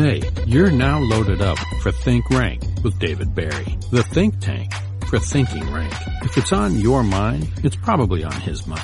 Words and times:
Hey, 0.00 0.22
you're 0.46 0.70
now 0.70 0.98
loaded 0.98 1.42
up 1.42 1.58
for 1.82 1.92
Think 1.92 2.30
Rank 2.30 2.62
with 2.82 2.98
David 2.98 3.34
Barry, 3.34 3.76
the 3.90 4.02
think 4.02 4.40
tank 4.40 4.72
for 5.06 5.18
thinking 5.18 5.70
rank. 5.70 5.92
If 6.22 6.38
it's 6.38 6.54
on 6.54 6.80
your 6.80 7.02
mind, 7.02 7.46
it's 7.62 7.76
probably 7.76 8.24
on 8.24 8.32
his 8.32 8.66
mic. 8.66 8.80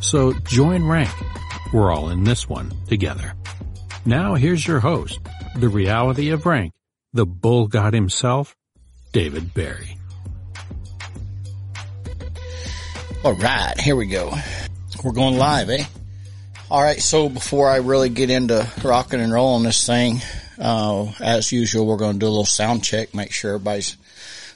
So 0.00 0.32
join 0.32 0.88
rank. 0.88 1.12
We're 1.72 1.92
all 1.92 2.08
in 2.08 2.24
this 2.24 2.48
one 2.48 2.72
together. 2.88 3.34
Now 4.04 4.34
here's 4.34 4.66
your 4.66 4.80
host, 4.80 5.20
the 5.54 5.68
reality 5.68 6.30
of 6.30 6.46
rank, 6.46 6.72
the 7.12 7.26
bull 7.26 7.68
god 7.68 7.94
himself, 7.94 8.56
David 9.12 9.54
Barry. 9.54 9.96
All 13.22 13.34
right, 13.34 13.80
here 13.80 13.94
we 13.94 14.06
go. 14.06 14.34
We're 15.04 15.12
going 15.12 15.38
live, 15.38 15.70
eh? 15.70 15.84
All 16.70 16.82
right, 16.82 17.00
so 17.00 17.28
before 17.28 17.68
I 17.68 17.76
really 17.76 18.08
get 18.08 18.30
into 18.30 18.66
rocking 18.82 19.20
and 19.20 19.30
rolling 19.30 19.64
this 19.64 19.86
thing, 19.86 20.22
uh, 20.58 21.12
as 21.20 21.52
usual, 21.52 21.86
we're 21.86 21.98
going 21.98 22.14
to 22.14 22.18
do 22.18 22.26
a 22.26 22.28
little 22.28 22.46
sound 22.46 22.82
check, 22.82 23.12
make 23.12 23.32
sure 23.32 23.56
everybody's 23.56 23.98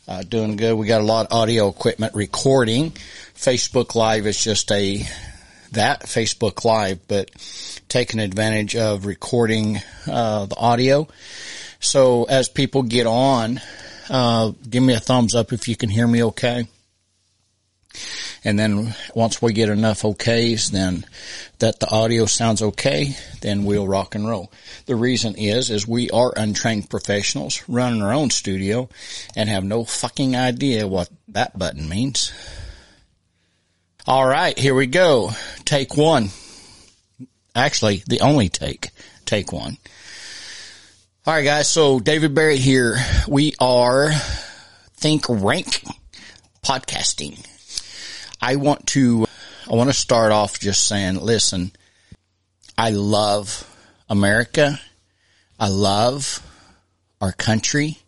uh, 0.09 0.23
doing 0.23 0.57
good. 0.57 0.75
We 0.75 0.87
got 0.87 1.03
a 1.03 1.05
lot 1.05 1.27
of 1.27 1.33
audio 1.33 1.69
equipment 1.69 2.15
recording. 2.15 2.93
Facebook 3.35 3.95
Live 3.95 4.27
is 4.27 4.43
just 4.43 4.73
a 4.73 5.03
that 5.73 6.05
Facebook 6.05 6.65
Live, 6.65 7.07
but 7.09 7.31
taking 7.91 8.21
advantage 8.21 8.75
of 8.75 9.05
recording 9.05 9.77
uh, 10.07 10.47
the 10.47 10.57
audio. 10.57 11.09
So 11.79 12.25
as 12.25 12.49
people 12.49 12.85
get 12.85 13.07
on, 13.07 13.61
uh, 14.09 14.53
give 14.69 14.83
me 14.83 14.95
a 14.95 15.01
thumbs 15.01 15.35
up 15.35 15.53
if 15.53 15.69
you 15.69 15.77
can 15.77 15.91
hear 15.91 16.07
me 16.07 16.25
okay. 16.25 16.69
And 18.45 18.59
then 18.59 18.95
once 19.15 19.43
we 19.43 19.53
get 19.53 19.69
enough 19.69 20.03
okays, 20.03 20.71
then 20.71 21.05
that 21.59 21.81
the 21.81 21.91
audio 21.91 22.27
sounds 22.27 22.63
okay, 22.63 23.17
then 23.41 23.65
we'll 23.65 23.89
rock 23.89 24.15
and 24.15 24.29
roll. 24.29 24.53
The 24.87 24.97
reason 24.97 25.35
is, 25.37 25.71
is 25.71 25.89
we 25.89 26.11
are 26.11 26.33
untrained 26.37 26.89
professionals 26.89 27.63
running 27.69 28.03
our 28.03 28.13
own 28.13 28.31
studio 28.31 28.89
and 29.37 29.49
have 29.49 29.65
no 29.65 29.85
fucking 29.85 30.37
idea 30.37 30.87
what 30.87 31.11
that 31.29 31.59
button 31.59 31.89
means. 31.89 32.33
All 34.07 34.27
right, 34.27 34.59
here 34.59 34.75
we 34.75 34.87
go. 34.87 35.31
Take 35.65 35.97
one. 35.97 36.31
Actually, 37.55 38.03
the 38.07 38.21
only 38.21 38.49
take. 38.49 38.91
Take 39.27 39.53
one. 39.53 39.77
All 41.27 41.35
right, 41.35 41.45
guys. 41.45 41.69
So 41.69 42.01
David 42.01 42.35
Barrett 42.35 42.59
here. 42.59 42.97
We 43.27 43.55
are 43.61 44.13
Think 44.95 45.27
Rank 45.29 45.85
podcasting. 46.65 47.45
I 48.41 48.57
want 48.57 48.87
to, 48.89 49.27
I 49.71 49.75
want 49.75 49.91
to 49.91 49.95
start 49.95 50.33
off 50.33 50.61
just 50.61 50.87
saying, 50.87 51.21
listen, 51.21 51.73
I 52.77 52.91
love 52.91 53.65
America. 54.09 54.81
I 55.59 55.69
love 55.69 56.43
our 57.21 57.33
country 57.33 57.99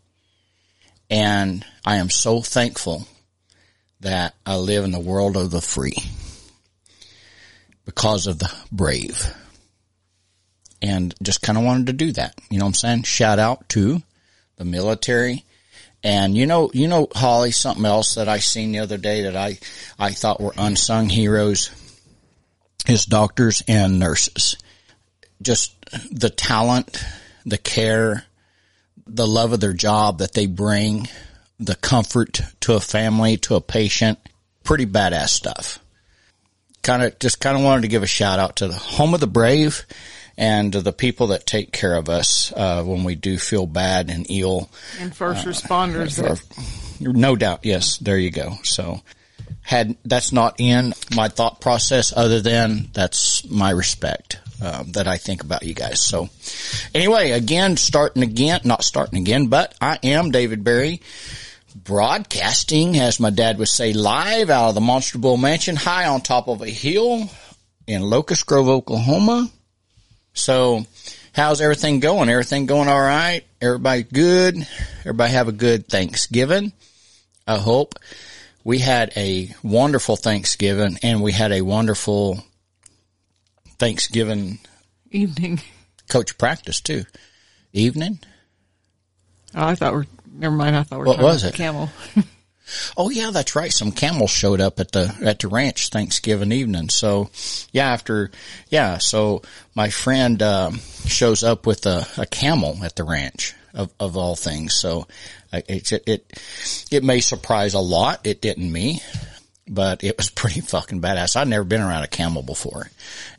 and 1.11 1.65
I 1.85 1.97
am 1.97 2.09
so 2.11 2.41
thankful 2.41 3.09
that 4.01 4.35
I 4.47 4.57
live 4.57 4.85
in 4.85 4.93
the 4.93 5.01
world 5.01 5.37
of 5.37 5.51
the 5.51 5.61
free 5.61 5.97
because 7.85 8.29
of 8.29 8.39
the 8.39 8.53
brave 8.71 9.35
and 10.81 11.15
just 11.23 11.43
kind 11.43 11.59
of 11.59 11.65
wanted 11.65 11.89
to 11.89 11.93
do 11.93 12.13
that. 12.13 12.35
You 12.49 12.59
know 12.59 12.65
what 12.65 12.71
I'm 12.71 12.75
saying? 12.75 13.03
Shout 13.03 13.39
out 13.39 13.69
to 13.71 14.03
the 14.57 14.65
military 14.65 15.45
and 16.03 16.37
you 16.37 16.47
know, 16.47 16.71
you 16.73 16.89
know, 16.89 17.09
Holly, 17.15 17.51
something 17.51 17.85
else 17.85 18.15
that 18.15 18.29
I 18.29 18.39
seen 18.39 18.73
the 18.73 18.79
other 18.81 18.99
day 18.99 19.23
that 19.23 19.37
I, 19.37 19.59
I 19.99 20.13
thought 20.13 20.41
were 20.41 20.55
unsung 20.57 21.09
heroes 21.09 21.71
is 22.89 23.05
doctors 23.05 23.63
and 23.69 23.99
nurses. 23.99 24.57
Just 25.43 25.75
the 26.11 26.31
talent, 26.31 27.05
the 27.45 27.59
care, 27.59 28.25
the 29.07 29.27
love 29.27 29.53
of 29.53 29.61
their 29.61 29.73
job 29.73 30.19
that 30.19 30.33
they 30.33 30.47
bring, 30.47 31.09
the 31.59 31.75
comfort 31.75 32.41
to 32.61 32.75
a 32.75 32.81
family, 32.81 33.37
to 33.39 33.55
a 33.57 33.61
patient. 33.61 34.19
Pretty 34.65 34.87
badass 34.87 35.29
stuff. 35.29 35.79
Kind 36.83 37.03
of, 37.03 37.19
just 37.19 37.41
kind 37.41 37.57
of 37.57 37.65
wanted 37.65 37.83
to 37.83 37.89
give 37.89 38.03
a 38.03 38.07
shout 38.07 38.39
out 38.39 38.57
to 38.57 38.69
the 38.69 38.75
home 38.75 39.13
of 39.13 39.21
the 39.21 39.27
brave 39.27 39.85
and 40.41 40.73
the 40.73 40.93
people 40.93 41.29
that 41.29 41.45
take 41.45 41.71
care 41.71 41.95
of 41.95 42.09
us 42.09 42.51
uh, 42.57 42.83
when 42.83 43.05
we 43.05 43.15
do 43.15 43.37
feel 43.37 43.67
bad 43.67 44.09
and 44.09 44.25
ill. 44.31 44.71
And 44.99 45.15
first 45.15 45.47
responders. 45.47 46.19
Uh, 46.19 46.37
no 46.99 47.37
doubt, 47.37 47.61
yes. 47.63 47.99
There 47.99 48.19
you 48.19 48.31
go. 48.31 48.55
So, 48.65 49.03
had 49.61 49.99
that's 50.03 50.33
not 50.33 50.55
in 50.59 50.95
my 51.15 51.29
thought 51.29 51.61
process, 51.61 52.15
other 52.17 52.41
than 52.41 52.89
that's 52.95 53.49
my 53.51 53.71
respect 53.71 54.39
um, 54.63 54.93
that 54.93 55.07
I 55.07 55.19
think 55.19 55.45
about 55.45 55.63
you 55.63 55.75
guys. 55.75 56.01
So, 56.01 56.31
anyway, 56.95 57.33
again, 57.33 57.77
starting 57.77 58.23
again, 58.23 58.63
not 58.65 58.83
starting 58.83 59.19
again, 59.19 59.49
but 59.49 59.75
I 59.79 59.99
am 60.03 60.31
David 60.31 60.65
Barry 60.65 61.03
broadcasting, 61.75 62.99
as 62.99 63.21
my 63.21 63.31
dad 63.31 63.59
would 63.59 63.69
say, 63.69 63.93
live 63.93 64.49
out 64.49 64.71
of 64.71 64.75
the 64.75 64.81
Monster 64.81 65.19
Bull 65.19 65.37
Mansion, 65.37 65.77
high 65.77 66.07
on 66.07 66.23
top 66.23 66.49
of 66.49 66.63
a 66.63 66.71
hill 66.71 67.29
in 67.87 68.01
Locust 68.01 68.47
Grove, 68.47 68.69
Oklahoma. 68.69 69.51
So 70.41 70.87
how's 71.35 71.61
everything 71.61 72.01
going? 72.01 72.29
Everything 72.29 72.67
going 72.67 72.89
all 72.89 73.01
right? 73.01 73.43
Everybody 73.61 74.03
good? 74.03 74.67
Everybody 75.01 75.33
have 75.33 75.49
a 75.49 75.53
good 75.53 75.87
Thanksgiving? 75.89 76.73
I 77.47 77.59
hope. 77.59 77.95
We 78.65 78.79
had 78.79 79.13
a 79.17 79.55
wonderful 79.63 80.17
Thanksgiving 80.17 80.99
and 81.03 81.23
we 81.23 81.33
had 81.33 81.53
a 81.53 81.63
wonderful 81.63 82.43
Thanksgiving 83.79 84.59
evening 85.11 85.61
coach 86.09 86.37
practice 86.39 86.81
too. 86.81 87.05
Evening? 87.73 88.19
Oh, 89.55 89.67
I 89.67 89.75
thought 89.75 89.93
we're, 89.93 90.07
never 90.33 90.55
mind. 90.55 90.77
I 90.77 90.83
thought 90.83 91.01
we 91.01 91.05
are 91.05 91.09
what 91.09 91.21
was 91.21 91.45
it? 91.45 91.55
Camel. 91.55 91.91
Oh 92.97 93.11
yeah, 93.11 93.31
that's 93.31 93.57
right. 93.57 93.73
Some 93.73 93.93
camels 93.93 94.31
showed 94.31 94.61
up 94.61 94.81
at 94.81 94.93
the 94.93 95.15
at 95.23 95.41
the 95.41 95.49
ranch 95.49 95.89
Thanksgiving 95.89 96.53
evening. 96.53 96.89
So 96.89 97.31
yeah, 97.73 97.93
after 97.93 98.31
yeah, 98.69 98.99
so 98.99 99.43
my 99.75 99.91
friend 99.91 100.41
uh, 100.43 100.73
shows 101.07 101.43
up 101.43 101.67
with 101.67 101.87
a, 101.87 102.07
a 102.17 102.27
camel 102.27 102.79
at 102.85 102.97
the 102.97 103.05
ranch 103.05 103.55
of 103.75 103.93
of 103.99 104.17
all 104.17 104.37
things. 104.37 104.75
So 104.75 105.07
it, 105.53 105.93
it 105.93 106.03
it 106.07 106.43
it 106.91 107.05
may 107.05 107.21
surprise 107.21 107.75
a 107.75 107.81
lot. 107.81 108.27
It 108.27 108.41
didn't 108.41 108.71
me. 108.71 109.01
But 109.73 110.03
it 110.03 110.17
was 110.17 110.31
pretty 110.31 110.63
fucking 110.63 111.01
badass. 111.01 111.37
I'd 111.37 111.47
never 111.47 111.63
been 111.63 111.81
around 111.81 112.03
a 112.03 112.09
camel 112.09 112.43
before, 112.43 112.91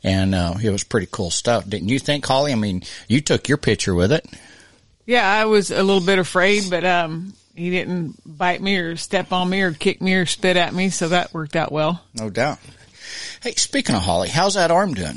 and 0.02 0.34
uh, 0.34 0.54
it 0.62 0.70
was 0.70 0.82
pretty 0.82 1.08
cool 1.10 1.30
stuff. 1.30 1.68
Didn't 1.68 1.90
you 1.90 1.98
think, 1.98 2.24
Holly? 2.24 2.52
I 2.52 2.54
mean, 2.54 2.84
you 3.06 3.20
took 3.20 3.48
your 3.48 3.58
picture 3.58 3.94
with 3.94 4.12
it. 4.12 4.26
Yeah, 5.04 5.28
I 5.28 5.44
was 5.46 5.70
a 5.70 5.82
little 5.82 6.04
bit 6.04 6.18
afraid, 6.18 6.70
but 6.70 6.84
um, 6.84 7.34
he 7.54 7.70
didn't 7.70 8.16
bite 8.24 8.60
me 8.62 8.76
or 8.76 8.96
step 8.96 9.32
on 9.32 9.48
me 9.48 9.62
or 9.62 9.72
kick 9.72 10.00
me 10.00 10.14
or 10.14 10.26
spit 10.26 10.56
at 10.56 10.74
me, 10.74 10.90
so 10.90 11.08
that 11.08 11.34
worked 11.34 11.56
out 11.56 11.72
well. 11.72 12.02
No 12.14 12.30
doubt. 12.30 12.58
Hey, 13.42 13.52
speaking 13.52 13.94
of 13.94 14.02
Holly, 14.02 14.28
how's 14.28 14.54
that 14.54 14.70
arm 14.70 14.94
doing? 14.94 15.16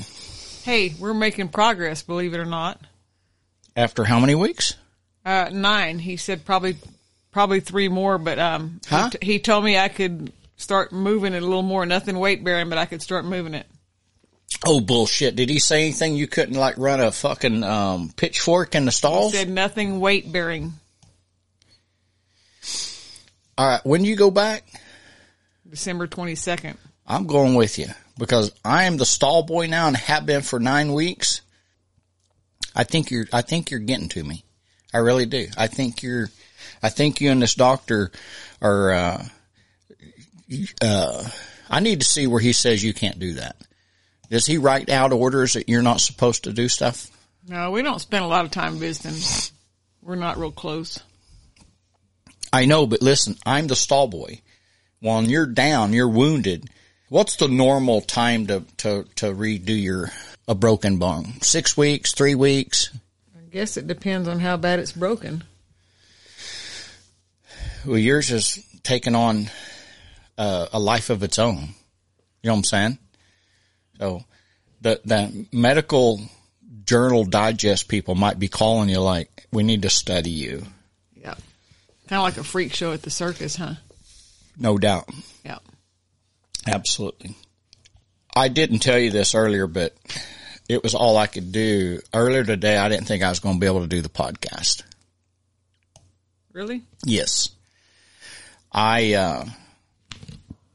Hey, 0.64 0.94
we're 1.00 1.14
making 1.14 1.50
progress, 1.50 2.02
believe 2.02 2.34
it 2.34 2.40
or 2.40 2.46
not. 2.46 2.80
After 3.76 4.04
how 4.04 4.20
many 4.20 4.36
weeks? 4.36 4.76
Uh, 5.26 5.50
nine. 5.52 6.00
He 6.00 6.18
said 6.18 6.46
probably, 6.46 6.78
probably 7.32 7.60
three 7.60 7.88
more, 7.88 8.18
but, 8.18 8.40
um, 8.40 8.82
huh? 8.88 9.10
he, 9.12 9.18
t- 9.18 9.26
he 9.26 9.40
told 9.40 9.64
me 9.64 9.78
I 9.78 9.90
could 9.90 10.32
start 10.58 10.92
moving 10.92 11.34
it 11.34 11.44
a 11.44 11.46
little 11.46 11.62
more. 11.62 11.86
Nothing 11.86 12.18
weight 12.18 12.44
bearing, 12.44 12.70
but 12.70 12.78
I 12.78 12.86
could 12.86 13.02
start 13.02 13.26
moving 13.26 13.54
it. 13.54 13.68
Oh 14.66 14.80
bullshit! 14.80 15.36
Did 15.36 15.50
he 15.50 15.60
say 15.60 15.82
anything? 15.82 16.16
You 16.16 16.28
couldn't 16.28 16.56
like 16.56 16.78
run 16.78 17.02
a 17.02 17.12
fucking 17.12 17.64
um, 17.64 18.12
pitchfork 18.16 18.76
in 18.76 18.86
the 18.86 18.92
stalls? 18.92 19.34
He 19.34 19.40
said 19.40 19.50
nothing 19.50 20.00
weight 20.00 20.32
bearing. 20.32 20.74
All 23.58 23.68
right. 23.68 23.86
When 23.86 24.04
you 24.04 24.16
go 24.16 24.32
back? 24.32 24.64
December 25.70 26.08
22nd. 26.08 26.78
I'm 27.08 27.28
going 27.28 27.56
with 27.56 27.78
you 27.78 27.88
because 28.18 28.52
I 28.64 28.86
am 28.86 28.98
the 28.98 29.06
stall 29.06 29.44
boy 29.44 29.68
now 29.68 29.88
and 29.88 29.96
have 29.96 30.26
been 30.26 30.42
for 30.42 30.60
nine 30.60 30.94
weeks. 30.94 31.42
I 32.76 32.84
think 32.84 33.12
you're, 33.12 33.26
I 33.32 33.42
think 33.42 33.72
you're 33.72 33.80
getting 33.80 34.10
to 34.10 34.24
me. 34.24 34.44
I 34.94 34.98
really 34.98 35.26
do. 35.26 35.48
I 35.58 35.68
think 35.68 36.04
you're, 36.04 36.30
I 36.82 36.90
think 36.90 37.22
you 37.22 37.32
and 37.32 37.42
this 37.42 37.56
doctor 37.56 38.12
are, 38.62 38.92
uh, 38.92 39.26
uh, 40.82 41.30
I 41.70 41.80
need 41.80 42.02
to 42.02 42.08
see 42.08 42.28
where 42.28 42.42
he 42.42 42.54
says 42.54 42.84
you 42.84 42.94
can't 42.94 43.20
do 43.20 43.34
that. 43.34 43.56
Does 44.30 44.46
he 44.46 44.58
write 44.58 44.90
out 44.90 45.14
orders 45.14 45.54
that 45.54 45.70
you're 45.70 45.82
not 45.82 46.02
supposed 46.02 46.46
to 46.46 46.54
do 46.54 46.68
stuff? 46.68 47.10
No, 47.48 47.72
we 47.72 47.82
don't 47.82 48.00
spend 48.00 48.26
a 48.26 48.28
lot 48.28 48.46
of 48.46 48.52
time 48.52 48.78
visiting. 48.78 49.20
We're 50.02 50.16
not 50.16 50.38
real 50.38 50.52
close. 50.52 51.00
I 52.56 52.64
know, 52.64 52.88
but 52.88 53.02
listen, 53.02 53.36
I'm 53.46 53.68
the 53.68 53.76
stall 53.76 54.08
boy. 54.08 54.40
When 55.02 55.30
you're 55.30 55.46
down, 55.46 55.92
you're 55.92 56.08
wounded. 56.08 56.70
What's 57.10 57.36
the 57.36 57.50
normal 57.50 58.00
time 58.00 58.48
to, 58.48 58.64
to, 58.78 59.04
to 59.16 59.26
redo 59.34 59.80
your, 59.80 60.10
a 60.48 60.56
broken 60.56 60.98
bone? 60.98 61.42
Six 61.42 61.76
weeks, 61.76 62.14
three 62.14 62.34
weeks? 62.34 62.98
I 63.36 63.50
guess 63.52 63.76
it 63.76 63.88
depends 63.88 64.30
on 64.30 64.40
how 64.40 64.56
bad 64.56 64.80
it's 64.80 64.94
broken. 64.94 65.44
Well, 67.86 67.98
yours 67.98 68.32
is 68.32 68.66
taking 68.84 69.16
on 69.16 69.50
uh, 70.38 70.68
a 70.72 70.80
life 70.80 71.10
of 71.10 71.24
its 71.24 71.38
own. 71.38 71.58
You 72.42 72.46
know 72.46 72.54
what 72.54 72.58
I'm 72.60 72.64
saying? 72.64 72.98
So 74.00 74.24
the, 74.80 75.02
the 75.04 75.46
medical 75.52 76.22
journal 76.86 77.26
digest 77.26 77.90
people 77.90 78.16
might 78.16 78.40
be 78.40 78.48
calling 78.48 78.88
you 78.88 79.02
like, 79.02 79.46
we 79.52 79.64
need 79.64 79.82
to 79.82 79.90
study 79.90 80.30
you. 80.32 80.64
Yeah. 82.06 82.10
Kind 82.10 82.20
of 82.20 82.24
like 82.24 82.38
a 82.38 82.44
freak 82.44 82.74
show 82.74 82.94
at 82.94 83.02
the 83.02 83.10
circus, 83.10 83.56
huh? 83.56 83.76
No 84.58 84.78
doubt. 84.78 85.10
Yeah. 85.44 85.60
Absolutely. 86.68 87.36
I 88.36 88.48
didn't 88.48 88.80
tell 88.80 89.00
you 89.00 89.12
this 89.12 89.36
earlier, 89.36 89.68
but 89.68 89.96
it 90.68 90.84
was 90.84 90.96
all 90.96 91.18
I 91.18 91.28
could 91.28 91.52
do. 91.52 92.00
Earlier 92.14 92.44
today, 92.44 92.78
I 92.78 92.90
didn't 92.90 93.06
think 93.06 93.24
I 93.24 93.30
was 93.30 93.40
going 93.40 93.56
to 93.56 93.60
be 93.60 93.68
able 93.68 93.82
to 93.82 93.88
do 93.88 94.02
the 94.02 94.10
podcast. 94.10 94.84
Really? 96.52 96.84
Yes. 97.06 97.50
I, 98.72 99.14
uh, 99.14 99.46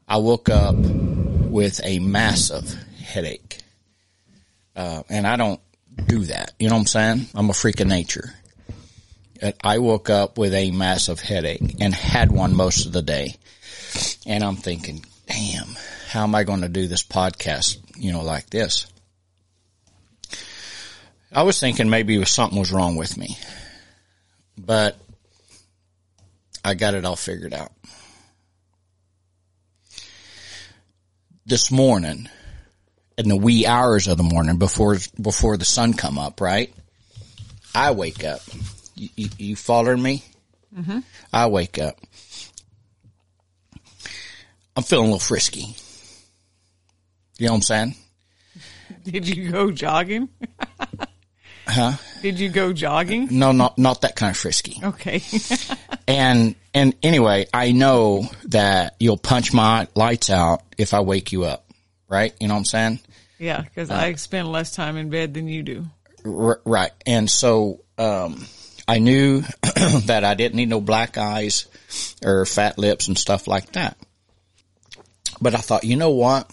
I 0.09 0.19
woke 0.19 0.49
up 0.49 0.77
with 0.77 1.81
a 1.85 1.99
massive 1.99 2.73
headache. 3.03 3.59
Uh, 4.75 5.03
and 5.09 5.27
I 5.27 5.37
don't 5.37 5.61
do 6.07 6.25
that. 6.27 6.53
You 6.59 6.69
know 6.69 6.77
what 6.77 6.81
I'm 6.81 6.87
saying? 6.87 7.27
I'm 7.35 7.51
a 7.51 7.55
freak 7.55 7.81
of 7.81 7.89
nature. 7.89 8.33
I 9.63 9.79
woke 9.79 10.11
up 10.11 10.37
with 10.39 10.55
a 10.55 10.71
massive 10.71 11.21
headache 11.21 11.77
and 11.81 11.95
had 11.95 12.31
one 12.31 12.55
most 12.55 12.87
of 12.87 12.93
the 12.93 13.03
day. 13.03 13.37
And 14.27 14.45
I'm 14.45 14.57
thinking, 14.57 15.05
damn, 15.27 15.69
how 16.09 16.25
am 16.25 16.35
I 16.35 16.45
going 16.45 16.61
to 16.61 16.69
do 16.69 16.87
this 16.87 17.03
podcast, 17.03 17.79
you 17.97 18.13
know, 18.13 18.23
like 18.23 18.51
this? 18.51 18.87
I 21.33 21.45
was 21.45 21.59
thinking 21.59 21.89
maybe 21.89 22.23
something 22.25 22.59
was 22.59 22.73
wrong 22.73 22.97
with 22.97 23.17
me, 23.17 23.37
but 24.59 24.97
I 26.65 26.75
got 26.75 26.95
it 26.95 27.05
all 27.05 27.17
figured 27.17 27.55
out. 27.55 27.73
This 31.47 31.71
morning, 31.71 32.29
in 33.17 33.29
the 33.29 33.37
wee 33.37 33.67
hours 33.67 34.09
of 34.09 34.17
the 34.17 34.23
morning 34.23 34.57
before 34.57 34.97
before 35.21 35.57
the 35.57 35.65
sun 35.65 35.95
come 35.95 36.19
up, 36.19 36.41
right? 36.41 36.73
I 37.75 37.93
wake 37.93 38.25
up. 38.25 38.41
You, 39.01 39.09
you, 39.17 39.29
you 39.39 39.57
following 39.57 40.03
me? 40.03 40.23
Mm-hmm. 40.77 40.99
I 41.33 41.47
wake 41.47 41.79
up. 41.79 41.99
I'm 44.77 44.83
feeling 44.83 45.07
a 45.07 45.13
little 45.13 45.19
frisky. 45.19 45.75
You 47.39 47.47
know 47.47 47.53
what 47.53 47.57
I'm 47.57 47.63
saying? 47.63 47.95
Did 49.05 49.27
you 49.27 49.51
go 49.51 49.71
jogging? 49.71 50.29
Huh? 51.67 51.93
Did 52.21 52.41
you 52.41 52.49
go 52.49 52.73
jogging? 52.73 53.29
No, 53.31 53.53
not 53.53 53.79
not 53.79 54.01
that 54.01 54.17
kind 54.17 54.31
of 54.31 54.37
frisky. 54.37 54.81
Okay. 54.83 55.23
And 56.09 56.57
and 56.75 56.97
anyway, 57.05 57.47
I 57.55 57.71
know 57.71 58.29
that 58.47 58.97
you'll 58.99 59.19
punch 59.19 59.53
my 59.53 59.87
lights 59.95 60.31
out 60.31 60.63
if 60.77 60.93
I 60.95 61.01
wake 61.03 61.31
you 61.31 61.45
up, 61.45 61.71
right? 62.09 62.35
You 62.41 62.49
know 62.49 62.55
what 62.55 62.61
I'm 62.61 62.65
saying? 62.65 63.01
yeah, 63.39 63.61
because 63.61 63.89
I 63.91 64.15
spend 64.15 64.51
less 64.51 64.75
time 64.75 64.97
in 64.97 65.11
bed 65.11 65.35
than 65.35 65.47
you 65.47 65.63
do. 65.63 65.87
R- 66.25 66.61
right. 66.65 66.91
And 67.07 67.31
so 67.31 67.85
um, 67.99 68.45
I 68.91 68.99
knew 68.99 69.43
that 70.07 70.25
I 70.25 70.35
didn't 70.35 70.57
need 70.57 70.69
no 70.69 70.81
black 70.81 71.17
eyes 71.17 71.69
or 72.25 72.45
fat 72.45 72.77
lips 72.77 73.07
and 73.07 73.17
stuff 73.17 73.47
like 73.47 73.71
that. 73.75 73.97
But 75.41 75.55
I 75.55 75.59
thought, 75.59 75.85
you 75.85 75.95
know 75.95 76.11
what? 76.11 76.51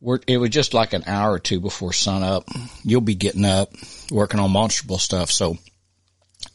We're, 0.00 0.18
it 0.26 0.38
was 0.38 0.50
just 0.50 0.74
like 0.74 0.94
an 0.94 1.04
hour 1.06 1.34
or 1.34 1.38
two 1.38 1.60
before 1.60 1.92
sun 1.92 2.24
up. 2.24 2.48
You'll 2.82 3.02
be 3.02 3.14
getting 3.14 3.44
up, 3.44 3.72
working 4.10 4.40
on 4.40 4.50
Monster 4.50 4.84
Bull 4.88 4.98
stuff. 4.98 5.30
So 5.30 5.58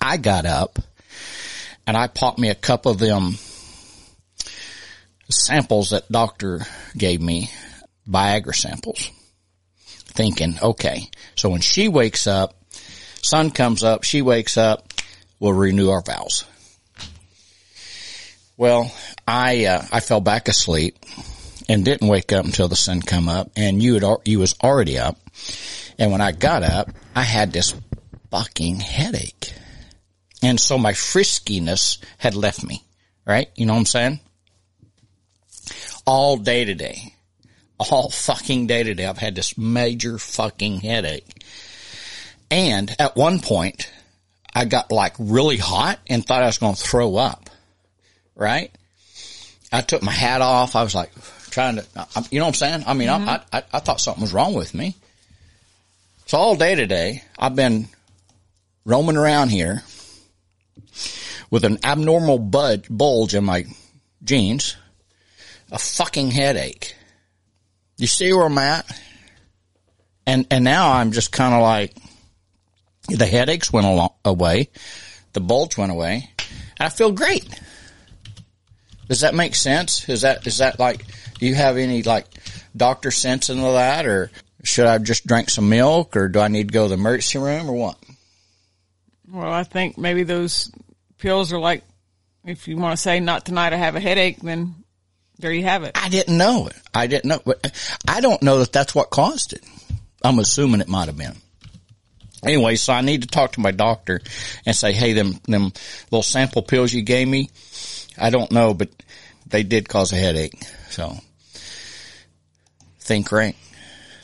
I 0.01 0.17
got 0.17 0.45
up 0.45 0.79
and 1.87 1.95
I 1.95 2.07
popped 2.07 2.39
me 2.39 2.49
a 2.49 2.55
couple 2.55 2.91
of 2.91 2.99
them 2.99 3.35
samples 5.29 5.91
that 5.91 6.11
doctor 6.11 6.59
gave 6.97 7.21
me, 7.21 7.49
Viagra 8.05 8.53
samples, 8.53 9.11
thinking, 9.85 10.57
okay, 10.61 11.09
so 11.37 11.49
when 11.49 11.61
she 11.61 11.87
wakes 11.87 12.27
up, 12.27 12.57
sun 13.21 13.51
comes 13.51 13.83
up, 13.83 14.03
she 14.03 14.21
wakes 14.21 14.57
up, 14.57 14.93
we'll 15.39 15.53
renew 15.53 15.89
our 15.89 16.01
vows. 16.01 16.45
Well, 18.57 18.91
I, 19.27 19.65
uh, 19.65 19.85
I 19.91 19.99
fell 19.99 20.21
back 20.21 20.47
asleep 20.47 20.97
and 21.69 21.85
didn't 21.85 22.07
wake 22.07 22.31
up 22.31 22.45
until 22.45 22.67
the 22.67 22.75
sun 22.75 23.01
come 23.01 23.29
up 23.29 23.51
and 23.55 23.81
you 23.83 23.93
had, 23.93 24.03
you 24.25 24.39
was 24.39 24.55
already 24.63 24.97
up. 24.97 25.17
And 25.99 26.11
when 26.11 26.21
I 26.21 26.31
got 26.31 26.63
up, 26.63 26.89
I 27.15 27.23
had 27.23 27.51
this 27.51 27.75
fucking 28.31 28.79
headache. 28.79 29.53
And 30.41 30.59
so 30.59 30.77
my 30.77 30.93
friskiness 30.93 31.97
had 32.17 32.35
left 32.35 32.63
me, 32.63 32.83
right? 33.25 33.49
You 33.55 33.65
know 33.65 33.73
what 33.73 33.79
I'm 33.79 33.85
saying? 33.85 34.19
All 36.05 36.37
day 36.37 36.65
today, 36.65 37.13
all 37.79 38.09
fucking 38.09 38.67
day 38.67 38.83
today, 38.83 39.05
I've 39.05 39.17
had 39.17 39.35
this 39.35 39.57
major 39.57 40.17
fucking 40.17 40.81
headache. 40.81 41.36
And 42.49 42.95
at 42.99 43.15
one 43.15 43.39
point, 43.39 43.91
I 44.53 44.65
got 44.65 44.91
like 44.91 45.13
really 45.19 45.57
hot 45.57 45.99
and 46.07 46.25
thought 46.25 46.43
I 46.43 46.47
was 46.47 46.57
going 46.57 46.75
to 46.75 46.81
throw 46.81 47.15
up, 47.15 47.49
right? 48.35 48.71
I 49.71 49.81
took 49.81 50.01
my 50.01 50.11
hat 50.11 50.41
off. 50.41 50.75
I 50.75 50.83
was 50.83 50.95
like 50.95 51.11
trying 51.51 51.75
to, 51.75 51.85
you 52.31 52.39
know 52.39 52.45
what 52.45 52.49
I'm 52.49 52.53
saying? 52.53 52.83
I 52.87 52.93
mean, 52.93 53.09
I, 53.09 53.17
mm-hmm. 53.19 53.55
I, 53.55 53.63
I 53.73 53.79
thought 53.79 53.99
something 53.99 54.21
was 54.21 54.33
wrong 54.33 54.53
with 54.53 54.73
me. 54.73 54.95
So 56.25 56.37
all 56.37 56.55
day 56.55 56.75
today, 56.75 57.23
I've 57.37 57.55
been 57.55 57.87
roaming 58.85 59.17
around 59.17 59.49
here 59.49 59.83
with 61.49 61.65
an 61.65 61.79
abnormal 61.83 62.39
bud, 62.39 62.85
bulge 62.89 63.35
in 63.35 63.43
my 63.43 63.65
jeans, 64.23 64.75
a 65.71 65.79
fucking 65.79 66.31
headache. 66.31 66.95
You 67.97 68.07
see 68.07 68.31
where 68.33 68.45
I'm 68.45 68.57
at? 68.57 68.85
And, 70.25 70.47
and 70.51 70.63
now 70.63 70.93
I'm 70.93 71.11
just 71.11 71.31
kind 71.31 71.53
of 71.53 71.61
like, 71.61 71.93
the 73.07 73.25
headaches 73.25 73.71
went 73.71 73.87
along, 73.87 74.09
away, 74.25 74.69
the 75.33 75.41
bulge 75.41 75.77
went 75.77 75.91
away, 75.91 76.29
and 76.79 76.87
I 76.87 76.89
feel 76.89 77.11
great. 77.11 77.47
Does 79.07 79.21
that 79.21 79.33
make 79.33 79.55
sense? 79.55 80.07
Is 80.09 80.21
that, 80.21 80.45
is 80.45 80.57
that 80.57 80.79
like, 80.79 81.05
do 81.39 81.45
you 81.45 81.55
have 81.55 81.77
any 81.77 82.03
like 82.03 82.25
doctor 82.75 83.11
sense 83.11 83.49
into 83.49 83.61
that 83.63 84.05
or 84.05 84.31
should 84.63 84.85
I 84.85 84.97
just 84.97 85.25
drink 85.25 85.49
some 85.49 85.69
milk 85.69 86.17
or 86.17 86.27
do 86.27 86.39
I 86.39 86.49
need 86.49 86.67
to 86.67 86.73
go 86.73 86.83
to 86.83 86.89
the 86.89 86.95
emergency 86.95 87.37
room 87.39 87.69
or 87.69 87.73
what? 87.73 87.97
Well, 89.31 89.51
I 89.51 89.63
think 89.63 89.97
maybe 89.97 90.23
those 90.23 90.71
pills 91.17 91.53
are 91.53 91.59
like, 91.59 91.83
if 92.45 92.67
you 92.67 92.77
want 92.77 92.93
to 92.93 93.01
say 93.01 93.19
not 93.19 93.45
tonight, 93.45 93.73
I 93.73 93.77
have 93.77 93.95
a 93.95 93.99
headache, 93.99 94.39
then 94.39 94.75
there 95.39 95.51
you 95.51 95.63
have 95.63 95.83
it. 95.83 95.91
I 95.95 96.09
didn't 96.09 96.37
know 96.37 96.67
it. 96.67 96.75
I 96.93 97.07
didn't 97.07 97.25
know. 97.25 97.41
But 97.45 97.71
I 98.07 98.21
don't 98.21 98.41
know 98.41 98.59
that 98.59 98.71
that's 98.71 98.95
what 98.95 99.09
caused 99.09 99.53
it. 99.53 99.63
I'm 100.23 100.39
assuming 100.39 100.81
it 100.81 100.87
might 100.87 101.07
have 101.07 101.17
been. 101.17 101.35
Anyway, 102.47 102.75
so 102.77 102.93
I 102.93 103.01
need 103.01 103.23
to 103.23 103.27
talk 103.27 103.53
to 103.53 103.59
my 103.59 103.71
doctor 103.71 104.21
and 104.65 104.73
say, 104.73 104.93
hey, 104.93 105.11
them, 105.11 105.33
them 105.47 105.73
little 106.11 106.23
sample 106.23 106.61
pills 106.61 106.93
you 106.93 107.01
gave 107.01 107.27
me, 107.27 107.49
I 108.17 108.29
don't 108.29 108.51
know, 108.51 108.73
but 108.73 108.89
they 109.45 109.63
did 109.63 109.89
cause 109.89 110.13
a 110.13 110.15
headache. 110.15 110.63
So 110.89 111.17
think 112.99 113.33
right. 113.33 113.55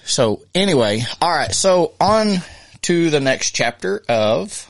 So 0.06 0.42
anyway, 0.56 1.03
all 1.22 1.30
right. 1.30 1.53
So 1.53 1.94
on 2.00 2.38
to 2.84 3.10
the 3.10 3.20
next 3.20 3.51
chapter 3.51 4.01
of 4.08 4.70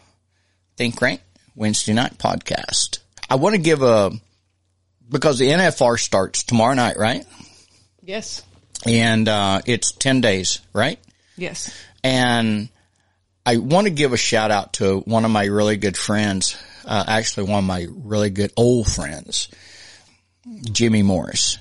Think 0.75 0.99
Rank 0.99 1.21
Wednesday 1.55 1.93
night 1.93 2.17
podcast. 2.17 2.99
I 3.29 3.35
want 3.35 3.55
to 3.55 3.61
give 3.61 3.83
a, 3.83 4.11
because 5.09 5.37
the 5.37 5.49
NFR 5.49 5.99
starts 5.99 6.43
tomorrow 6.43 6.73
night, 6.73 6.97
right? 6.97 7.25
Yes. 8.01 8.41
And, 8.85 9.27
uh, 9.27 9.61
it's 9.65 9.91
10 9.91 10.21
days, 10.21 10.59
right? 10.73 10.99
Yes. 11.37 11.71
And 12.03 12.69
I 13.45 13.57
want 13.57 13.87
to 13.87 13.91
give 13.91 14.13
a 14.13 14.17
shout 14.17 14.51
out 14.51 14.73
to 14.73 14.99
one 15.01 15.25
of 15.25 15.31
my 15.31 15.45
really 15.45 15.75
good 15.75 15.97
friends, 15.97 16.57
uh, 16.85 17.03
actually 17.07 17.49
one 17.49 17.59
of 17.59 17.65
my 17.65 17.87
really 17.89 18.29
good 18.29 18.53
old 18.55 18.89
friends, 18.89 19.49
Jimmy 20.71 21.03
Morris. 21.03 21.57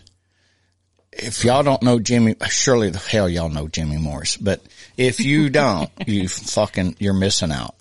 If 1.13 1.45
y'all 1.45 1.65
don't 1.65 1.83
know 1.83 1.99
Jimmy, 1.99 2.37
surely 2.49 2.91
the 2.91 2.99
hell 2.99 3.29
y'all 3.29 3.49
know 3.49 3.67
Jimmy 3.67 3.99
Morris, 3.99 4.37
but 4.37 4.63
if 4.97 5.21
you 5.21 5.51
don't, 5.51 5.91
you 6.07 6.29
fucking, 6.29 6.97
you're 7.01 7.15
missing 7.15 7.51
out. 7.51 7.75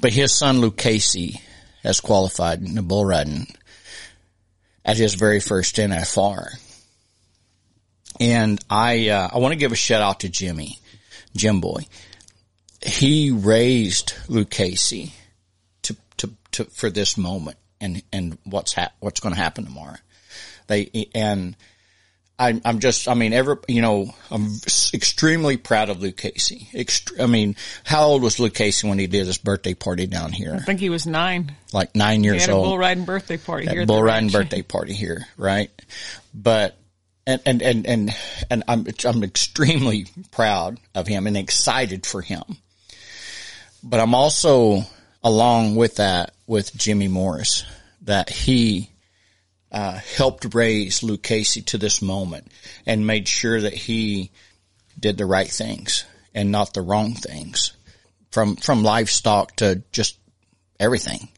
But 0.00 0.12
his 0.12 0.34
son 0.34 0.62
Lukasey 0.62 1.40
has 1.82 2.00
qualified 2.00 2.62
in 2.62 2.74
the 2.74 2.82
bull 2.82 3.04
riding 3.04 3.46
at 4.82 4.96
his 4.96 5.14
very 5.14 5.40
first 5.40 5.76
NFR. 5.76 6.48
And 8.18 8.62
I, 8.68 9.08
uh, 9.10 9.28
I 9.32 9.38
want 9.38 9.52
to 9.52 9.58
give 9.58 9.72
a 9.72 9.76
shout 9.76 10.00
out 10.00 10.20
to 10.20 10.30
Jimmy, 10.30 10.78
Jim 11.36 11.60
Boy. 11.60 11.84
He 12.84 13.30
raised 13.30 14.14
Lukasey 14.28 15.12
to, 15.82 15.96
to, 16.18 16.30
to, 16.52 16.64
for 16.64 16.90
this 16.90 17.18
moment 17.18 17.58
and, 17.80 18.02
and 18.12 18.38
what's 18.44 18.72
hap- 18.72 18.94
what's 19.00 19.20
going 19.20 19.34
to 19.34 19.40
happen 19.40 19.64
tomorrow. 19.64 19.96
They, 20.66 21.08
and 21.14 21.56
I'm, 22.38 22.62
I'm 22.64 22.78
just, 22.78 23.06
I 23.06 23.12
mean, 23.12 23.34
ever, 23.34 23.60
you 23.68 23.82
know, 23.82 24.14
I'm 24.30 24.48
extremely 24.94 25.58
proud 25.58 25.90
of 25.90 25.98
Lukasey. 25.98 26.70
Ext- 26.70 27.22
I 27.22 27.26
mean, 27.26 27.54
how 27.84 28.04
old 28.04 28.22
was 28.22 28.36
Lukasey 28.36 28.88
when 28.88 28.98
he 28.98 29.06
did 29.06 29.26
his 29.26 29.36
birthday 29.36 29.74
party 29.74 30.06
down 30.06 30.32
here? 30.32 30.54
I 30.54 30.60
think 30.60 30.80
he 30.80 30.88
was 30.88 31.06
nine. 31.06 31.54
Like 31.74 31.94
nine 31.94 32.24
years 32.24 32.48
old 32.48 32.64
bull 32.64 32.78
riding 32.78 33.04
birthday 33.04 33.36
party 33.36 33.66
here. 33.66 33.80
at 33.80 33.82
at 33.82 33.88
bull 33.88 34.02
riding 34.02 34.28
ranch. 34.28 34.32
birthday 34.32 34.62
party 34.62 34.94
here, 34.94 35.26
right? 35.36 35.70
But 36.32 36.78
and, 37.26 37.42
and, 37.44 37.60
and, 37.62 37.86
and, 37.86 38.16
and 38.48 38.64
I'm, 38.66 38.86
I'm 39.04 39.22
extremely 39.22 40.06
proud 40.30 40.80
of 40.94 41.06
him 41.06 41.26
and 41.26 41.36
excited 41.36 42.06
for 42.06 42.22
him. 42.22 42.42
But 43.82 44.00
I'm 44.00 44.14
also 44.14 44.82
along 45.22 45.76
with 45.76 45.96
that 45.96 46.32
with 46.46 46.74
Jimmy 46.76 47.08
Morris 47.08 47.64
that 48.02 48.30
he, 48.30 48.90
uh, 49.72 49.98
helped 50.16 50.54
raise 50.54 51.00
Lukasey 51.00 51.64
to 51.66 51.78
this 51.78 52.02
moment 52.02 52.50
and 52.86 53.06
made 53.06 53.28
sure 53.28 53.60
that 53.60 53.74
he 53.74 54.30
did 54.98 55.16
the 55.16 55.26
right 55.26 55.48
things 55.48 56.04
and 56.34 56.50
not 56.50 56.74
the 56.74 56.82
wrong 56.82 57.14
things 57.14 57.72
from, 58.30 58.56
from 58.56 58.82
livestock 58.82 59.56
to 59.56 59.82
just 59.92 60.18
everything. 60.78 61.28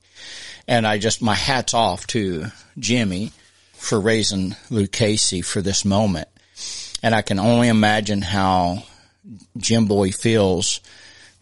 And 0.67 0.87
I 0.87 0.99
just, 0.99 1.23
my 1.23 1.35
hat's 1.35 1.75
off 1.75 2.07
to 2.09 2.47
Jimmy 2.79 3.33
for 3.75 4.01
raising 4.01 4.53
Lukasey 4.71 5.45
for 5.45 5.61
this 5.61 5.85
moment. 5.85 6.29
And 7.03 7.15
I 7.15 7.23
can 7.23 7.39
only 7.39 7.69
imagine 7.69 8.23
how 8.23 8.85
Jim 9.57 9.87
Boy 9.87 10.13
feels 10.13 10.81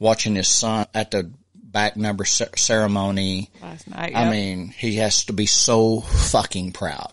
watching 0.01 0.35
his 0.35 0.49
son 0.49 0.87
at 0.93 1.13
the 1.13 1.31
back 1.55 1.97
number 1.97 2.25
ceremony 2.25 3.51
last 3.63 3.89
night. 3.89 4.17
I 4.17 4.29
mean, 4.29 4.69
he 4.69 4.97
has 4.97 5.27
to 5.27 5.33
be 5.33 5.47
so 5.47 6.01
fucking 6.01 6.73
proud. 6.73 7.13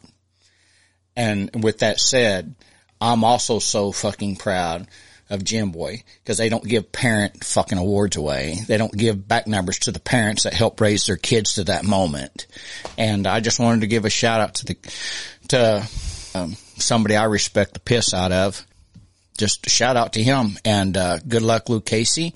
And 1.15 1.63
with 1.63 1.79
that 1.79 2.00
said, 2.00 2.56
I'm 3.00 3.24
also 3.24 3.60
so 3.60 3.91
fucking 3.91 4.38
proud 4.38 4.88
of 5.29 5.44
Jim 5.44 5.72
Boy 5.72 6.03
because 6.24 6.38
they 6.38 6.50
don't 6.50 6.63
give 6.63 6.91
parent 6.91 7.44
fucking 7.44 7.77
awards 7.77 8.15
away. 8.15 8.60
They 8.67 8.77
don't 8.77 8.96
give 8.96 9.27
back 9.27 9.46
numbers 9.48 9.79
to 9.79 9.91
the 9.91 10.00
parents 10.00 10.44
that 10.44 10.53
help 10.53 10.79
raise 10.79 11.06
their 11.06 11.17
kids 11.17 11.56
to 11.56 11.65
that 11.65 11.84
moment. 11.84 12.48
And 12.98 13.27
I 13.27 13.39
just 13.41 13.60
wanted 13.60 13.82
to 13.82 13.88
give 13.88 14.06
a 14.06 14.10
shout 14.10 14.41
out 14.41 14.56
to 14.56 14.65
the, 14.65 14.77
to 15.50 15.88
um, 16.34 16.53
somebody 16.77 17.15
I 17.15 17.25
respect 17.25 17.74
the 17.74 17.79
piss 17.79 18.13
out 18.13 18.32
of. 18.32 18.65
Just 19.38 19.67
a 19.67 19.70
shout 19.70 19.98
out 19.98 20.13
to 20.13 20.24
him 20.24 20.58
and, 20.65 20.98
uh, 20.98 21.20
good 21.20 21.44
luck, 21.44 21.65
Lukasey. 21.65 22.34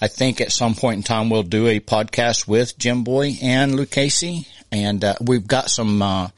I 0.00 0.08
think 0.08 0.40
at 0.40 0.52
some 0.52 0.74
point 0.74 0.96
in 0.96 1.02
time 1.02 1.30
we'll 1.30 1.42
do 1.42 1.66
a 1.66 1.80
podcast 1.80 2.48
with 2.48 2.78
Jim 2.78 3.04
Boy 3.04 3.36
and 3.42 3.74
Lukasey 3.74 4.46
and, 4.72 5.04
uh, 5.04 5.14
we've 5.20 5.46
got 5.46 5.68
some, 5.68 6.00
uh, 6.00 6.28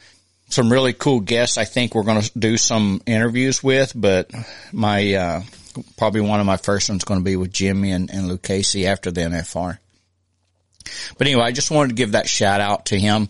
some 0.48 0.70
really 0.70 0.92
cool 0.92 1.20
guests 1.20 1.58
I 1.58 1.64
think 1.64 1.94
we're 1.94 2.02
going 2.02 2.22
to 2.22 2.38
do 2.38 2.56
some 2.56 3.02
interviews 3.06 3.62
with, 3.62 3.92
but 3.94 4.30
my, 4.72 5.14
uh, 5.14 5.42
probably 5.96 6.22
one 6.22 6.40
of 6.40 6.46
my 6.46 6.56
first 6.56 6.88
ones 6.88 7.04
going 7.04 7.20
to 7.20 7.24
be 7.24 7.36
with 7.36 7.52
Jimmy 7.52 7.92
and, 7.92 8.10
and 8.10 8.30
Lukasey 8.30 8.84
after 8.84 9.10
the 9.10 9.22
NFR. 9.22 9.78
But 11.16 11.26
anyway, 11.26 11.44
I 11.44 11.52
just 11.52 11.70
wanted 11.70 11.90
to 11.90 11.94
give 11.94 12.12
that 12.12 12.28
shout 12.28 12.60
out 12.60 12.86
to 12.86 12.98
him. 12.98 13.28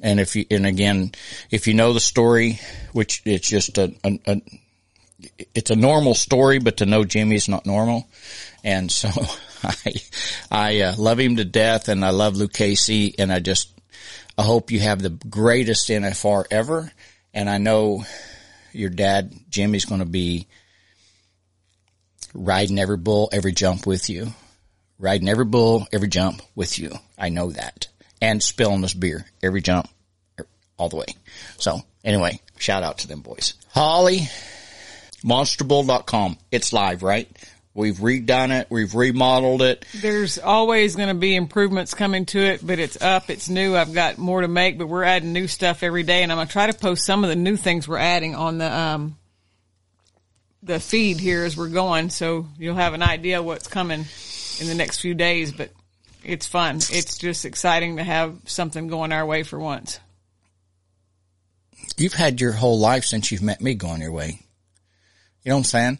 And 0.00 0.20
if 0.20 0.36
you, 0.36 0.44
and 0.50 0.66
again, 0.66 1.12
if 1.50 1.66
you 1.66 1.74
know 1.74 1.92
the 1.92 2.00
story, 2.00 2.60
which 2.92 3.22
it's 3.24 3.48
just 3.48 3.78
a, 3.78 3.94
a, 4.04 4.20
a 4.26 4.42
it's 5.54 5.70
a 5.70 5.76
normal 5.76 6.14
story, 6.14 6.58
but 6.58 6.78
to 6.78 6.86
know 6.86 7.04
Jimmy 7.04 7.36
is 7.36 7.48
not 7.48 7.66
normal. 7.66 8.06
And 8.62 8.90
so 8.92 9.08
I, 9.86 9.94
I 10.50 10.80
uh, 10.80 10.94
love 10.96 11.18
him 11.18 11.36
to 11.36 11.44
death 11.44 11.88
and 11.88 12.04
I 12.04 12.10
love 12.10 12.34
Lukasey 12.34 13.14
and 13.18 13.32
I 13.32 13.40
just, 13.40 13.72
I 14.36 14.42
hope 14.42 14.70
you 14.70 14.80
have 14.80 15.00
the 15.00 15.10
greatest 15.10 15.88
NFR 15.88 16.44
ever. 16.50 16.90
And 17.32 17.48
I 17.48 17.58
know 17.58 18.04
your 18.72 18.90
dad, 18.90 19.32
Jimmy's 19.48 19.84
going 19.84 20.00
to 20.00 20.06
be 20.06 20.46
riding 22.34 22.78
every 22.78 22.96
bull, 22.96 23.28
every 23.32 23.52
jump 23.52 23.86
with 23.86 24.10
you. 24.10 24.28
Riding 24.98 25.28
every 25.28 25.44
bull, 25.44 25.86
every 25.92 26.08
jump 26.08 26.40
with 26.54 26.78
you. 26.78 26.92
I 27.18 27.28
know 27.28 27.50
that. 27.50 27.88
And 28.20 28.42
spilling 28.42 28.80
this 28.80 28.94
beer 28.94 29.26
every 29.42 29.60
jump 29.60 29.88
all 30.76 30.88
the 30.88 30.96
way. 30.96 31.06
So 31.58 31.80
anyway, 32.04 32.40
shout 32.58 32.82
out 32.82 32.98
to 32.98 33.08
them 33.08 33.20
boys. 33.20 33.54
Holly, 33.68 34.28
monsterbull.com. 35.24 36.38
It's 36.50 36.72
live, 36.72 37.02
right? 37.02 37.28
We've 37.74 37.96
redone 37.96 38.60
it. 38.60 38.68
We've 38.70 38.94
remodeled 38.94 39.60
it. 39.60 39.84
There's 39.94 40.38
always 40.38 40.94
going 40.94 41.08
to 41.08 41.14
be 41.14 41.34
improvements 41.34 41.92
coming 41.92 42.24
to 42.26 42.38
it, 42.38 42.64
but 42.64 42.78
it's 42.78 43.00
up. 43.02 43.30
It's 43.30 43.48
new. 43.48 43.74
I've 43.74 43.92
got 43.92 44.16
more 44.16 44.42
to 44.42 44.48
make, 44.48 44.78
but 44.78 44.86
we're 44.86 45.02
adding 45.02 45.32
new 45.32 45.48
stuff 45.48 45.82
every 45.82 46.04
day 46.04 46.22
and 46.22 46.30
I'm 46.30 46.38
going 46.38 46.46
to 46.46 46.52
try 46.52 46.68
to 46.68 46.72
post 46.72 47.04
some 47.04 47.24
of 47.24 47.30
the 47.30 47.36
new 47.36 47.56
things 47.56 47.88
we're 47.88 47.98
adding 47.98 48.36
on 48.36 48.58
the, 48.58 48.72
um, 48.72 49.16
the 50.62 50.78
feed 50.78 51.18
here 51.18 51.44
as 51.44 51.56
we're 51.56 51.68
going, 51.68 52.10
so 52.10 52.46
you'll 52.58 52.76
have 52.76 52.94
an 52.94 53.02
idea 53.02 53.42
what's 53.42 53.66
coming 53.66 54.04
in 54.60 54.66
the 54.68 54.74
next 54.74 55.00
few 55.00 55.14
days. 55.14 55.50
But 55.50 55.70
it's 56.22 56.46
fun. 56.46 56.76
It's 56.76 57.18
just 57.18 57.44
exciting 57.44 57.96
to 57.96 58.04
have 58.04 58.36
something 58.46 58.86
going 58.86 59.12
our 59.12 59.26
way 59.26 59.42
for 59.42 59.58
once. 59.58 59.98
You've 61.96 62.14
had 62.14 62.40
your 62.40 62.52
whole 62.52 62.78
life 62.78 63.04
since 63.04 63.30
you've 63.30 63.42
met 63.42 63.60
me 63.60 63.74
going 63.74 64.00
your 64.00 64.12
way. 64.12 64.40
You 65.42 65.50
know 65.50 65.56
what 65.56 65.58
I'm 65.58 65.64
saying? 65.64 65.98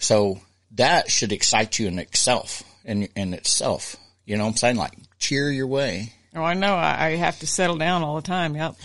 So 0.00 0.40
that 0.78 1.10
should 1.10 1.32
excite 1.32 1.78
you 1.78 1.86
in 1.88 1.98
itself, 1.98 2.62
in, 2.84 3.04
in 3.14 3.34
itself. 3.34 3.96
You 4.24 4.36
know 4.36 4.44
what 4.44 4.50
I'm 4.50 4.56
saying? 4.56 4.76
Like 4.76 4.94
cheer 5.18 5.50
your 5.50 5.66
way. 5.66 6.12
Oh, 6.34 6.42
I 6.42 6.54
know. 6.54 6.74
I, 6.74 7.06
I 7.06 7.16
have 7.16 7.38
to 7.40 7.46
settle 7.46 7.76
down 7.76 8.02
all 8.02 8.16
the 8.16 8.22
time. 8.22 8.54
Yep. 8.54 8.76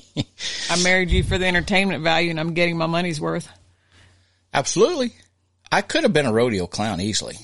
I 0.70 0.82
married 0.82 1.10
you 1.10 1.22
for 1.22 1.38
the 1.38 1.46
entertainment 1.46 2.02
value 2.02 2.30
and 2.30 2.40
I'm 2.40 2.54
getting 2.54 2.76
my 2.76 2.86
money's 2.86 3.20
worth. 3.20 3.48
Absolutely. 4.52 5.14
I 5.70 5.82
could 5.82 6.02
have 6.02 6.12
been 6.12 6.26
a 6.26 6.32
rodeo 6.32 6.66
clown 6.66 7.00
easily. 7.00 7.36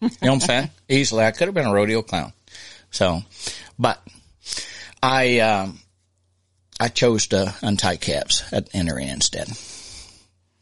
You 0.00 0.08
know 0.08 0.08
what 0.20 0.32
I'm 0.32 0.40
saying? 0.40 0.70
easily. 0.88 1.24
I 1.24 1.30
could 1.30 1.48
have 1.48 1.54
been 1.54 1.66
a 1.66 1.72
rodeo 1.72 2.02
clown. 2.02 2.32
So, 2.90 3.22
but 3.78 4.00
I, 5.02 5.40
um, 5.40 5.78
I 6.78 6.88
chose 6.88 7.28
to 7.28 7.54
untie 7.62 7.96
caps 7.96 8.44
at 8.52 8.68
entering 8.72 9.08
instead. 9.08 9.48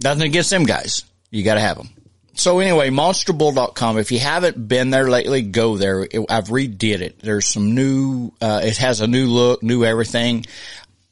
Nothing 0.02 0.22
against 0.22 0.50
them 0.50 0.64
guys. 0.64 1.04
You 1.30 1.42
got 1.42 1.54
to 1.54 1.60
have 1.60 1.76
them. 1.76 1.90
So 2.38 2.60
anyway, 2.60 2.90
monsterbull.com. 2.90 3.98
If 3.98 4.12
you 4.12 4.20
haven't 4.20 4.68
been 4.68 4.90
there 4.90 5.10
lately, 5.10 5.42
go 5.42 5.76
there. 5.76 6.02
I've 6.30 6.46
redid 6.46 7.00
it. 7.00 7.18
There's 7.18 7.48
some 7.48 7.74
new, 7.74 8.30
uh, 8.40 8.60
it 8.62 8.76
has 8.76 9.00
a 9.00 9.08
new 9.08 9.26
look, 9.26 9.64
new 9.64 9.84
everything. 9.84 10.46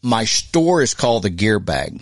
My 0.02 0.24
store 0.24 0.82
is 0.82 0.94
called 0.94 1.24
the 1.24 1.30
Gear 1.30 1.58
Bag. 1.58 2.00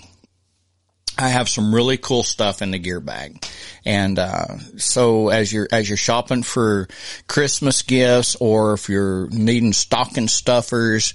I 1.17 1.29
have 1.29 1.49
some 1.49 1.75
really 1.75 1.97
cool 1.97 2.23
stuff 2.23 2.61
in 2.61 2.73
the 2.73 2.79
gear 2.79 2.99
bag. 2.99 3.43
And, 3.87 4.19
uh, 4.19 4.59
so 4.79 5.29
as 5.29 5.53
you're, 5.53 5.69
as 5.71 5.89
you're 5.89 5.97
shopping 5.97 6.43
for 6.43 6.89
Christmas 7.29 7.83
gifts 7.83 8.37
or 8.41 8.75
if 8.75 8.89
you're 8.89 9.29
needing 9.31 9.73
stocking 9.73 10.27
stuffers, 10.27 11.15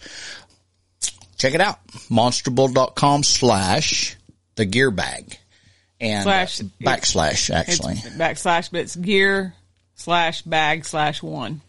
check 1.38 1.54
it 1.54 1.62
out. 1.62 1.86
Monsterbull.com 2.10 3.24
slash 3.24 4.16
the 4.56 4.66
gear 4.66 4.90
bag 4.90 5.39
and 6.00 6.24
slash, 6.24 6.62
uh, 6.62 6.66
backslash 6.82 7.54
actually 7.54 7.96
backslash, 7.96 8.72
but 8.72 8.80
it's 8.82 8.96
gear 8.96 9.54
slash 9.96 10.44
bag 10.44 10.86
slash 10.86 11.22
one. 11.22 11.60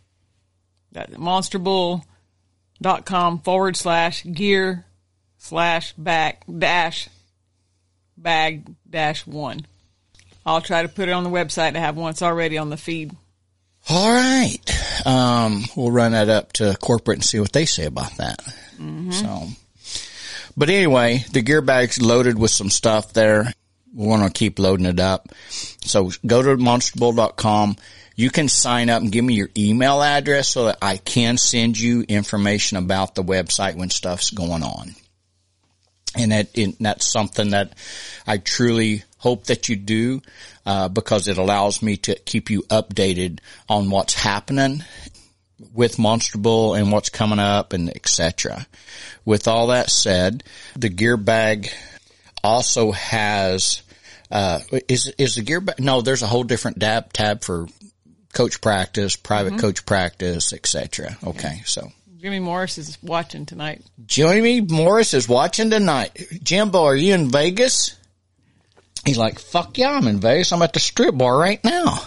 That 0.93 1.11
monsterbull.com 1.13 3.41
forward 3.41 3.77
slash 3.77 4.25
gear 4.25 4.85
slash 5.39 5.93
back 5.95 6.45
dash 6.47 7.09
bag 8.17 8.73
dash 8.89 9.27
one. 9.27 9.67
I'll 10.45 10.61
try 10.61 10.83
to 10.83 10.89
put 10.89 11.09
it 11.09 11.13
on 11.13 11.25
the 11.25 11.31
website 11.31 11.73
to 11.73 11.81
have 11.81 11.97
once 11.97 12.23
already 12.23 12.59
on 12.59 12.71
the 12.71 12.77
feed. 12.77 13.17
All 13.89 14.11
right. 14.11 14.59
Um, 15.07 15.65
we'll 15.77 15.91
run 15.91 16.13
that 16.13 16.29
up 16.29 16.53
to 16.55 16.77
corporate 16.81 17.19
and 17.19 17.25
see 17.25 17.41
what 17.41 17.53
they 17.53 17.65
say 17.65 17.87
about 17.87 18.17
that. 18.19 18.41
Mm-hmm. 18.77 19.13
So, 19.13 19.49
but 20.57 20.71
anyway, 20.71 21.25
the 21.33 21.43
gear 21.43 21.63
bag's 21.63 22.01
loaded 22.01 22.39
with 22.39 22.51
some 22.51 22.71
stuff 22.71 23.13
there. 23.13 23.53
We 23.95 24.07
want 24.07 24.23
to 24.23 24.39
keep 24.39 24.59
loading 24.59 24.87
it 24.87 25.01
up. 25.01 25.29
So 25.49 26.11
go 26.27 26.43
to 26.43 26.57
monsterbull.com. 26.57 27.77
You 28.17 28.31
can 28.31 28.49
sign 28.49 28.91
up 28.91 29.03
and 29.03 29.11
give 29.11 29.25
me 29.25 29.35
your 29.35 29.51
email 29.57 30.03
address 30.03 30.49
so 30.49 30.67
that 30.67 30.79
I 30.83 30.99
can 30.99 31.39
send 31.39 31.79
you 31.79 32.03
information 32.03 32.77
about 32.77 33.15
the 33.15 33.25
website 33.25 33.77
when 33.77 33.91
stuff's 33.91 34.31
going 34.31 34.63
on. 34.63 34.95
And 36.17 36.33
that, 36.33 36.57
and 36.57 36.77
that's 36.81 37.07
something 37.07 37.51
that 37.51 37.75
I 38.27 38.39
truly 38.39 39.05
hope 39.19 39.45
that 39.45 39.69
you 39.69 39.77
do, 39.77 40.23
uh, 40.67 40.89
because 40.89 41.29
it 41.29 41.39
allows 41.39 41.83
me 41.83 41.97
to 41.99 42.15
keep 42.15 42.51
you 42.51 42.63
updated 42.63 43.39
on 43.69 43.91
what's 43.91 44.15
happening 44.15 44.83
with 45.75 45.99
Monster 45.99 46.39
Bull 46.39 46.75
and 46.75 46.91
what's 46.91 47.11
coming 47.11 47.39
up 47.39 47.73
and 47.73 47.89
etc. 47.91 48.67
With 49.25 49.47
all 49.47 49.69
that 49.69 49.91
said, 49.91 50.43
the 50.75 50.89
gear 50.89 51.17
bag 51.17 51.71
also 52.43 52.93
has, 52.93 53.83
uh, 54.31 54.61
is, 54.89 55.13
is 55.19 55.37
the 55.37 55.43
gear? 55.43 55.63
No, 55.79 56.01
there's 56.01 56.23
a 56.23 56.27
whole 56.27 56.45
different 56.45 56.81
tab, 56.81 57.13
tab 57.13 57.43
for 57.43 57.67
coach 58.33 58.61
practice, 58.61 59.17
private 59.17 59.55
mm-hmm. 59.55 59.61
coach 59.61 59.87
practice, 59.87 60.53
etc. 60.53 61.17
Okay. 61.25 61.63
So 61.65 61.91
Jimmy 62.21 62.39
Morris 62.39 62.79
is 62.79 62.99
watching 63.03 63.47
tonight. 63.47 63.83
Jimmy 64.07 64.61
Morris 64.61 65.15
is 65.15 65.29
watching 65.29 65.71
tonight. 65.71 66.19
Jimbo, 66.43 66.85
are 66.85 66.97
you 66.97 67.15
in 67.15 67.31
Vegas? 67.31 67.97
He's 69.05 69.17
like, 69.17 69.39
fuck 69.39 69.79
yeah, 69.79 69.93
I'm 69.93 70.07
in 70.07 70.21
Vegas. 70.21 70.53
I'm 70.53 70.63
at 70.63 70.75
the 70.75 70.81
strip 70.81 71.17
bar 71.17 71.37
right 71.39 71.63
now. 71.65 72.03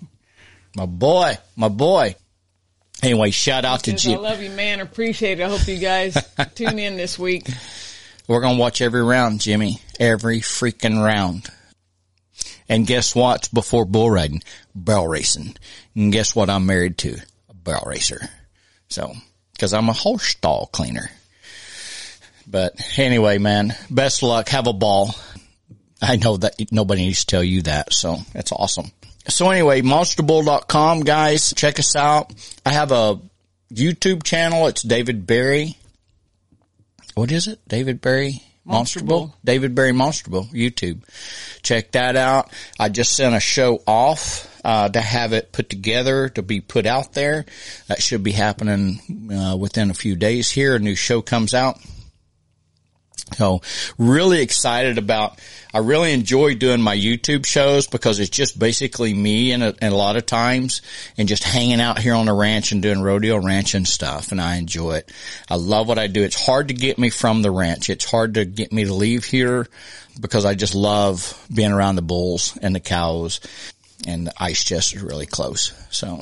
my 0.76 0.86
boy, 0.86 1.38
my 1.54 1.68
boy. 1.68 2.16
Anyway, 3.02 3.30
shout 3.30 3.64
out 3.64 3.84
to 3.84 3.92
Jim. 3.92 4.18
I 4.18 4.22
love 4.22 4.42
you, 4.42 4.50
man. 4.50 4.80
Appreciate 4.80 5.38
it. 5.38 5.44
I 5.44 5.48
hope 5.48 5.66
you 5.68 5.78
guys 5.78 6.16
tune 6.54 6.78
in 6.78 6.96
this 6.96 7.18
week. 7.18 7.46
We're 8.26 8.40
going 8.40 8.56
to 8.56 8.60
watch 8.60 8.80
every 8.80 9.02
round, 9.02 9.40
Jimmy. 9.40 9.80
every 10.00 10.40
freaking 10.40 11.02
round. 11.02 11.48
And 12.68 12.86
guess 12.86 13.14
what? 13.14 13.48
before 13.52 13.84
bull 13.84 14.10
riding? 14.10 14.42
Barrel 14.74 15.08
racing. 15.08 15.56
And 15.94 16.12
guess 16.12 16.34
what 16.34 16.48
I'm 16.48 16.66
married 16.66 16.96
to? 16.98 17.18
A 17.50 17.54
barrel 17.54 17.84
racer. 17.86 18.20
So, 18.88 19.12
cause 19.58 19.74
I'm 19.74 19.88
a 19.88 19.92
horse 19.92 20.24
stall 20.24 20.66
cleaner. 20.72 21.10
But 22.46 22.74
anyway, 22.98 23.38
man, 23.38 23.74
best 23.90 24.22
luck. 24.22 24.48
Have 24.48 24.66
a 24.66 24.72
ball. 24.72 25.14
I 26.00 26.16
know 26.16 26.36
that 26.38 26.72
nobody 26.72 27.02
needs 27.06 27.20
to 27.20 27.26
tell 27.26 27.44
you 27.44 27.62
that. 27.62 27.92
So 27.92 28.18
that's 28.32 28.52
awesome. 28.52 28.90
So 29.28 29.50
anyway, 29.50 29.80
monsterbull.com 29.80 31.00
guys, 31.00 31.54
check 31.54 31.78
us 31.78 31.96
out. 31.96 32.32
I 32.64 32.72
have 32.72 32.92
a 32.92 33.18
YouTube 33.72 34.22
channel. 34.22 34.66
It's 34.66 34.82
David 34.82 35.26
Barry. 35.26 35.76
What 37.14 37.30
is 37.30 37.46
it? 37.46 37.60
David 37.68 38.00
Barry 38.00 38.42
Monster, 38.64 39.00
Monster 39.00 39.04
Bull? 39.04 39.20
Bull. 39.26 39.36
David 39.44 39.74
Barry 39.74 39.92
Monster 39.92 40.30
Bull 40.30 40.44
YouTube. 40.52 41.02
Check 41.62 41.92
that 41.92 42.16
out. 42.16 42.50
I 42.78 42.88
just 42.88 43.14
sent 43.14 43.34
a 43.34 43.40
show 43.40 43.82
off, 43.86 44.50
uh, 44.64 44.88
to 44.88 45.00
have 45.00 45.32
it 45.32 45.52
put 45.52 45.68
together 45.68 46.28
to 46.30 46.42
be 46.42 46.60
put 46.60 46.86
out 46.86 47.12
there. 47.12 47.44
That 47.88 48.02
should 48.02 48.22
be 48.22 48.32
happening, 48.32 49.30
uh, 49.32 49.56
within 49.56 49.90
a 49.90 49.94
few 49.94 50.16
days 50.16 50.50
here. 50.50 50.74
A 50.74 50.78
new 50.78 50.94
show 50.96 51.22
comes 51.22 51.54
out. 51.54 51.78
So 53.32 53.62
really 53.98 54.42
excited 54.42 54.98
about, 54.98 55.40
I 55.72 55.78
really 55.78 56.12
enjoy 56.12 56.54
doing 56.54 56.80
my 56.80 56.96
YouTube 56.96 57.46
shows 57.46 57.86
because 57.86 58.20
it's 58.20 58.30
just 58.30 58.58
basically 58.58 59.14
me 59.14 59.52
and 59.52 59.62
a, 59.62 59.74
and 59.80 59.92
a 59.92 59.96
lot 59.96 60.16
of 60.16 60.26
times 60.26 60.82
and 61.16 61.26
just 61.26 61.42
hanging 61.42 61.80
out 61.80 61.98
here 61.98 62.14
on 62.14 62.26
the 62.26 62.32
ranch 62.32 62.72
and 62.72 62.82
doing 62.82 63.00
rodeo 63.00 63.42
ranch 63.42 63.74
and 63.74 63.88
stuff. 63.88 64.30
And 64.30 64.40
I 64.40 64.56
enjoy 64.56 64.96
it. 64.96 65.12
I 65.50 65.56
love 65.56 65.88
what 65.88 65.98
I 65.98 66.06
do. 66.06 66.22
It's 66.22 66.46
hard 66.46 66.68
to 66.68 66.74
get 66.74 66.98
me 66.98 67.10
from 67.10 67.42
the 67.42 67.50
ranch. 67.50 67.90
It's 67.90 68.08
hard 68.08 68.34
to 68.34 68.44
get 68.44 68.72
me 68.72 68.84
to 68.84 68.94
leave 68.94 69.24
here 69.24 69.66
because 70.20 70.44
I 70.44 70.54
just 70.54 70.74
love 70.74 71.46
being 71.52 71.72
around 71.72 71.96
the 71.96 72.02
bulls 72.02 72.56
and 72.60 72.74
the 72.74 72.80
cows 72.80 73.40
and 74.06 74.26
the 74.26 74.34
ice 74.38 74.62
chest 74.62 74.94
is 74.94 75.02
really 75.02 75.26
close. 75.26 75.72
So 75.90 76.20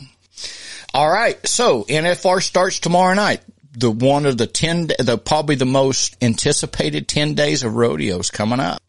all 0.94 1.10
right. 1.10 1.46
So 1.46 1.84
NFR 1.84 2.42
starts 2.42 2.78
tomorrow 2.78 3.14
night. 3.14 3.40
The 3.74 3.90
one 3.90 4.26
of 4.26 4.36
the 4.36 4.46
10, 4.46 4.88
the 4.98 5.20
probably 5.22 5.54
the 5.54 5.64
most 5.64 6.16
anticipated 6.22 7.08
10 7.08 7.34
days 7.34 7.62
of 7.62 7.74
rodeos 7.74 8.30
coming 8.30 8.60
up. 8.60 8.80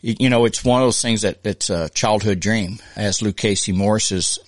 You 0.00 0.30
know, 0.30 0.44
it's 0.44 0.64
one 0.64 0.80
of 0.80 0.86
those 0.86 1.02
things 1.02 1.22
that 1.22 1.38
it's 1.44 1.70
a 1.70 1.88
childhood 1.88 2.40
dream 2.40 2.78
as 2.94 3.18
Lukasey 3.18 3.74
Morris 3.74 4.12
is 4.12 4.38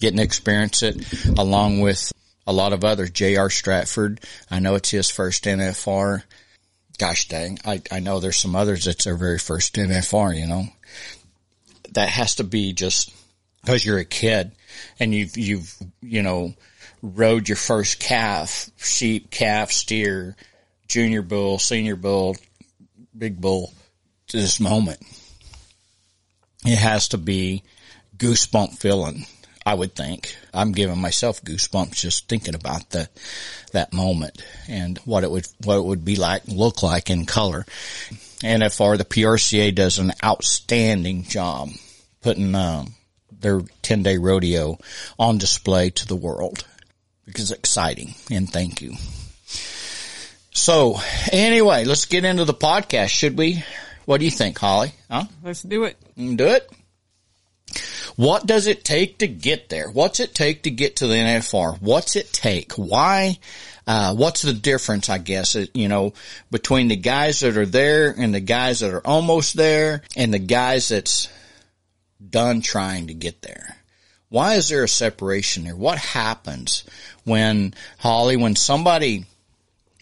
getting 0.00 0.18
to 0.18 0.22
experience 0.22 0.82
it 0.82 0.96
along 1.38 1.80
with 1.80 2.12
a 2.46 2.52
lot 2.52 2.72
of 2.72 2.84
others. 2.84 3.10
J.R. 3.10 3.50
Stratford. 3.50 4.20
I 4.50 4.58
know 4.58 4.74
it's 4.74 4.90
his 4.90 5.10
first 5.10 5.44
NFR. 5.44 6.22
Gosh 6.98 7.28
dang. 7.28 7.58
I, 7.64 7.82
I 7.90 8.00
know 8.00 8.20
there's 8.20 8.36
some 8.36 8.54
others 8.54 8.84
that's 8.84 9.04
their 9.04 9.16
very 9.16 9.38
first 9.38 9.74
NFR, 9.74 10.38
you 10.38 10.46
know, 10.46 10.66
that 11.92 12.08
has 12.08 12.36
to 12.36 12.44
be 12.44 12.72
just 12.72 13.10
because 13.62 13.84
you're 13.84 13.98
a 13.98 14.04
kid 14.04 14.52
and 15.00 15.14
you've, 15.14 15.36
you've, 15.36 15.74
you 16.02 16.22
know, 16.22 16.54
rode 17.02 17.48
your 17.48 17.56
first 17.56 18.00
calf, 18.00 18.70
sheep, 18.76 19.30
calf, 19.30 19.70
steer, 19.70 20.36
junior 20.88 21.22
bull, 21.22 21.58
senior 21.58 21.96
bull, 21.96 22.36
big 23.16 23.40
bull 23.40 23.72
to 24.28 24.36
this 24.36 24.60
moment. 24.60 25.00
It 26.64 26.78
has 26.78 27.08
to 27.08 27.18
be 27.18 27.62
goosebump 28.16 28.78
feeling, 28.78 29.26
I 29.66 29.74
would 29.74 29.94
think. 29.94 30.36
I'm 30.52 30.72
giving 30.72 31.00
myself 31.00 31.42
goosebumps 31.42 31.94
just 31.96 32.28
thinking 32.28 32.54
about 32.54 32.90
the, 32.90 33.08
that 33.72 33.92
moment 33.92 34.42
and 34.68 34.98
what 34.98 35.24
it 35.24 35.30
would, 35.30 35.46
what 35.64 35.76
it 35.76 35.84
would 35.84 36.04
be 36.04 36.16
like, 36.16 36.42
look 36.46 36.82
like 36.82 37.10
in 37.10 37.26
color. 37.26 37.66
NFR, 38.42 38.98
the 38.98 39.04
PRCA 39.04 39.74
does 39.74 39.98
an 39.98 40.12
outstanding 40.22 41.24
job 41.24 41.70
putting, 42.22 42.54
um, 42.54 42.94
their 43.40 43.60
10 43.82 44.02
day 44.02 44.16
rodeo 44.16 44.78
on 45.18 45.38
display 45.38 45.90
to 45.90 46.06
the 46.06 46.16
world 46.16 46.64
because 47.24 47.50
it's 47.50 47.58
exciting 47.58 48.14
and 48.30 48.50
thank 48.50 48.82
you. 48.82 48.94
So 50.50 50.98
anyway, 51.32 51.84
let's 51.84 52.06
get 52.06 52.24
into 52.24 52.44
the 52.44 52.54
podcast. 52.54 53.08
Should 53.08 53.36
we? 53.36 53.64
What 54.04 54.18
do 54.18 54.24
you 54.24 54.30
think, 54.30 54.58
Holly? 54.58 54.92
Huh? 55.10 55.24
Let's 55.42 55.62
do 55.62 55.84
it. 55.84 55.96
Do 56.16 56.46
it. 56.46 56.70
What 58.16 58.46
does 58.46 58.66
it 58.66 58.84
take 58.84 59.18
to 59.18 59.26
get 59.26 59.68
there? 59.68 59.90
What's 59.90 60.20
it 60.20 60.34
take 60.34 60.62
to 60.64 60.70
get 60.70 60.96
to 60.96 61.06
the 61.06 61.14
NFR? 61.14 61.80
What's 61.80 62.14
it 62.14 62.32
take? 62.32 62.72
Why? 62.74 63.38
Uh, 63.86 64.14
what's 64.14 64.42
the 64.42 64.52
difference, 64.52 65.10
I 65.10 65.18
guess, 65.18 65.56
you 65.74 65.88
know, 65.88 66.14
between 66.50 66.88
the 66.88 66.96
guys 66.96 67.40
that 67.40 67.56
are 67.56 67.66
there 67.66 68.14
and 68.16 68.32
the 68.32 68.40
guys 68.40 68.80
that 68.80 68.92
are 68.92 69.06
almost 69.06 69.56
there 69.56 70.02
and 70.16 70.32
the 70.32 70.38
guys 70.38 70.88
that's 70.88 71.28
done 72.30 72.60
trying 72.60 73.08
to 73.08 73.14
get 73.14 73.42
there? 73.42 73.76
Why 74.34 74.54
is 74.54 74.68
there 74.68 74.82
a 74.82 74.88
separation 74.88 75.62
there? 75.62 75.76
What 75.76 75.96
happens 75.96 76.82
when 77.22 77.72
Holly, 77.98 78.36
when 78.36 78.56
somebody 78.56 79.26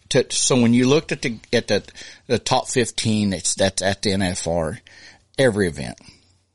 to, 0.09 0.25
so 0.31 0.59
when 0.59 0.73
you 0.73 0.89
looked 0.89 1.13
at 1.13 1.21
the 1.21 1.39
at 1.53 1.69
the, 1.69 1.85
the 2.29 2.39
top 2.39 2.67
fifteen, 2.67 3.35
it's 3.35 3.55
that's 3.55 3.83
at 3.83 4.01
the 4.01 4.13
NFR, 4.13 4.79
every 5.37 5.69
event. 5.69 5.99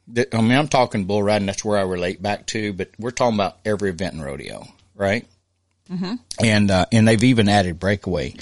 The- 0.07 0.35
I 0.35 0.41
mean, 0.41 0.57
I'm 0.57 0.69
talking 0.69 1.05
bull 1.05 1.21
riding. 1.21 1.45
That's 1.45 1.63
where 1.63 1.77
I 1.77 1.83
relate 1.83 2.19
back 2.19 2.47
to, 2.47 2.73
but 2.73 2.89
we're 2.97 3.11
talking 3.11 3.35
about 3.35 3.59
every 3.63 3.91
event 3.91 4.15
in 4.15 4.23
rodeo, 4.23 4.67
right? 4.95 5.27
Mm-hmm. 5.87 6.15
And 6.43 6.71
uh, 6.71 6.87
and 6.91 7.07
they've 7.07 7.23
even 7.25 7.47
added 7.47 7.79
breakaway 7.79 8.33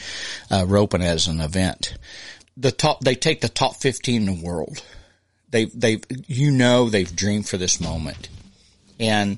uh, 0.50 0.64
roping 0.66 1.02
as 1.02 1.28
an 1.28 1.42
event. 1.42 1.98
The 2.56 2.72
top, 2.72 3.02
they 3.02 3.16
take 3.16 3.42
the 3.42 3.50
top 3.50 3.76
fifteen 3.76 4.30
in 4.30 4.40
the 4.40 4.46
world. 4.46 4.82
They 5.50 5.66
they 5.66 6.00
you 6.26 6.52
know 6.52 6.88
they've 6.90 7.14
dreamed 7.14 7.50
for 7.50 7.58
this 7.58 7.82
moment, 7.82 8.30
and 9.00 9.38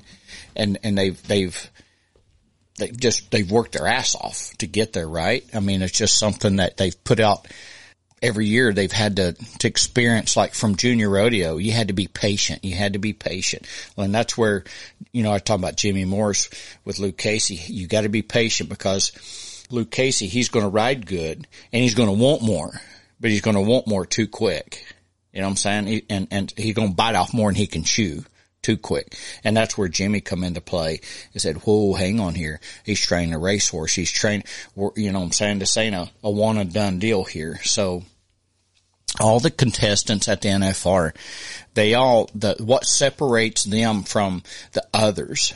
and 0.56 0.78
and 0.82 0.96
they've 0.96 1.22
they've 1.26 1.70
they 2.78 2.88
just 2.88 3.30
they've 3.30 3.50
worked 3.50 3.72
their 3.72 3.86
ass 3.86 4.14
off 4.14 4.56
to 4.58 4.66
get 4.66 4.92
there, 4.92 5.08
right? 5.08 5.44
I 5.54 5.60
mean, 5.60 5.82
it's 5.82 5.96
just 5.96 6.18
something 6.18 6.56
that 6.56 6.76
they've 6.76 7.04
put 7.04 7.20
out 7.20 7.46
every 8.22 8.46
year. 8.46 8.72
They've 8.72 8.90
had 8.90 9.16
to 9.16 9.32
to 9.32 9.68
experience, 9.68 10.36
like 10.36 10.54
from 10.54 10.76
junior 10.76 11.10
rodeo, 11.10 11.56
you 11.56 11.72
had 11.72 11.88
to 11.88 11.94
be 11.94 12.06
patient. 12.06 12.64
You 12.64 12.74
had 12.74 12.94
to 12.94 12.98
be 12.98 13.12
patient, 13.12 13.66
and 13.96 14.14
that's 14.14 14.38
where 14.38 14.64
you 15.12 15.22
know 15.22 15.32
I 15.32 15.38
talk 15.38 15.58
about 15.58 15.76
Jimmy 15.76 16.04
Morris 16.04 16.48
with 16.84 16.96
Lukasey. 16.96 17.60
You 17.68 17.86
got 17.86 18.02
to 18.02 18.08
be 18.08 18.22
patient 18.22 18.68
because 18.68 19.12
Lukasey, 19.70 20.28
he's 20.28 20.48
going 20.48 20.64
to 20.64 20.70
ride 20.70 21.06
good 21.06 21.46
and 21.72 21.82
he's 21.82 21.94
going 21.94 22.08
to 22.08 22.22
want 22.24 22.42
more, 22.42 22.72
but 23.20 23.30
he's 23.30 23.42
going 23.42 23.56
to 23.56 23.62
want 23.62 23.86
more 23.86 24.06
too 24.06 24.26
quick. 24.26 24.84
You 25.32 25.40
know 25.40 25.46
what 25.46 25.50
I'm 25.50 25.56
saying? 25.56 26.02
And 26.08 26.28
and 26.30 26.54
he's 26.56 26.74
going 26.74 26.88
to 26.88 26.94
bite 26.94 27.14
off 27.14 27.34
more 27.34 27.50
than 27.50 27.56
he 27.56 27.66
can 27.66 27.84
chew 27.84 28.24
too 28.68 28.76
quick. 28.76 29.16
And 29.44 29.56
that's 29.56 29.78
where 29.78 29.88
Jimmy 29.88 30.20
come 30.20 30.44
into 30.44 30.60
play 30.60 31.00
and 31.32 31.40
said, 31.40 31.56
whoa, 31.56 31.94
hang 31.94 32.20
on 32.20 32.34
here. 32.34 32.60
He's 32.84 33.00
training 33.00 33.32
a 33.32 33.38
racehorse. 33.38 33.94
He's 33.94 34.10
trained, 34.10 34.44
you 34.94 35.10
know 35.10 35.22
I'm 35.22 35.32
saying? 35.32 35.60
This 35.60 35.78
ain't 35.78 35.94
a, 35.94 36.10
a 36.22 36.30
one 36.30 36.58
and 36.58 36.70
done 36.70 36.98
deal 36.98 37.24
here. 37.24 37.58
So 37.62 38.02
all 39.18 39.40
the 39.40 39.50
contestants 39.50 40.28
at 40.28 40.42
the 40.42 40.50
NFR, 40.50 41.16
they 41.72 41.94
all, 41.94 42.28
the, 42.34 42.56
what 42.58 42.84
separates 42.84 43.64
them 43.64 44.02
from 44.02 44.42
the 44.72 44.86
others. 44.92 45.54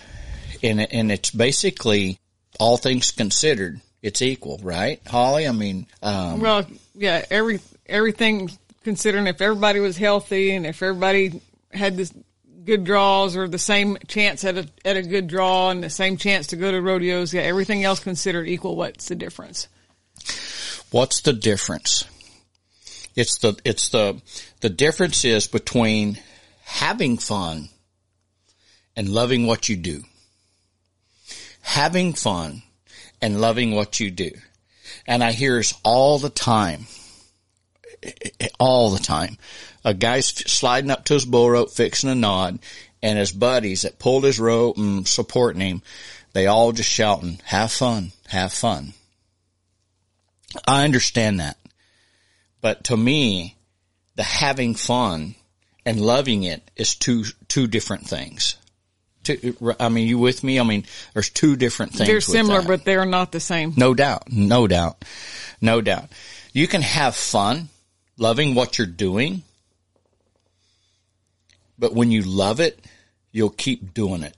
And, 0.62 0.80
and 0.80 1.12
it's 1.12 1.32
basically 1.32 2.18
all 2.58 2.78
things 2.78 3.10
considered. 3.10 3.78
It's 4.00 4.22
equal, 4.22 4.58
right? 4.62 5.02
Holly? 5.06 5.46
I 5.46 5.52
mean, 5.52 5.86
um, 6.02 6.40
Well, 6.40 6.66
yeah, 6.94 7.26
every 7.30 7.60
everything 7.86 8.50
considering 8.84 9.26
if 9.26 9.42
everybody 9.42 9.80
was 9.80 9.98
healthy 9.98 10.54
and 10.54 10.66
if 10.66 10.82
everybody 10.82 11.40
had 11.72 11.96
this 11.96 12.12
good 12.64 12.84
draws 12.84 13.36
or 13.36 13.48
the 13.48 13.58
same 13.58 13.96
chance 14.06 14.44
at 14.44 14.56
a 14.56 14.68
at 14.84 14.96
a 14.96 15.02
good 15.02 15.26
draw 15.26 15.70
and 15.70 15.82
the 15.82 15.90
same 15.90 16.16
chance 16.16 16.48
to 16.48 16.56
go 16.56 16.70
to 16.70 16.80
rodeos, 16.80 17.34
yeah, 17.34 17.42
everything 17.42 17.84
else 17.84 18.00
considered 18.00 18.48
equal, 18.48 18.76
what's 18.76 19.08
the 19.08 19.14
difference? 19.14 19.68
What's 20.90 21.22
the 21.22 21.32
difference? 21.32 22.04
It's 23.14 23.38
the, 23.38 23.58
it's 23.64 23.88
the, 23.88 24.20
the 24.60 24.70
difference 24.70 25.24
is 25.24 25.46
between 25.46 26.18
having 26.64 27.18
fun 27.18 27.68
and 28.96 29.08
loving 29.08 29.46
what 29.46 29.68
you 29.68 29.76
do. 29.76 30.02
Having 31.62 32.14
fun 32.14 32.62
and 33.20 33.40
loving 33.40 33.74
what 33.74 34.00
you 34.00 34.10
do. 34.10 34.30
And 35.06 35.22
I 35.24 35.32
hear 35.32 35.56
this 35.56 35.74
all 35.82 36.18
the 36.18 36.30
time. 36.30 36.86
All 38.58 38.90
the 38.90 38.98
time. 38.98 39.38
A 39.84 39.94
guy's 39.94 40.28
sliding 40.28 40.90
up 40.90 41.04
to 41.06 41.14
his 41.14 41.24
bull 41.24 41.50
rope, 41.50 41.70
fixing 41.70 42.10
a 42.10 42.14
nod, 42.14 42.58
and 43.02 43.18
his 43.18 43.32
buddies 43.32 43.82
that 43.82 43.98
pulled 43.98 44.24
his 44.24 44.38
rope 44.38 44.76
and 44.76 45.06
supporting 45.06 45.60
him, 45.60 45.82
they 46.32 46.46
all 46.46 46.72
just 46.72 46.90
shouting, 46.90 47.40
have 47.44 47.72
fun, 47.72 48.12
have 48.28 48.52
fun. 48.52 48.92
I 50.66 50.84
understand 50.84 51.40
that. 51.40 51.56
But 52.60 52.84
to 52.84 52.96
me, 52.96 53.56
the 54.14 54.22
having 54.22 54.74
fun 54.74 55.34
and 55.84 56.00
loving 56.00 56.44
it 56.44 56.62
is 56.76 56.94
two, 56.94 57.24
two 57.48 57.66
different 57.66 58.06
things. 58.06 58.56
Two, 59.24 59.56
I 59.78 59.88
mean, 59.88 60.08
you 60.08 60.18
with 60.18 60.42
me? 60.42 60.58
I 60.58 60.64
mean, 60.64 60.84
there's 61.14 61.30
two 61.30 61.56
different 61.56 61.92
things. 61.92 62.08
They're 62.08 62.20
similar, 62.20 62.62
but 62.62 62.84
they're 62.84 63.04
not 63.04 63.32
the 63.32 63.40
same. 63.40 63.74
no 63.76 63.94
doubt, 63.94 64.32
no 64.32 64.66
doubt, 64.66 65.04
no 65.60 65.80
doubt. 65.80 66.08
You 66.52 66.66
can 66.66 66.82
have 66.82 67.14
fun 67.14 67.68
loving 68.18 68.54
what 68.54 68.78
you're 68.78 68.86
doing. 68.86 69.42
But 71.82 71.94
when 71.94 72.12
you 72.12 72.22
love 72.22 72.60
it, 72.60 72.78
you'll 73.32 73.50
keep 73.50 73.92
doing 73.92 74.22
it. 74.22 74.36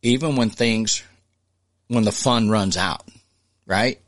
Even 0.00 0.34
when 0.34 0.48
things, 0.48 1.02
when 1.88 2.04
the 2.04 2.10
fun 2.10 2.48
runs 2.48 2.78
out, 2.78 3.02
right? 3.66 4.00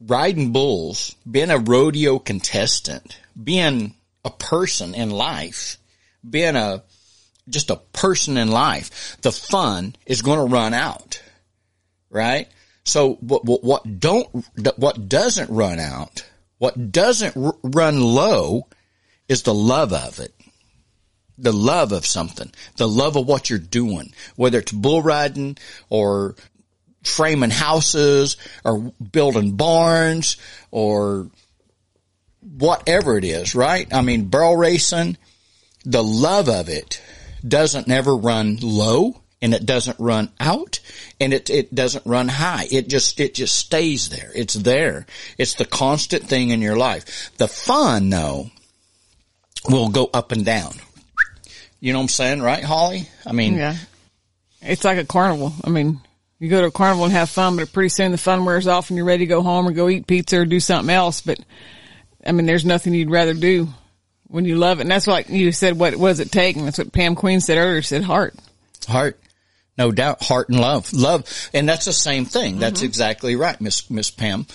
Riding 0.00 0.50
bulls, 0.50 1.16
being 1.30 1.50
a 1.50 1.58
rodeo 1.58 2.18
contestant, 2.18 3.20
being 3.40 3.94
a 4.24 4.30
person 4.30 4.94
in 4.94 5.10
life, 5.10 5.76
being 6.28 6.56
a, 6.56 6.82
just 7.46 7.68
a 7.68 7.76
person 7.92 8.38
in 8.38 8.50
life, 8.50 9.18
the 9.20 9.30
fun 9.30 9.94
is 10.06 10.22
going 10.22 10.38
to 10.38 10.50
run 10.50 10.72
out, 10.72 11.22
right? 12.08 12.48
So 12.84 13.16
what, 13.16 13.44
what, 13.44 13.62
what 13.62 14.00
don't, 14.00 14.46
what 14.76 15.10
doesn't 15.10 15.50
run 15.50 15.78
out, 15.78 16.24
what 16.56 16.90
doesn't 16.90 17.36
r- 17.36 17.56
run 17.62 18.00
low 18.00 18.66
is 19.28 19.42
the 19.42 19.52
love 19.52 19.92
of 19.92 20.20
it. 20.20 20.34
The 21.44 21.52
love 21.52 21.92
of 21.92 22.06
something, 22.06 22.50
the 22.76 22.88
love 22.88 23.16
of 23.16 23.26
what 23.26 23.50
you're 23.50 23.58
doing, 23.58 24.14
whether 24.34 24.58
it's 24.58 24.72
bull 24.72 25.02
riding 25.02 25.58
or 25.90 26.36
framing 27.02 27.50
houses 27.50 28.38
or 28.64 28.92
building 29.12 29.56
barns 29.56 30.38
or 30.70 31.30
whatever 32.40 33.18
it 33.18 33.24
is, 33.24 33.54
right? 33.54 33.92
I 33.92 34.00
mean, 34.00 34.28
barrel 34.28 34.56
racing, 34.56 35.18
the 35.84 36.02
love 36.02 36.48
of 36.48 36.68
it 36.68 37.02
doesn't 37.46 37.86
never 37.86 38.16
run 38.16 38.58
low 38.62 39.20
and 39.42 39.52
it 39.52 39.66
doesn't 39.66 40.00
run 40.00 40.30
out 40.40 40.80
and 41.20 41.34
it, 41.34 41.50
it 41.50 41.74
doesn't 41.74 42.06
run 42.06 42.28
high. 42.28 42.66
It 42.70 42.88
just, 42.88 43.20
it 43.20 43.34
just 43.34 43.54
stays 43.54 44.08
there. 44.08 44.32
It's 44.34 44.54
there. 44.54 45.04
It's 45.36 45.54
the 45.54 45.66
constant 45.66 46.24
thing 46.24 46.50
in 46.50 46.62
your 46.62 46.76
life. 46.76 47.30
The 47.36 47.48
fun 47.48 48.08
though 48.08 48.50
will 49.68 49.90
go 49.90 50.08
up 50.14 50.32
and 50.32 50.44
down. 50.44 50.72
You 51.80 51.92
know 51.92 51.98
what 51.98 52.04
I'm 52.04 52.08
saying? 52.08 52.42
Right, 52.42 52.64
Holly? 52.64 53.08
I 53.26 53.32
mean, 53.32 53.56
Yeah. 53.56 53.76
It's 54.66 54.84
like 54.84 54.96
a 54.96 55.04
carnival. 55.04 55.52
I 55.62 55.68
mean, 55.68 56.00
you 56.38 56.48
go 56.48 56.62
to 56.62 56.68
a 56.68 56.70
carnival 56.70 57.04
and 57.04 57.12
have 57.12 57.28
fun, 57.28 57.56
but 57.56 57.72
pretty 57.72 57.90
soon 57.90 58.12
the 58.12 58.18
fun 58.18 58.44
wears 58.44 58.66
off 58.66 58.88
and 58.88 58.96
you're 58.96 59.06
ready 59.06 59.26
to 59.26 59.28
go 59.28 59.42
home 59.42 59.68
or 59.68 59.72
go 59.72 59.88
eat 59.88 60.06
pizza 60.06 60.40
or 60.40 60.46
do 60.46 60.58
something 60.58 60.94
else. 60.94 61.20
But 61.20 61.38
I 62.26 62.32
mean, 62.32 62.46
there's 62.46 62.64
nothing 62.64 62.94
you'd 62.94 63.10
rather 63.10 63.34
do 63.34 63.68
when 64.28 64.44
you 64.44 64.56
love 64.56 64.78
it. 64.78 64.82
And 64.82 64.90
that's 64.90 65.06
like 65.06 65.28
you 65.28 65.52
said, 65.52 65.78
what 65.78 65.94
was 65.96 66.20
it 66.20 66.32
taking? 66.32 66.64
That's 66.64 66.78
what 66.78 66.92
Pam 66.92 67.14
Queen 67.14 67.40
said 67.40 67.58
earlier, 67.58 67.82
said 67.82 68.02
heart. 68.02 68.34
heart. 68.86 69.20
No 69.76 69.90
doubt, 69.90 70.22
heart 70.22 70.50
and 70.50 70.60
love, 70.60 70.92
love, 70.92 71.50
and 71.52 71.68
that's 71.68 71.84
the 71.84 71.92
same 71.92 72.26
thing. 72.26 72.60
That's 72.60 72.78
mm-hmm. 72.78 72.86
exactly 72.86 73.34
right, 73.34 73.60
Miss 73.60 73.90
Miss 73.90 74.08
Pam. 74.08 74.46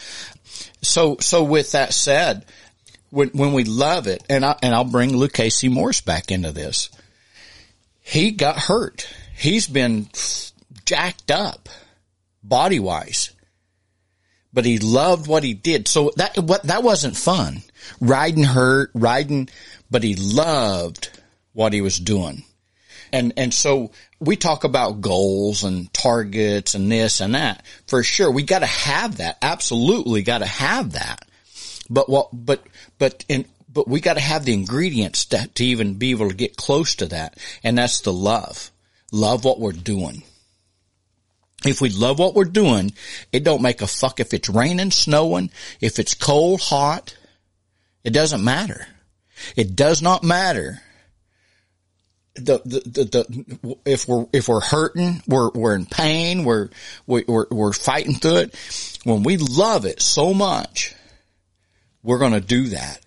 So, 0.81 1.17
so 1.19 1.43
with 1.43 1.73
that 1.73 1.93
said, 1.93 2.45
when 3.09 3.27
when 3.29 3.51
we 3.51 3.65
love 3.65 4.07
it, 4.07 4.23
and 4.29 4.45
I 4.45 4.57
and 4.63 4.73
I'll 4.73 4.85
bring 4.85 5.11
Lukasey 5.11 5.69
Morris 5.69 5.99
back 5.99 6.31
into 6.31 6.53
this. 6.53 6.89
He 8.09 8.31
got 8.31 8.57
hurt. 8.57 9.07
He's 9.37 9.67
been 9.67 10.09
jacked 10.85 11.29
up, 11.29 11.69
body 12.43 12.79
wise, 12.79 13.31
but 14.51 14.65
he 14.65 14.79
loved 14.79 15.27
what 15.27 15.43
he 15.43 15.53
did. 15.53 15.87
So 15.87 16.11
that 16.15 16.37
what 16.37 16.63
that 16.63 16.83
wasn't 16.83 17.15
fun. 17.15 17.61
Riding 18.01 18.43
hurt, 18.43 18.89
riding, 18.95 19.49
but 19.91 20.03
he 20.03 20.15
loved 20.15 21.09
what 21.53 21.71
he 21.71 21.81
was 21.81 21.99
doing. 21.99 22.43
And, 23.11 23.33
and 23.37 23.53
so 23.53 23.91
we 24.19 24.35
talk 24.35 24.63
about 24.63 25.01
goals 25.01 25.63
and 25.63 25.91
targets 25.93 26.75
and 26.75 26.91
this 26.91 27.21
and 27.21 27.35
that 27.35 27.65
for 27.87 28.03
sure. 28.03 28.31
We 28.31 28.43
got 28.43 28.59
to 28.59 28.65
have 28.65 29.17
that. 29.17 29.37
Absolutely 29.41 30.21
got 30.21 30.39
to 30.39 30.45
have 30.45 30.93
that. 30.93 31.25
But 31.89 32.09
what, 32.09 32.29
but, 32.33 32.63
but 32.97 33.25
in, 33.27 33.45
but 33.71 33.87
we 33.87 33.99
got 33.99 34.15
to 34.15 34.19
have 34.19 34.45
the 34.45 34.53
ingredients 34.53 35.25
to, 35.25 35.47
to 35.47 35.65
even 35.65 35.95
be 35.95 36.11
able 36.11 36.29
to 36.29 36.35
get 36.35 36.57
close 36.57 36.95
to 36.95 37.07
that. 37.07 37.37
And 37.63 37.77
that's 37.77 38.01
the 38.01 38.13
love. 38.13 38.71
Love 39.11 39.45
what 39.45 39.59
we're 39.59 39.71
doing. 39.71 40.23
If 41.65 41.81
we 41.81 41.89
love 41.89 42.19
what 42.19 42.35
we're 42.35 42.45
doing, 42.45 42.93
it 43.31 43.43
don't 43.43 43.61
make 43.61 43.81
a 43.81 43.87
fuck 43.87 44.19
if 44.19 44.33
it's 44.33 44.49
raining, 44.49 44.91
snowing, 44.91 45.51
if 45.81 45.99
it's 45.99 46.13
cold, 46.13 46.61
hot. 46.61 47.17
It 48.03 48.11
doesn't 48.11 48.43
matter. 48.43 48.87
It 49.55 49.75
does 49.75 50.01
not 50.01 50.23
matter 50.23 50.81
the, 52.45 52.61
the, 52.65 52.79
the, 52.85 53.03
the, 53.03 53.77
if 53.85 54.07
we're, 54.07 54.25
if 54.33 54.47
we're 54.47 54.61
hurting, 54.61 55.21
we're, 55.27 55.49
we're 55.49 55.75
in 55.75 55.85
pain, 55.85 56.43
we're, 56.43 56.69
we're, 57.05 57.23
we're 57.49 57.73
fighting 57.73 58.15
through 58.15 58.37
it. 58.37 58.99
When 59.03 59.23
we 59.23 59.37
love 59.37 59.85
it 59.85 60.01
so 60.01 60.33
much, 60.33 60.95
we're 62.03 62.19
going 62.19 62.33
to 62.33 62.41
do 62.41 62.69
that. 62.69 62.99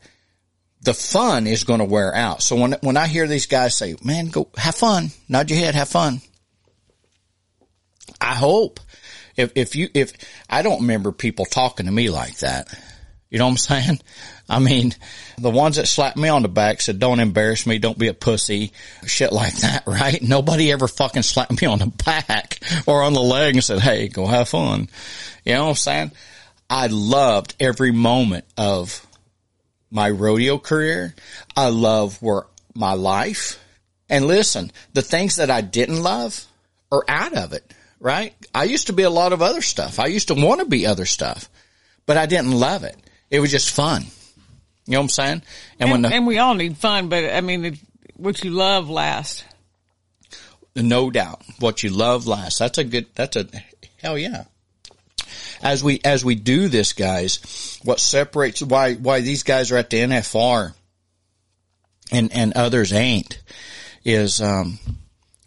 The 0.83 0.95
fun 0.95 1.47
is 1.47 1.65
going 1.65 1.79
to 1.79 1.85
wear 1.85 2.15
out. 2.15 2.43
So 2.43 2.57
when, 2.57 2.77
when 2.83 2.97
I 2.97 3.07
hear 3.07 3.27
these 3.27 3.47
guys 3.47 3.77
say, 3.77 3.95
man, 4.03 4.29
go 4.29 4.49
have 4.57 4.75
fun, 4.75 5.11
nod 5.29 5.51
your 5.51 5.59
head, 5.61 5.75
have 5.75 5.89
fun. 5.89 6.21
I 8.21 8.35
hope 8.35 8.81
if, 9.37 9.53
if 9.55 9.77
you, 9.77 9.89
if 9.95 10.13
I 10.51 10.63
don't 10.63 10.83
remember 10.83 11.13
people 11.13 11.45
talking 11.45 11.87
to 11.87 11.93
me 11.93 12.11
like 12.11 12.39
that, 12.39 12.69
you 13.31 13.39
know 13.39 13.47
what 13.47 13.53
I'm 13.53 13.57
saying? 13.83 14.01
I 14.49 14.59
mean, 14.59 14.95
the 15.39 15.51
ones 15.51 15.77
that 15.77 15.89
slapped 15.89 16.19
me 16.19 16.29
on 16.29 16.43
the 16.43 16.49
back 16.49 16.83
said, 16.83 16.99
don't 16.99 17.21
embarrass 17.21 17.67
me. 17.67 17.79
Don't 17.79 17.99
be 17.99 18.09
a 18.09 18.15
pussy. 18.15 18.73
Shit 19.07 19.33
like 19.33 19.57
that, 19.59 19.85
right? 19.87 20.21
Nobody 20.23 20.71
ever 20.71 20.87
fucking 20.87 21.23
slapped 21.23 21.61
me 21.61 21.67
on 21.67 21.79
the 21.79 21.87
back 21.87 22.61
or 22.87 23.03
on 23.03 23.15
the 23.15 23.23
leg 23.23 23.55
and 23.55 23.65
said, 23.65 23.81
Hey, 23.81 24.09
go 24.09 24.27
have 24.27 24.51
fun. 24.51 24.89
You 25.45 25.55
know 25.55 25.65
what 25.65 25.71
I'm 25.71 25.77
saying? 25.77 26.13
I 26.69 26.89
loved 26.89 27.55
every 27.59 27.93
moment 27.93 28.45
of 28.57 29.07
my 29.93 30.11
rodeo 30.11 30.59
career. 30.59 31.15
I 31.57 31.69
love 31.69 32.21
where 32.21 32.47
my 32.75 32.95
life 32.95 33.63
and 34.13 34.27
listen, 34.27 34.71
the 34.93 35.01
things 35.01 35.37
that 35.37 35.51
I 35.51 35.63
didn't 35.63 36.03
love 36.03 36.45
are 36.93 37.03
out 37.09 37.33
of 37.33 37.55
it, 37.55 37.73
right? 37.99 38.35
I 38.55 38.65
used 38.65 38.89
to 38.89 38.93
be 38.93 39.05
a 39.05 39.11
lot 39.11 39.33
of 39.33 39.41
other 39.41 39.63
stuff. 39.63 39.99
I 39.99 40.05
used 40.05 40.29
to 40.29 40.35
want 40.35 40.61
to 40.61 40.67
be 40.67 40.87
other 40.87 41.07
stuff, 41.07 41.49
but 42.05 42.19
I 42.19 42.27
didn't 42.27 42.53
love 42.53 42.85
it. 42.85 42.95
It 43.31 43.41
was 43.41 43.51
just 43.51 43.71
fun. 43.71 44.03
You 44.85 44.93
know 44.93 44.99
what 44.99 45.05
I'm 45.05 45.09
saying? 45.09 45.43
And, 45.81 45.91
when 45.91 46.03
the, 46.03 46.09
and 46.09 46.27
we 46.27 46.39
all 46.39 46.55
need 46.55 46.77
fun, 46.77 47.09
but 47.09 47.25
I 47.25 47.41
mean, 47.41 47.65
it, 47.65 47.79
what 48.17 48.45
you 48.45 48.51
love 48.51 48.91
lasts. 48.91 49.45
no 50.77 51.11
doubt, 51.11 51.43
what 51.59 51.83
you 51.83 51.89
love 51.89 52.27
lasts. 52.27 52.59
That's 52.59 52.77
a 52.77 52.85
good. 52.85 53.07
That's 53.15 53.37
a 53.37 53.47
hell 54.03 54.19
yeah. 54.19 54.45
As 55.63 55.83
we 55.83 56.01
as 56.05 56.25
we 56.25 56.35
do 56.35 56.69
this, 56.69 56.93
guys, 56.93 57.79
what 57.85 58.01
separates 58.01 58.63
why 58.63 58.95
why 58.95 59.21
these 59.21 59.43
guys 59.43 59.71
are 59.71 59.77
at 59.77 59.91
the 59.91 59.99
NFR 59.99 60.75
and 62.11 62.33
and 62.33 62.53
others 62.55 62.93
ain't 62.93 63.41
is 64.05 64.41
um 64.41 64.79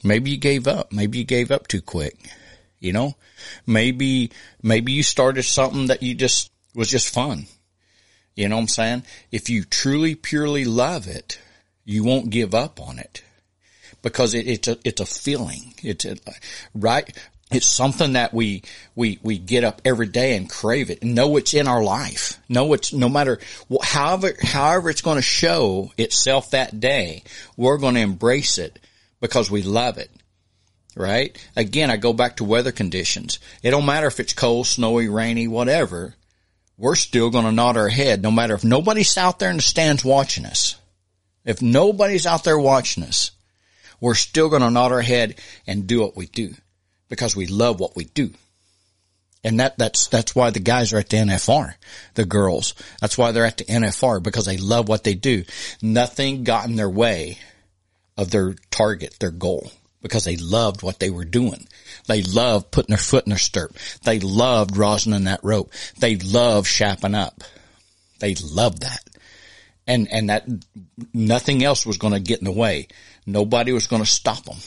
maybe 0.04 0.32
you 0.32 0.38
gave 0.38 0.68
up. 0.68 0.92
Maybe 0.92 1.20
you 1.20 1.24
gave 1.26 1.52
up 1.52 1.68
too 1.68 1.82
quick. 1.82 2.18
You 2.80 2.94
know, 2.94 3.16
maybe 3.66 4.32
maybe 4.62 4.94
you 4.94 5.04
started 5.04 5.44
something 5.44 5.88
that 5.88 6.04
you 6.04 6.16
just 6.16 6.52
was 6.74 6.90
just 6.90 7.14
fun. 7.14 7.48
You 8.36 8.50
know 8.50 8.56
what 8.56 8.64
I'm 8.64 8.68
saying? 8.68 9.04
If 9.32 9.50
you 9.50 9.64
truly, 9.64 10.14
purely 10.14 10.66
love 10.66 11.08
it, 11.08 11.40
you 11.86 12.04
won't 12.04 12.30
give 12.30 12.54
up 12.54 12.82
on 12.82 13.00
it 13.00 13.24
because 14.02 14.34
it, 14.34 14.48
it's 14.48 14.68
a, 14.68 14.78
it's 14.84 15.02
a 15.02 15.06
feeling. 15.06 15.74
It's 15.82 16.04
a, 16.04 16.18
right. 16.74 17.16
It's 17.56 17.66
something 17.66 18.14
that 18.14 18.34
we, 18.34 18.64
we, 18.96 19.18
we 19.24 19.38
get 19.38 19.64
up 19.64 19.82
every 19.86 20.08
day 20.08 20.36
and 20.36 20.50
crave 20.50 20.90
it 20.90 21.02
and 21.02 21.16
know 21.16 21.38
it's 21.38 21.54
in 21.54 21.70
our 21.70 21.82
life. 21.82 22.38
Know 22.50 22.74
it's 22.74 22.92
no 22.92 23.08
matter 23.08 23.40
however, 23.82 24.34
however 24.42 24.90
it's 24.90 25.02
going 25.02 25.16
to 25.16 25.22
show 25.22 25.94
itself 25.98 26.52
that 26.52 26.82
day, 26.82 27.24
we're 27.56 27.78
going 27.78 27.96
to 27.96 28.02
embrace 28.02 28.58
it 28.58 28.78
because 29.22 29.50
we 29.50 29.62
love 29.62 29.98
it. 29.98 30.12
Right. 30.98 31.38
Again, 31.56 31.90
I 31.90 31.98
go 31.98 32.12
back 32.12 32.38
to 32.38 32.44
weather 32.44 32.74
conditions. 32.74 33.40
It 33.64 33.72
don't 33.72 33.86
matter 33.86 34.08
if 34.08 34.20
it's 34.20 34.34
cold, 34.34 34.68
snowy, 34.68 35.08
rainy, 35.08 35.48
whatever 35.48 36.16
we're 36.78 36.96
still 36.96 37.30
going 37.30 37.46
to 37.46 37.54
nod 37.54 37.78
our 37.78 37.88
head 37.88 38.22
no 38.22 38.32
matter 38.32 38.54
if 38.54 38.66
nobody's 38.66 39.18
out 39.18 39.40
there 39.40 39.50
in 39.50 39.56
the 39.56 39.62
stands 39.62 40.04
watching 40.04 40.46
us. 40.46 40.76
If 41.46 41.62
nobody's 41.62 42.26
out 42.26 42.44
there 42.44 42.60
watching 42.60 43.04
us, 43.04 43.32
we're 44.02 44.16
still 44.16 44.50
going 44.50 44.62
to 44.62 44.70
nod 44.70 44.92
our 44.92 45.02
head 45.02 45.36
and 45.66 45.88
do 45.88 46.02
what 46.02 46.18
we 46.18 46.26
do 46.26 46.54
because 47.10 47.36
we 47.36 47.48
love 47.48 47.80
what 47.80 47.96
we 47.96 48.06
do. 48.06 48.32
And 49.44 49.60
that, 49.60 49.78
that's, 49.78 50.08
that's 50.08 50.36
why 50.36 50.50
the 50.50 50.60
guys 50.60 50.92
are 50.92 50.98
at 50.98 51.10
the 51.10 51.18
NFR, 51.18 51.76
the 52.16 52.26
girls. 52.26 52.74
That's 53.00 53.16
why 53.16 53.32
they're 53.32 53.46
at 53.46 53.58
the 53.58 53.66
NFR 53.66 54.24
because 54.24 54.46
they 54.46 54.58
love 54.58 54.90
what 54.90 55.04
they 55.04 55.14
do. 55.14 55.44
Nothing 55.84 56.44
got 56.44 56.66
in 56.66 56.76
their 56.76 56.90
way 56.90 57.38
of 58.18 58.32
their 58.32 58.56
target, 58.72 59.18
their 59.20 59.32
goal 59.32 59.72
because 60.02 60.24
they 60.24 60.38
loved 60.38 60.84
what 60.84 61.00
they 61.00 61.10
were 61.10 61.26
doing. 61.26 61.68
They 62.08 62.22
loved 62.22 62.72
putting 62.72 62.94
their 62.94 62.98
foot 62.98 63.26
in 63.26 63.32
their 63.32 63.40
stirrup. 63.40 63.76
They 64.04 64.20
loved 64.20 64.76
rosining 64.76 65.26
that 65.26 65.44
rope. 65.44 65.72
They 66.00 66.16
loved 66.16 66.68
shapping 66.68 67.16
up. 67.16 67.44
They 68.20 68.36
loved 68.36 68.82
that. 68.82 69.02
And, 69.88 70.08
and 70.12 70.30
that 70.30 70.48
nothing 71.14 71.64
else 71.64 71.86
was 71.86 71.98
going 71.98 72.14
to 72.14 72.20
get 72.20 72.40
in 72.40 72.46
the 72.46 72.52
way. 72.52 72.88
Nobody 73.26 73.74
was 73.74 73.88
going 73.88 74.02
to 74.02 74.08
stop 74.08 74.44
them. 74.44 74.58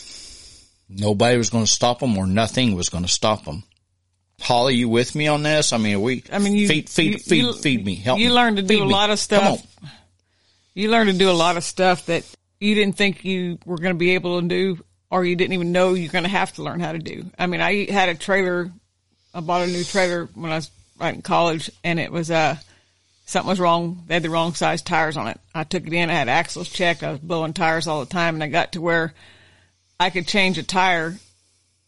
Nobody 0.88 1.36
was 1.36 1.50
going 1.50 1.64
to 1.64 1.70
stop 1.70 2.00
them 2.00 2.16
or 2.16 2.26
nothing 2.26 2.74
was 2.74 2.88
going 2.88 3.04
to 3.04 3.10
stop 3.10 3.44
them. 3.44 3.62
Holly, 4.40 4.76
you 4.76 4.88
with 4.88 5.14
me 5.14 5.26
on 5.26 5.42
this? 5.42 5.72
I 5.72 5.78
mean, 5.78 6.00
we, 6.00 6.22
I 6.32 6.38
mean, 6.38 6.54
you, 6.54 6.68
feed, 6.68 6.88
feed, 6.88 7.12
you, 7.14 7.18
feed, 7.18 7.44
you, 7.44 7.52
feed 7.54 7.84
me. 7.84 7.96
Help 7.96 8.20
you 8.20 8.28
me. 8.28 8.32
learn 8.32 8.56
to 8.56 8.62
do 8.62 8.68
Feed 8.68 8.82
a 8.82 8.86
me. 8.86 8.92
lot 8.92 9.10
of 9.10 9.28
Come 9.28 9.46
on. 9.46 9.58
stuff. 9.58 9.66
You 10.74 10.90
learn 10.90 11.08
to 11.08 11.12
do 11.12 11.28
a 11.28 11.32
lot 11.32 11.56
of 11.56 11.64
stuff 11.64 12.06
that 12.06 12.24
you 12.60 12.74
didn't 12.74 12.96
think 12.96 13.24
you 13.24 13.58
were 13.66 13.78
going 13.78 13.94
to 13.94 13.98
be 13.98 14.14
able 14.14 14.40
to 14.40 14.46
do 14.46 14.78
or 15.10 15.24
you 15.24 15.34
didn't 15.34 15.54
even 15.54 15.72
know 15.72 15.94
you're 15.94 16.12
going 16.12 16.24
to 16.24 16.30
have 16.30 16.52
to 16.54 16.62
learn 16.62 16.78
how 16.80 16.92
to 16.92 16.98
do. 16.98 17.26
I 17.38 17.46
mean, 17.46 17.60
I 17.60 17.90
had 17.90 18.08
a 18.10 18.14
trailer, 18.14 18.70
I 19.34 19.40
bought 19.40 19.62
a 19.62 19.70
new 19.70 19.82
trailer 19.82 20.26
when 20.34 20.52
I 20.52 20.56
was 20.56 20.70
right 21.00 21.14
in 21.14 21.22
college 21.22 21.70
and 21.82 21.98
it 21.98 22.12
was, 22.12 22.30
uh, 22.30 22.56
something 23.26 23.48
was 23.48 23.58
wrong. 23.58 24.04
They 24.06 24.14
had 24.14 24.22
the 24.22 24.30
wrong 24.30 24.54
size 24.54 24.82
tires 24.82 25.16
on 25.16 25.26
it. 25.26 25.40
I 25.52 25.64
took 25.64 25.84
it 25.86 25.92
in. 25.92 26.10
I 26.10 26.14
had 26.14 26.28
axles 26.28 26.68
checked. 26.68 27.02
I 27.02 27.10
was 27.10 27.20
blowing 27.20 27.54
tires 27.54 27.88
all 27.88 28.00
the 28.00 28.06
time 28.10 28.34
and 28.34 28.44
I 28.44 28.46
got 28.48 28.72
to 28.72 28.80
where 28.80 29.14
I 30.00 30.10
could 30.10 30.26
change 30.28 30.58
a 30.58 30.62
tire 30.62 31.16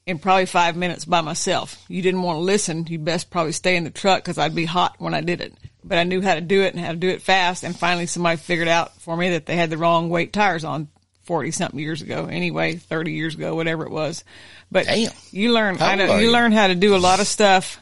in 0.06 0.18
probably 0.18 0.46
five 0.46 0.76
minutes 0.76 1.04
by 1.04 1.20
myself. 1.20 1.82
You 1.88 2.02
didn't 2.02 2.22
want 2.22 2.36
to 2.38 2.40
listen. 2.40 2.86
You 2.88 2.98
best 2.98 3.30
probably 3.30 3.52
stay 3.52 3.76
in 3.76 3.84
the 3.84 3.90
truck 3.90 4.22
because 4.22 4.38
I'd 4.38 4.54
be 4.54 4.64
hot 4.64 4.96
when 4.98 5.14
I 5.14 5.20
did 5.20 5.40
it. 5.40 5.54
But 5.84 5.98
I 5.98 6.02
knew 6.04 6.20
how 6.20 6.34
to 6.34 6.40
do 6.40 6.62
it 6.62 6.74
and 6.74 6.84
how 6.84 6.90
to 6.90 6.96
do 6.96 7.08
it 7.08 7.22
fast. 7.22 7.62
And 7.62 7.76
finally 7.78 8.06
somebody 8.06 8.36
figured 8.36 8.68
out 8.68 9.00
for 9.00 9.16
me 9.16 9.30
that 9.30 9.46
they 9.46 9.54
had 9.56 9.70
the 9.70 9.78
wrong 9.78 10.10
weight 10.10 10.32
tires 10.32 10.64
on 10.64 10.88
40 11.24 11.52
something 11.52 11.78
years 11.78 12.02
ago. 12.02 12.26
Anyway, 12.26 12.74
30 12.74 13.12
years 13.12 13.34
ago, 13.36 13.54
whatever 13.54 13.84
it 13.84 13.90
was. 13.92 14.24
But 14.72 14.86
Damn. 14.86 15.12
you 15.30 15.52
learn, 15.52 15.76
How 15.76 15.86
I 15.86 15.94
know, 15.94 16.16
you 16.16 16.26
you? 16.26 16.32
learn 16.32 16.50
how 16.52 16.66
to 16.66 16.74
do 16.74 16.96
a 16.96 16.98
lot 16.98 17.20
of 17.20 17.26
stuff 17.28 17.80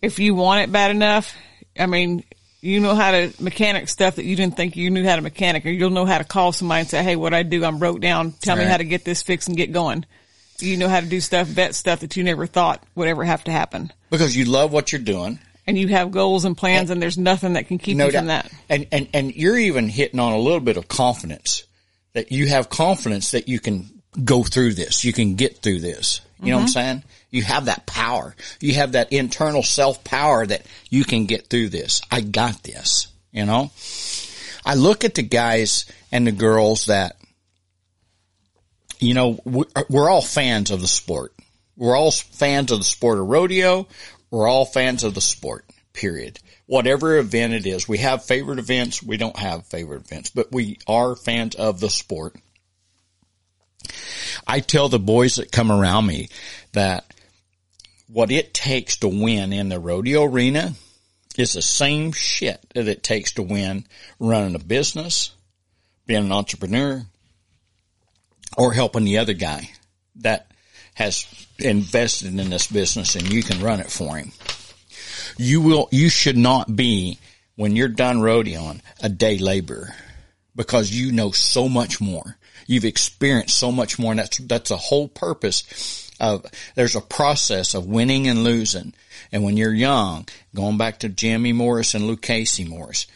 if 0.00 0.18
you 0.18 0.34
want 0.34 0.62
it 0.62 0.72
bad 0.72 0.90
enough. 0.90 1.34
I 1.78 1.86
mean, 1.86 2.24
you 2.60 2.80
know 2.80 2.94
how 2.94 3.12
to 3.12 3.32
mechanic 3.40 3.88
stuff 3.88 4.16
that 4.16 4.24
you 4.24 4.34
didn't 4.36 4.56
think 4.56 4.76
you 4.76 4.90
knew 4.90 5.04
how 5.04 5.16
to 5.16 5.22
mechanic, 5.22 5.64
or 5.64 5.70
you'll 5.70 5.90
know 5.90 6.06
how 6.06 6.18
to 6.18 6.24
call 6.24 6.52
somebody 6.52 6.80
and 6.80 6.88
say, 6.88 7.02
"Hey, 7.02 7.16
what 7.16 7.34
I 7.34 7.42
do, 7.42 7.64
I'm 7.64 7.78
broke 7.78 8.00
down. 8.00 8.32
Tell 8.32 8.56
me 8.56 8.64
how 8.64 8.76
to 8.76 8.84
get 8.84 9.04
this 9.04 9.22
fixed 9.22 9.48
and 9.48 9.56
get 9.56 9.72
going." 9.72 10.04
You 10.60 10.76
know 10.76 10.88
how 10.88 11.00
to 11.00 11.06
do 11.06 11.20
stuff, 11.20 11.46
vet 11.46 11.74
stuff 11.74 12.00
that 12.00 12.16
you 12.16 12.24
never 12.24 12.46
thought 12.46 12.82
would 12.96 13.06
ever 13.06 13.24
have 13.24 13.44
to 13.44 13.52
happen, 13.52 13.92
Because 14.10 14.36
you 14.36 14.44
love 14.44 14.72
what 14.72 14.90
you're 14.90 15.00
doing. 15.00 15.38
and 15.68 15.78
you 15.78 15.86
have 15.88 16.10
goals 16.10 16.44
and 16.44 16.56
plans, 16.56 16.90
and 16.90 17.00
there's 17.00 17.16
nothing 17.16 17.52
that 17.52 17.68
can 17.68 17.78
keep 17.78 17.96
No 17.96 18.06
you 18.06 18.12
from 18.12 18.26
that. 18.26 18.50
And, 18.68 18.86
and, 18.90 19.08
and 19.14 19.36
you're 19.36 19.56
even 19.56 19.88
hitting 19.88 20.18
on 20.18 20.32
a 20.32 20.38
little 20.38 20.60
bit 20.60 20.76
of 20.76 20.88
confidence 20.88 21.64
that 22.14 22.32
you 22.32 22.48
have 22.48 22.70
confidence 22.70 23.30
that 23.32 23.48
you 23.48 23.60
can 23.60 23.88
go 24.24 24.42
through 24.42 24.74
this. 24.74 25.04
You 25.04 25.12
can 25.12 25.36
get 25.36 25.58
through 25.58 25.78
this. 25.78 26.22
You 26.40 26.50
know 26.50 26.56
what 26.56 26.62
I'm 26.62 26.66
mm-hmm. 26.68 26.72
saying? 26.72 27.04
You 27.30 27.42
have 27.42 27.66
that 27.66 27.86
power. 27.86 28.34
You 28.60 28.74
have 28.74 28.92
that 28.92 29.12
internal 29.12 29.62
self 29.62 30.02
power 30.04 30.46
that 30.46 30.64
you 30.88 31.04
can 31.04 31.26
get 31.26 31.48
through 31.48 31.68
this. 31.68 32.00
I 32.10 32.20
got 32.22 32.62
this, 32.62 33.08
you 33.32 33.44
know? 33.44 33.70
I 34.64 34.74
look 34.74 35.04
at 35.04 35.14
the 35.14 35.22
guys 35.22 35.86
and 36.10 36.26
the 36.26 36.32
girls 36.32 36.86
that, 36.86 37.16
you 38.98 39.14
know, 39.14 39.40
we- 39.44 39.64
we're 39.88 40.08
all 40.08 40.22
fans 40.22 40.70
of 40.70 40.80
the 40.80 40.88
sport. 40.88 41.34
We're 41.76 41.96
all 41.96 42.10
fans 42.10 42.72
of 42.72 42.78
the 42.78 42.84
sport 42.84 43.18
of 43.18 43.26
rodeo. 43.26 43.86
We're 44.30 44.48
all 44.48 44.66
fans 44.66 45.04
of 45.04 45.14
the 45.14 45.20
sport, 45.20 45.64
period. 45.92 46.40
Whatever 46.66 47.16
event 47.18 47.54
it 47.54 47.66
is, 47.66 47.88
we 47.88 47.98
have 47.98 48.24
favorite 48.24 48.58
events. 48.58 49.02
We 49.02 49.16
don't 49.16 49.38
have 49.38 49.66
favorite 49.66 50.04
events, 50.04 50.30
but 50.30 50.52
we 50.52 50.78
are 50.86 51.14
fans 51.14 51.54
of 51.54 51.80
the 51.80 51.88
sport. 51.88 52.36
I 54.46 54.60
tell 54.60 54.88
the 54.88 54.98
boys 54.98 55.36
that 55.36 55.52
come 55.52 55.70
around 55.70 56.06
me 56.06 56.28
that 56.72 57.14
what 58.08 58.32
it 58.32 58.54
takes 58.54 58.96
to 58.98 59.08
win 59.08 59.52
in 59.52 59.68
the 59.68 59.78
rodeo 59.78 60.24
arena 60.24 60.72
is 61.36 61.52
the 61.52 61.62
same 61.62 62.10
shit 62.12 62.60
that 62.74 62.88
it 62.88 63.02
takes 63.02 63.32
to 63.32 63.42
win 63.42 63.84
running 64.18 64.54
a 64.54 64.58
business, 64.58 65.32
being 66.06 66.24
an 66.24 66.32
entrepreneur, 66.32 67.04
or 68.56 68.72
helping 68.72 69.04
the 69.04 69.18
other 69.18 69.34
guy 69.34 69.70
that 70.16 70.50
has 70.94 71.26
invested 71.58 72.38
in 72.38 72.50
this 72.50 72.66
business 72.66 73.14
and 73.14 73.30
you 73.30 73.42
can 73.42 73.62
run 73.62 73.78
it 73.78 73.90
for 73.90 74.16
him. 74.16 74.32
You 75.36 75.60
will, 75.60 75.88
you 75.92 76.08
should 76.08 76.36
not 76.36 76.74
be, 76.74 77.18
when 77.54 77.76
you're 77.76 77.88
done 77.88 78.18
rodeoing, 78.18 78.80
a 79.00 79.08
day 79.08 79.38
laborer 79.38 79.94
because 80.56 80.90
you 80.90 81.12
know 81.12 81.30
so 81.30 81.68
much 81.68 82.00
more. 82.00 82.36
You've 82.66 82.84
experienced 82.84 83.56
so 83.56 83.70
much 83.70 83.98
more 83.98 84.12
and 84.12 84.18
that's, 84.18 84.38
that's 84.38 84.70
the 84.70 84.76
whole 84.76 85.06
purpose 85.06 86.07
of, 86.20 86.46
there's 86.74 86.96
a 86.96 87.00
process 87.00 87.74
of 87.74 87.86
winning 87.86 88.28
and 88.28 88.44
losing. 88.44 88.94
And 89.32 89.44
when 89.44 89.56
you're 89.56 89.74
young, 89.74 90.26
going 90.54 90.78
back 90.78 91.00
to 91.00 91.08
Jimmy 91.08 91.52
Morris 91.52 91.94
and 91.94 92.04
Lukasey 92.04 92.66
Morris, 92.66 93.06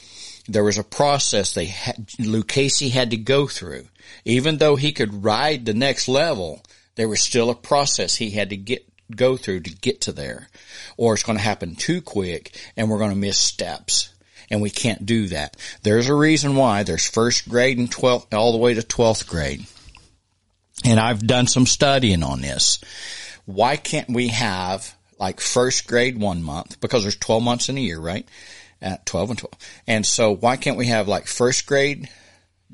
there 0.49 0.65
was 0.65 0.79
a 0.79 0.85
process 0.85 1.53
they 1.53 1.67
had, 1.67 2.09
Lukasey 2.19 2.91
had 2.91 3.11
to 3.11 3.17
go 3.17 3.47
through. 3.47 3.87
Even 4.25 4.59
though 4.59 4.77
he 4.77 4.93
could 4.93 5.25
ride 5.25 5.65
the 5.65 5.75
next 5.75 6.09
level, 6.09 6.63
there 6.97 7.09
was 7.09 7.21
still 7.21 7.51
a 7.51 7.55
process 7.55 8.17
he 8.17 8.31
had 8.31 8.51
to 8.51 8.57
get, 8.57 8.85
go 9.15 9.37
through 9.37 9.61
to 9.61 9.71
get 9.71 10.03
to 10.03 10.13
there. 10.13 10.49
Or 10.97 11.15
it's 11.15 11.23
going 11.23 11.39
to 11.39 11.45
happen 11.45 11.75
too 11.75 12.01
quick 12.01 12.59
and 12.77 12.91
we're 12.91 12.99
going 12.99 13.11
to 13.11 13.17
miss 13.17 13.39
steps. 13.39 14.11
And 14.51 14.61
we 14.61 14.71
can't 14.71 15.07
do 15.07 15.29
that. 15.29 15.57
There's 15.83 16.09
a 16.09 16.15
reason 16.15 16.57
why 16.57 16.83
there's 16.83 17.09
first 17.09 17.49
grade 17.49 17.79
and 17.79 17.91
12th, 17.91 18.35
all 18.35 18.53
the 18.53 18.59
way 18.59 18.75
to 18.75 18.83
12th 18.83 19.27
grade. 19.27 19.65
And 20.85 20.99
I've 20.99 21.27
done 21.27 21.47
some 21.47 21.67
studying 21.67 22.23
on 22.23 22.41
this. 22.41 22.81
Why 23.45 23.77
can't 23.77 24.11
we 24.11 24.29
have 24.29 24.95
like 25.19 25.41
first 25.41 25.87
grade 25.87 26.19
one 26.19 26.43
month? 26.43 26.81
Because 26.81 27.03
there's 27.03 27.17
12 27.17 27.43
months 27.43 27.69
in 27.69 27.79
a 27.79 27.81
year, 27.81 28.01
right? 28.01 28.29
At 28.81 29.07
12 29.07 29.31
and 29.31 29.39
12. 29.39 29.55
And 29.87 30.07
so 30.07 30.35
why 30.35 30.57
can't 30.57 30.77
we 30.77 30.87
have 30.87 31.09
like 31.09 31.27
first 31.27 31.67
grade 31.67 32.09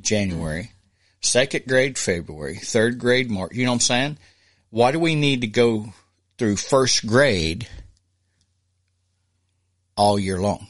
January, 0.00 0.72
second 1.20 1.66
grade 1.66 1.98
February, 1.98 2.56
third 2.56 2.98
grade 2.98 3.30
March? 3.30 3.52
You 3.54 3.64
know 3.64 3.72
what 3.72 3.76
I'm 3.76 3.80
saying? 3.80 4.18
Why 4.70 4.92
do 4.92 4.98
we 4.98 5.14
need 5.14 5.42
to 5.42 5.46
go 5.46 5.92
through 6.38 6.56
first 6.56 7.06
grade 7.06 7.68
all 9.96 10.18
year 10.18 10.38
long? 10.38 10.66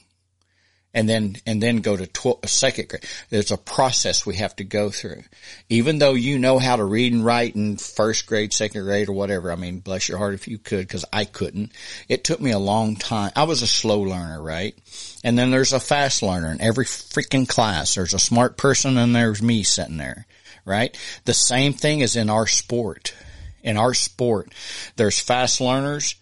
And 0.94 1.08
then 1.08 1.36
and 1.46 1.62
then 1.62 1.76
go 1.78 1.96
to 1.96 2.06
tw- 2.06 2.48
second 2.48 2.88
grade. 2.88 3.04
There's 3.28 3.50
a 3.50 3.58
process 3.58 4.24
we 4.24 4.36
have 4.36 4.56
to 4.56 4.64
go 4.64 4.90
through. 4.90 5.22
Even 5.68 5.98
though 5.98 6.14
you 6.14 6.38
know 6.38 6.58
how 6.58 6.76
to 6.76 6.84
read 6.84 7.12
and 7.12 7.24
write 7.24 7.54
in 7.54 7.76
first 7.76 8.26
grade, 8.26 8.52
second 8.52 8.82
grade, 8.82 9.08
or 9.08 9.12
whatever. 9.12 9.52
I 9.52 9.56
mean, 9.56 9.80
bless 9.80 10.08
your 10.08 10.18
heart 10.18 10.34
if 10.34 10.48
you 10.48 10.58
could, 10.58 10.86
because 10.86 11.04
I 11.12 11.24
couldn't. 11.24 11.72
It 12.08 12.24
took 12.24 12.40
me 12.40 12.52
a 12.52 12.58
long 12.58 12.96
time. 12.96 13.32
I 13.36 13.44
was 13.44 13.62
a 13.62 13.66
slow 13.66 14.00
learner, 14.00 14.42
right? 14.42 14.74
And 15.22 15.38
then 15.38 15.50
there's 15.50 15.72
a 15.72 15.80
fast 15.80 16.22
learner 16.22 16.50
in 16.50 16.60
every 16.60 16.86
freaking 16.86 17.48
class. 17.48 17.94
There's 17.94 18.14
a 18.14 18.18
smart 18.18 18.56
person, 18.56 18.96
and 18.96 19.14
there's 19.14 19.42
me 19.42 19.62
sitting 19.64 19.98
there, 19.98 20.26
right? 20.64 20.96
The 21.26 21.34
same 21.34 21.74
thing 21.74 22.00
is 22.00 22.16
in 22.16 22.30
our 22.30 22.46
sport. 22.46 23.14
In 23.62 23.76
our 23.76 23.92
sport, 23.92 24.54
there's 24.96 25.20
fast 25.20 25.60
learners, 25.60 26.14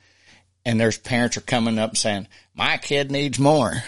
and 0.64 0.80
there's 0.80 0.98
parents 0.98 1.36
are 1.36 1.42
coming 1.42 1.78
up 1.78 1.96
saying, 1.96 2.26
"My 2.54 2.78
kid 2.78 3.12
needs 3.12 3.38
more." 3.38 3.84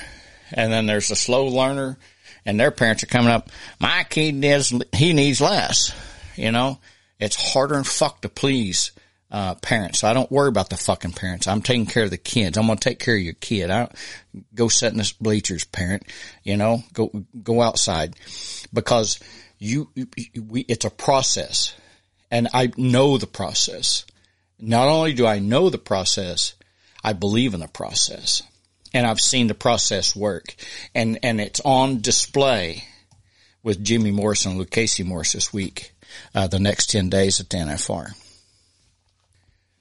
And 0.52 0.72
then 0.72 0.86
there's 0.86 1.10
a 1.10 1.16
slow 1.16 1.46
learner 1.46 1.98
and 2.44 2.58
their 2.58 2.70
parents 2.70 3.02
are 3.02 3.08
coming 3.08 3.30
up. 3.30 3.50
My 3.78 4.04
kid 4.08 4.34
needs, 4.34 4.72
he 4.94 5.12
needs 5.12 5.40
less. 5.40 5.92
You 6.36 6.52
know, 6.52 6.78
it's 7.18 7.52
harder 7.52 7.74
than 7.74 7.84
fuck 7.84 8.22
to 8.22 8.28
please, 8.28 8.92
uh, 9.30 9.54
parents. 9.56 10.00
So 10.00 10.08
I 10.08 10.14
don't 10.14 10.30
worry 10.30 10.48
about 10.48 10.70
the 10.70 10.76
fucking 10.76 11.12
parents. 11.12 11.46
I'm 11.46 11.62
taking 11.62 11.86
care 11.86 12.04
of 12.04 12.10
the 12.10 12.16
kids. 12.16 12.56
I'm 12.56 12.66
going 12.66 12.78
to 12.78 12.88
take 12.88 13.00
care 13.00 13.16
of 13.16 13.20
your 13.20 13.34
kid. 13.34 13.70
I 13.70 13.80
don't 13.80 13.94
go 14.54 14.68
sit 14.68 14.92
in 14.92 14.98
the 14.98 15.12
bleachers, 15.20 15.64
parent, 15.64 16.04
you 16.42 16.56
know, 16.56 16.82
go, 16.92 17.10
go 17.42 17.60
outside 17.60 18.16
because 18.72 19.18
you, 19.58 19.90
we, 19.94 20.60
it's 20.68 20.84
a 20.84 20.90
process 20.90 21.74
and 22.30 22.48
I 22.54 22.70
know 22.76 23.18
the 23.18 23.26
process. 23.26 24.04
Not 24.58 24.88
only 24.88 25.12
do 25.12 25.26
I 25.26 25.38
know 25.38 25.70
the 25.70 25.78
process, 25.78 26.54
I 27.02 27.12
believe 27.12 27.54
in 27.54 27.60
the 27.60 27.68
process 27.68 28.42
and 28.94 29.06
I've 29.06 29.20
seen 29.20 29.46
the 29.46 29.54
process 29.54 30.16
work 30.16 30.54
and, 30.94 31.18
and 31.22 31.40
it's 31.40 31.60
on 31.64 32.00
display 32.00 32.84
with 33.62 33.82
Jimmy 33.84 34.10
Morris 34.10 34.46
and 34.46 34.70
Casey 34.70 35.02
Morris 35.02 35.32
this 35.32 35.52
week, 35.52 35.92
uh, 36.34 36.46
the 36.46 36.58
next 36.58 36.90
10 36.90 37.10
days 37.10 37.40
at 37.40 37.50
the 37.50 37.58
NFR. 37.58 38.14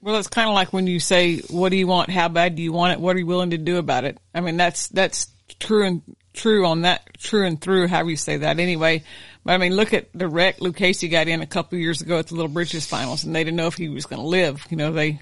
Well, 0.00 0.16
it's 0.16 0.28
kind 0.28 0.48
of 0.48 0.54
like 0.54 0.72
when 0.72 0.86
you 0.86 1.00
say, 1.00 1.38
"What 1.50 1.70
do 1.70 1.76
you 1.76 1.88
want? 1.88 2.08
How 2.08 2.28
bad 2.28 2.54
do 2.54 2.62
you 2.62 2.72
want 2.72 2.92
it? 2.92 3.00
What 3.00 3.16
are 3.16 3.18
you 3.18 3.26
willing 3.26 3.50
to 3.50 3.58
do 3.58 3.78
about 3.78 4.04
it?" 4.04 4.16
I 4.32 4.40
mean, 4.40 4.56
that's 4.56 4.86
that's 4.88 5.26
true 5.58 5.84
and 5.84 6.02
true 6.34 6.66
on 6.66 6.82
that, 6.82 7.18
true 7.18 7.44
and 7.44 7.60
through. 7.60 7.88
However 7.88 8.10
you 8.10 8.16
say 8.16 8.36
that, 8.38 8.60
anyway. 8.60 9.02
But 9.44 9.54
I 9.54 9.58
mean, 9.58 9.74
look 9.74 9.92
at 9.92 10.08
the 10.14 10.28
wreck 10.28 10.58
Casey 10.76 11.08
got 11.08 11.26
in 11.26 11.40
a 11.40 11.46
couple 11.46 11.78
years 11.78 12.00
ago 12.00 12.18
at 12.18 12.28
the 12.28 12.34
Little 12.34 12.50
Britches 12.50 12.86
finals, 12.86 13.24
and 13.24 13.34
they 13.34 13.42
didn't 13.42 13.56
know 13.56 13.66
if 13.66 13.74
he 13.74 13.88
was 13.88 14.06
going 14.06 14.22
to 14.22 14.28
live. 14.28 14.64
You 14.70 14.76
know, 14.76 14.92
they 14.92 15.18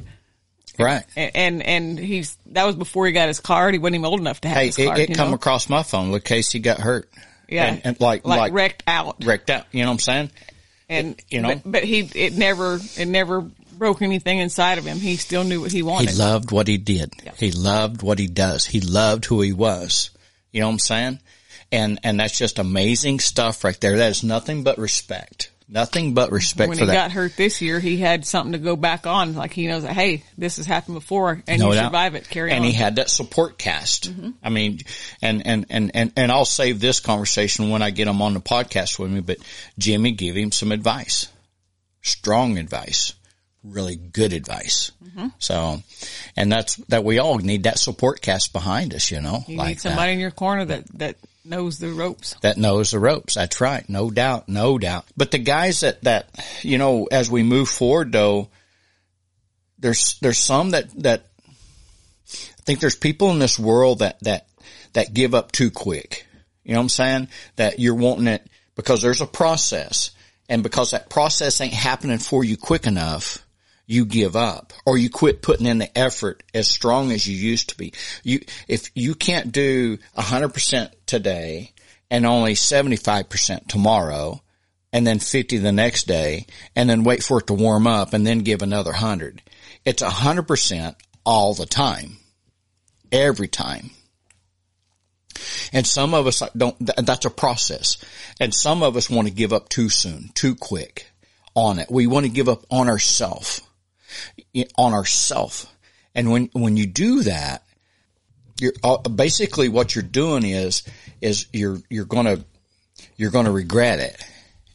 Right. 0.79 1.05
and 1.17 1.63
and 1.63 1.99
he's 1.99 2.37
that 2.47 2.65
was 2.65 2.77
before 2.77 3.07
he 3.07 3.13
got 3.13 3.29
his 3.29 3.41
card. 3.41 3.75
He 3.75 3.79
wasn't 3.79 3.97
even 3.97 4.05
old 4.07 4.21
enough 4.21 4.41
to 4.43 4.49
have 4.49 4.57
Hey, 4.57 4.67
his 4.67 4.79
it, 4.79 4.87
card. 4.87 4.99
it 4.99 5.09
you 5.11 5.15
come 5.15 5.29
know? 5.31 5.35
across 5.35 5.69
my 5.69 5.83
phone. 5.83 6.13
Lukasey 6.13 6.61
got 6.63 6.79
hurt. 6.79 7.11
yeah, 7.49 7.67
And, 7.67 7.81
and 7.85 8.01
like, 8.01 8.27
like, 8.27 8.39
like, 8.39 8.53
wrecked 8.53 8.83
out. 8.87 9.25
wrecked 9.25 9.51
out. 9.51 9.65
You 9.73 9.83
know 9.83 9.89
what 9.89 9.95
I'm 9.95 9.99
saying? 10.01 10.31
and 10.89 11.21
you 11.29 11.41
know? 11.41 11.49
but, 11.55 11.63
but 11.65 11.85
he 11.85 12.01
it 12.15 12.35
never 12.35 12.79
it 12.97 13.07
never 13.09 13.41
broke 13.77 14.01
anything 14.03 14.39
inside 14.39 14.79
of 14.79 14.85
him. 14.85 14.99
He 14.99 15.17
still 15.17 15.45
knew 15.45 15.61
what 15.61 15.73
he 15.73 15.83
wanted. 15.83 16.11
He 16.11 16.17
loved 16.17 16.51
what 16.53 16.67
he 16.69 16.79
did. 16.79 17.13
Yeah. 17.25 17.33
He 17.37 17.53
loved 17.53 18.03
what 18.03 18.19
he 18.19 18.27
does. 18.27 18.65
He 18.67 18.81
loved 18.81 19.25
who 19.27 19.41
he 19.43 19.53
was. 19.53 20.11
You 20.53 20.61
know 20.61 20.69
what 20.69 20.73
I'm 20.75 20.79
saying? 20.79 21.19
And, 21.73 21.99
and 22.05 22.21
that's 22.21 22.39
just 22.39 22.59
amazing 22.59 23.19
stuff 23.21 23.65
right 23.65 23.79
there. 23.81 23.97
That 23.99 24.11
is 24.11 24.23
nothing 24.23 24.63
but 24.63 24.79
respect. 24.79 25.51
Nothing 25.69 26.15
but 26.15 26.31
respect 26.31 26.69
when 26.69 26.79
for 26.79 26.85
he 26.85 26.93
got 26.93 27.11
hurt 27.11 27.37
this 27.37 27.61
year, 27.61 27.81
he 27.81 27.97
had 27.97 28.25
something 28.25 28.53
to 28.53 28.59
go 28.59 28.77
back 28.77 29.05
on. 29.05 29.35
Like 29.35 29.53
he 29.53 29.67
knows 29.67 29.83
that, 29.83 29.95
hey, 29.95 30.23
this 30.39 30.59
has 30.59 30.67
happened 30.67 30.95
before 30.95 31.43
and 31.49 31.61
No 31.61 31.71
you 31.71 31.75
doubt. 31.75 31.87
survive 31.87 32.15
it. 32.15 32.31
Carry 32.31 32.51
and 32.51 32.61
on. 32.61 32.65
And 32.65 32.73
he 32.73 32.73
had 32.73 32.97
that 32.97 33.11
support 33.11 33.59
cast. 33.59 34.13
I 34.45 34.49
mean, 34.49 34.79
and, 35.21 35.45
and, 35.45 35.67
and, 35.69 35.91
and, 35.93 36.13
and 36.17 36.31
I'll 36.31 36.45
save 36.45 36.79
this 36.79 37.01
conversation 37.01 37.71
when 37.71 37.83
I 37.83 37.91
get 37.91 38.07
him 38.07 38.23
on 38.23 38.35
the 38.35 38.41
podcast 38.41 39.01
with 39.01 39.11
me, 39.11 39.21
but 39.21 39.39
Jimmy 39.77 40.13
gave 40.13 40.37
him 40.37 40.53
some 40.53 40.71
advice, 40.71 41.27
strong 42.01 42.59
advice, 42.59 43.15
really 43.65 43.97
good 43.97 44.33
advice. 44.33 44.93
Mm-hmm. 45.05 45.29
So, 45.41 45.83
and 46.37 46.53
that's, 46.53 46.77
that 46.77 47.03
we 47.03 47.19
all 47.19 47.39
need 47.39 47.65
that 47.65 47.81
support 47.81 48.21
cast 48.21 48.53
behind 48.53 48.95
us, 48.95 49.11
you 49.11 49.21
know, 49.21 49.43
you 49.49 49.57
like 49.57 49.69
need 49.69 49.81
somebody 49.81 50.11
that, 50.11 50.15
in 50.15 50.21
your 50.21 50.31
corner 50.31 50.65
that, 50.65 50.87
that 50.99 51.17
knows 51.47 51.79
the 51.79 51.89
ropes. 51.89 52.35
that 52.43 52.57
knows 52.57 52.91
the 52.91 52.99
ropes. 52.99 53.35
That's 53.35 53.61
right. 53.61 53.89
No 53.89 54.11
doubt. 54.11 54.49
No 54.49 54.79
doubt. 54.79 55.07
But 55.17 55.31
the 55.31 55.39
guys 55.39 55.81
that, 55.81 56.03
that, 56.03 56.29
you 56.63 56.79
know, 56.79 57.09
as 57.11 57.31
we 57.31 57.43
move 57.43 57.69
forward 57.69 58.13
though, 58.13 58.49
there's, 59.79 60.19
there's 60.21 60.39
some 60.39 60.71
that, 60.71 60.91
that 61.03 61.27
I 62.29 62.63
think 62.63 62.81
there's 62.81 62.97
people 62.97 63.31
in 63.31 63.39
this 63.39 63.59
world 63.59 64.01
that, 64.01 64.19
that, 64.23 64.49
that 64.95 65.15
give 65.15 65.35
up 65.35 65.53
too 65.53 65.71
quick. 65.71 66.27
You 66.65 66.73
know 66.73 66.81
what 66.81 66.85
I'm 66.85 66.89
saying? 66.89 67.29
That 67.57 67.79
you're 67.79 67.95
wanting 67.95 68.27
it 68.27 68.47
because 68.75 69.03
there's 69.03 69.21
a 69.21 69.27
process 69.27 70.11
and 70.49 70.63
because 70.63 70.91
that 70.91 71.11
process 71.11 71.61
ain't 71.61 71.73
happening 71.73 72.19
for 72.19 72.45
you 72.45 72.57
quick 72.57 72.87
enough, 72.87 73.46
you 73.87 74.05
give 74.05 74.37
up 74.37 74.73
or 74.85 74.99
you 74.99 75.09
quit 75.09 75.43
putting 75.43 75.67
in 75.67 75.79
the 75.79 75.99
effort 75.99 76.43
as 76.53 76.69
strong 76.69 77.13
as 77.13 77.27
you 77.27 77.37
used 77.37 77.71
to 77.71 77.77
be. 77.77 77.93
You, 78.23 78.41
if 78.69 78.91
you 78.95 79.15
can't 79.15 79.53
do 79.53 79.99
hundred 80.17 80.51
percent 80.51 80.95
today 81.07 81.73
and 82.11 82.27
only 82.27 82.55
75% 82.55 83.67
tomorrow 83.69 84.43
and 84.93 85.07
then 85.07 85.19
50 85.19 85.59
the 85.59 85.73
next 85.73 86.05
day 86.05 86.47
and 86.75 86.89
then 86.89 87.05
wait 87.05 87.23
for 87.23 87.41
it 87.41 87.49
to 87.49 87.55
warm 87.55 87.87
up 87.87 88.13
and 88.13 88.27
then 88.27 88.41
give 88.41 88.63
another 88.63 88.93
hundred. 88.93 89.43
It's 89.85 90.03
hundred 90.03 90.49
percent 90.49 90.97
all 91.25 91.55
the 91.55 91.67
time 91.67 92.19
every 93.13 93.49
time. 93.49 93.91
And 95.73 95.87
some 95.87 96.15
of 96.15 96.27
us 96.27 96.43
don't, 96.57 96.77
that's 96.79 97.27
a 97.27 97.31
process. 97.31 97.99
And 98.41 98.55
some 98.55 98.83
of 98.83 98.97
us 98.97 99.11
want 99.11 99.29
to 99.29 99.35
give 99.35 99.53
up 99.53 99.69
too 99.69 99.89
soon, 99.89 100.31
too 100.35 100.55
quick 100.55 101.11
on 101.55 101.79
it. 101.79 101.91
We 101.91 102.07
want 102.07 102.27
to 102.27 102.33
give 102.33 102.49
up 102.49 102.65
on 102.71 102.89
ourself, 102.89 103.61
on 104.77 104.93
ourself. 104.93 105.73
And 106.15 106.31
when, 106.31 106.51
when 106.53 106.77
you 106.77 106.87
do 106.87 107.23
that, 107.23 107.63
you're 108.59 108.73
uh, 108.83 108.97
basically 108.97 109.69
what 109.69 109.95
you're 109.95 110.03
doing 110.03 110.45
is, 110.45 110.83
is 111.21 111.47
you're, 111.53 111.79
you're 111.91 112.07
going 112.07 112.27
to, 112.27 112.45
you're 113.17 113.31
going 113.31 113.45
to 113.45 113.51
regret 113.51 114.01
it. 114.01 114.25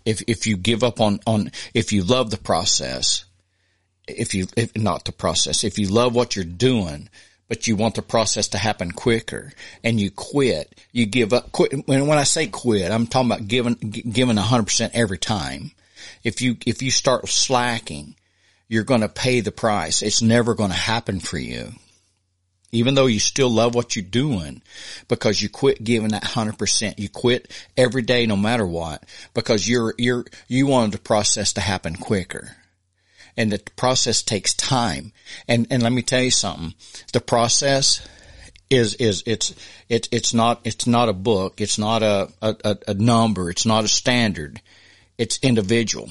If, 0.06 0.22
if 0.28 0.48
you 0.48 0.58
give 0.58 0.84
up 0.84 1.00
on, 1.00 1.20
on, 1.26 1.52
if 1.74 1.92
you 1.92 2.04
love 2.04 2.30
the 2.30 2.38
process, 2.38 3.26
if 4.08 4.34
you, 4.34 4.48
if 4.56 4.76
not 4.76 5.06
the 5.06 5.12
process, 5.12 5.64
if 5.64 5.80
you 5.80 5.88
love 5.88 6.14
what 6.14 6.36
you're 6.36 6.46
doing, 6.46 7.10
but 7.48 7.68
you 7.68 7.76
want 7.76 7.96
the 7.96 8.02
process 8.02 8.48
to 8.50 8.58
happen 8.58 8.92
quicker 8.92 9.52
and 9.84 10.00
you 10.00 10.10
quit, 10.10 10.74
you 10.92 11.06
give 11.06 11.34
up, 11.34 11.52
quit. 11.52 11.88
When, 11.88 12.08
when 12.08 12.18
I 12.18 12.24
say 12.24 12.48
quit, 12.48 12.92
I'm 12.92 13.08
talking 13.08 13.30
about 13.30 13.48
giving, 13.48 13.78
gi- 13.78 14.04
giving 14.04 14.38
hundred 14.38 14.66
percent 14.66 14.96
every 14.96 15.18
time. 15.18 15.72
If 16.24 16.42
you, 16.42 16.58
if 16.66 16.82
you 16.82 16.92
start 16.92 17.28
slacking, 17.28 18.16
you're 18.72 18.86
going 18.86 19.02
to 19.02 19.10
pay 19.10 19.42
the 19.42 19.52
price. 19.52 20.02
It's 20.02 20.22
never 20.22 20.56
going 20.56 20.70
to 20.72 20.76
happen 20.78 21.20
for 21.20 21.38
you. 21.38 21.74
Even 22.72 22.96
though 22.96 23.08
you 23.08 23.20
still 23.20 23.50
love 23.50 23.76
what 23.76 23.98
you're 23.98 24.06
doing 24.06 24.62
because 25.10 25.42
you 25.42 25.50
quit 25.50 25.84
giving 25.84 26.12
that 26.12 26.24
hundred 26.24 26.58
percent. 26.58 26.98
You 26.98 27.10
quit 27.10 27.52
every 27.76 28.02
day 28.02 28.26
no 28.26 28.38
matter 28.38 28.66
what 28.66 29.04
because 29.34 29.68
you're, 29.68 29.94
you're, 29.98 30.24
you 30.48 30.68
wanted 30.68 30.94
the 30.94 31.00
process 31.00 31.52
to 31.54 31.62
happen 31.62 31.98
quicker 31.98 32.56
and 33.36 33.52
the 33.52 33.60
process 33.76 34.22
takes 34.22 34.54
time. 34.54 35.12
And 35.50 35.68
and 35.70 35.84
let 35.84 35.92
me 35.92 36.02
tell 36.02 36.22
you 36.22 36.32
something. 36.32 36.74
The 37.12 37.20
process 37.20 38.08
is 38.70 38.96
is 38.96 39.22
it's 39.26 39.54
it's 39.90 40.08
it's 40.14 40.34
not 40.34 40.62
it's 40.64 40.88
not 40.88 41.10
a 41.10 41.14
book. 41.14 41.60
It's 41.60 41.78
not 41.78 42.04
a, 42.04 42.30
a- 42.42 42.78
a 42.88 42.94
number. 42.94 43.50
It's 43.50 43.66
not 43.66 43.84
a 43.84 43.90
standard. 43.90 44.62
It's 45.18 45.40
individual. 45.42 46.10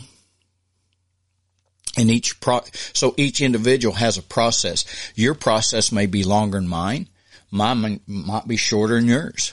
And 2.00 2.10
each 2.10 2.40
pro 2.40 2.60
so 2.72 3.14
each 3.16 3.40
individual 3.40 3.94
has 3.94 4.16
a 4.16 4.22
process. 4.22 4.84
Your 5.14 5.34
process 5.34 5.92
may 5.92 6.06
be 6.06 6.24
longer 6.24 6.58
than 6.58 6.68
mine. 6.68 7.08
Mine 7.50 8.00
might 8.06 8.48
be 8.48 8.56
shorter 8.56 8.94
than 8.94 9.06
yours 9.06 9.52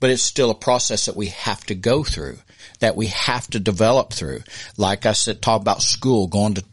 but 0.00 0.10
it's 0.10 0.22
still 0.22 0.50
a 0.50 0.54
process 0.54 1.06
that 1.06 1.16
we 1.16 1.26
have 1.26 1.64
to 1.66 1.74
go 1.74 2.04
through, 2.04 2.38
that 2.80 2.96
we 2.96 3.06
have 3.06 3.48
to 3.48 3.60
develop 3.60 4.12
through. 4.12 4.42
Like 4.76 5.06
I 5.06 5.12
said, 5.12 5.40
talk 5.40 5.60
about 5.60 5.82
school, 5.82 6.26
going 6.26 6.54
to, 6.54 6.64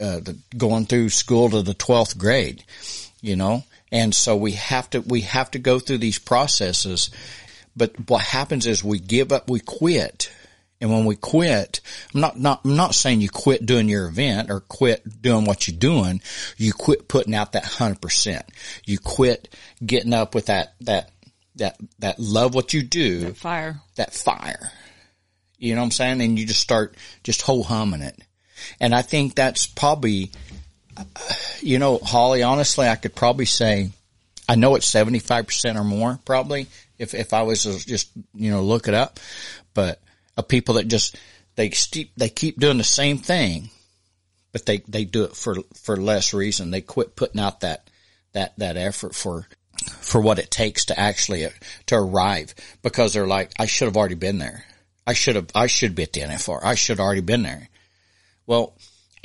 uh, 0.00 0.20
the, 0.20 0.38
going 0.56 0.86
through 0.86 1.08
school 1.10 1.50
to 1.50 1.62
the 1.62 1.74
12th 1.74 2.18
grade, 2.18 2.64
you 3.20 3.36
know? 3.36 3.64
And 3.90 4.14
so 4.14 4.36
we 4.36 4.52
have 4.52 4.90
to, 4.90 5.00
we 5.00 5.22
have 5.22 5.50
to 5.52 5.58
go 5.58 5.78
through 5.78 5.98
these 5.98 6.18
processes. 6.18 7.10
But 7.74 8.08
what 8.08 8.22
happens 8.22 8.66
is 8.66 8.84
we 8.84 8.98
give 8.98 9.32
up, 9.32 9.48
we 9.48 9.60
quit. 9.60 10.30
And 10.80 10.92
when 10.92 11.04
we 11.04 11.16
quit, 11.16 11.80
I'm 12.14 12.20
not, 12.20 12.38
not, 12.38 12.60
I'm 12.64 12.76
not 12.76 12.94
saying 12.94 13.20
you 13.20 13.28
quit 13.28 13.66
doing 13.66 13.88
your 13.88 14.06
event 14.06 14.50
or 14.50 14.60
quit 14.60 15.20
doing 15.20 15.44
what 15.44 15.66
you're 15.66 15.76
doing. 15.76 16.22
You 16.56 16.72
quit 16.72 17.08
putting 17.08 17.34
out 17.34 17.52
that 17.52 17.64
hundred 17.64 18.00
percent. 18.00 18.44
You 18.86 18.98
quit 18.98 19.54
getting 19.84 20.14
up 20.14 20.34
with 20.34 20.46
that, 20.46 20.74
that, 20.82 21.10
that, 21.56 21.78
that 21.98 22.20
love 22.20 22.54
what 22.54 22.72
you 22.72 22.82
do, 22.82 23.32
Fire. 23.34 23.80
that 23.96 24.14
fire. 24.14 24.70
You 25.58 25.74
know 25.74 25.80
what 25.80 25.86
I'm 25.86 25.90
saying? 25.90 26.20
And 26.20 26.38
you 26.38 26.46
just 26.46 26.60
start 26.60 26.94
just 27.24 27.42
ho 27.42 27.62
humming 27.62 28.02
it. 28.02 28.16
And 28.80 28.94
I 28.94 29.02
think 29.02 29.34
that's 29.34 29.66
probably, 29.66 30.30
you 31.60 31.80
know, 31.80 31.98
Holly, 31.98 32.42
honestly, 32.44 32.86
I 32.86 32.94
could 32.94 33.14
probably 33.14 33.46
say, 33.46 33.90
I 34.48 34.54
know 34.54 34.76
it's 34.76 34.90
75% 34.90 35.76
or 35.76 35.84
more 35.84 36.18
probably 36.24 36.68
if, 36.98 37.14
if 37.14 37.32
I 37.32 37.42
was 37.42 37.62
just, 37.84 38.10
you 38.34 38.50
know, 38.50 38.62
look 38.62 38.88
it 38.88 38.94
up, 38.94 39.18
but 39.74 40.00
of 40.38 40.48
people 40.48 40.76
that 40.76 40.88
just, 40.88 41.16
they 41.56 41.70
steep, 41.70 42.12
they 42.16 42.30
keep 42.30 42.58
doing 42.58 42.78
the 42.78 42.84
same 42.84 43.18
thing, 43.18 43.68
but 44.52 44.64
they, 44.64 44.78
they 44.88 45.04
do 45.04 45.24
it 45.24 45.36
for, 45.36 45.56
for 45.74 45.96
less 45.96 46.32
reason. 46.32 46.70
They 46.70 46.80
quit 46.80 47.16
putting 47.16 47.40
out 47.40 47.60
that, 47.60 47.90
that, 48.32 48.56
that 48.58 48.76
effort 48.76 49.14
for, 49.14 49.46
for 50.00 50.20
what 50.20 50.38
it 50.38 50.50
takes 50.50 50.86
to 50.86 50.98
actually 50.98 51.44
uh, 51.44 51.50
to 51.86 51.96
arrive 51.96 52.54
because 52.82 53.12
they're 53.12 53.26
like, 53.26 53.50
I 53.58 53.66
should 53.66 53.86
have 53.86 53.96
already 53.96 54.14
been 54.14 54.38
there. 54.38 54.64
I 55.06 55.12
should 55.12 55.36
have, 55.36 55.48
I 55.54 55.66
should 55.66 55.94
be 55.94 56.04
at 56.04 56.12
the 56.12 56.20
NFR. 56.20 56.60
I 56.62 56.74
should 56.74 56.98
have 56.98 57.04
already 57.04 57.20
been 57.20 57.42
there. 57.42 57.68
Well, 58.46 58.74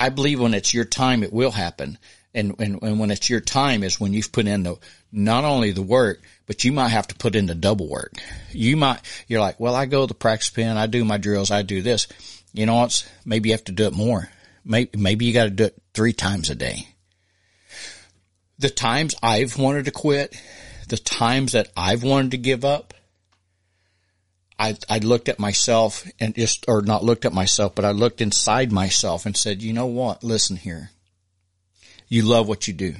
I 0.00 0.08
believe 0.08 0.40
when 0.40 0.54
it's 0.54 0.74
your 0.74 0.84
time, 0.84 1.22
it 1.22 1.32
will 1.32 1.52
happen. 1.52 1.98
And, 2.34 2.56
and, 2.58 2.82
and 2.82 2.98
when 2.98 3.10
it's 3.10 3.30
your 3.30 3.40
time 3.40 3.84
is 3.84 4.00
when 4.00 4.12
you've 4.12 4.32
put 4.32 4.46
in 4.46 4.64
the, 4.64 4.76
not 5.12 5.44
only 5.44 5.70
the 5.70 5.82
work, 5.82 6.20
but 6.46 6.64
you 6.64 6.72
might 6.72 6.88
have 6.88 7.06
to 7.08 7.14
put 7.14 7.36
in 7.36 7.46
the 7.46 7.54
double 7.54 7.88
work. 7.88 8.14
You 8.50 8.76
might, 8.76 9.00
you're 9.28 9.40
like, 9.40 9.60
well, 9.60 9.76
I 9.76 9.86
go 9.86 10.02
to 10.02 10.06
the 10.08 10.14
practice 10.14 10.50
pen. 10.50 10.76
I 10.76 10.86
do 10.86 11.04
my 11.04 11.16
drills. 11.16 11.50
I 11.50 11.62
do 11.62 11.80
this. 11.80 12.08
You 12.52 12.66
know 12.66 12.74
what? 12.74 13.08
Maybe 13.24 13.50
you 13.50 13.54
have 13.54 13.64
to 13.64 13.72
do 13.72 13.86
it 13.86 13.94
more. 13.94 14.28
Maybe, 14.64 14.90
maybe 14.96 15.26
you 15.26 15.32
got 15.32 15.44
to 15.44 15.50
do 15.50 15.64
it 15.64 15.80
three 15.92 16.12
times 16.12 16.50
a 16.50 16.54
day 16.54 16.88
the 18.58 18.70
times 18.70 19.14
I've 19.22 19.58
wanted 19.58 19.86
to 19.86 19.90
quit, 19.90 20.40
the 20.88 20.96
times 20.96 21.52
that 21.52 21.68
I've 21.76 22.02
wanted 22.02 22.32
to 22.32 22.38
give 22.38 22.64
up, 22.64 22.94
I, 24.58 24.76
I 24.88 24.98
looked 24.98 25.28
at 25.28 25.38
myself 25.38 26.08
and 26.20 26.34
just, 26.34 26.64
or 26.68 26.80
not 26.82 27.02
looked 27.02 27.24
at 27.24 27.32
myself, 27.32 27.74
but 27.74 27.84
I 27.84 27.90
looked 27.90 28.20
inside 28.20 28.70
myself 28.70 29.26
and 29.26 29.36
said, 29.36 29.62
you 29.62 29.72
know 29.72 29.86
what? 29.86 30.22
Listen 30.22 30.56
here. 30.56 30.90
You 32.14 32.22
love 32.22 32.46
what 32.46 32.68
you 32.68 32.74
do. 32.74 32.94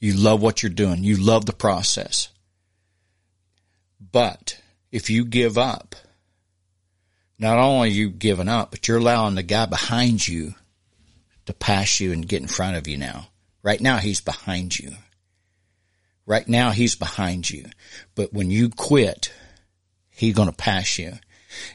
You 0.00 0.14
love 0.14 0.42
what 0.42 0.64
you're 0.64 0.70
doing. 0.70 1.04
You 1.04 1.16
love 1.16 1.46
the 1.46 1.52
process. 1.52 2.28
But 4.00 4.60
if 4.90 5.10
you 5.10 5.24
give 5.24 5.56
up, 5.56 5.94
not 7.38 7.58
only 7.58 7.90
you 7.90 8.10
giving 8.10 8.48
up, 8.48 8.72
but 8.72 8.88
you're 8.88 8.98
allowing 8.98 9.36
the 9.36 9.44
guy 9.44 9.66
behind 9.66 10.26
you 10.26 10.56
to 11.46 11.52
pass 11.52 12.00
you 12.00 12.10
and 12.10 12.26
get 12.26 12.42
in 12.42 12.48
front 12.48 12.76
of 12.76 12.88
you 12.88 12.96
now. 12.96 13.28
Right 13.62 13.80
now 13.80 13.98
he's 13.98 14.20
behind 14.20 14.76
you. 14.76 14.90
Right 16.26 16.48
now 16.48 16.72
he's 16.72 16.96
behind 16.96 17.48
you. 17.48 17.66
But 18.16 18.32
when 18.32 18.50
you 18.50 18.70
quit, 18.70 19.32
he's 20.08 20.34
going 20.34 20.50
to 20.50 20.56
pass 20.56 20.98
you. 20.98 21.12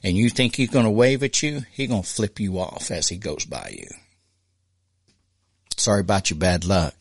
And 0.03 0.17
you 0.17 0.29
think 0.29 0.57
he's 0.57 0.69
going 0.69 0.83
to 0.83 0.91
wave 0.91 1.23
at 1.23 1.41
you, 1.41 1.61
he's 1.71 1.87
going 1.87 2.03
to 2.03 2.09
flip 2.09 2.41
you 2.41 2.59
off 2.59 2.91
as 2.91 3.07
he 3.07 3.15
goes 3.15 3.45
by 3.45 3.73
you. 3.73 3.87
Sorry 5.77 6.01
about 6.01 6.29
your 6.29 6.39
bad 6.39 6.65
luck. 6.65 6.93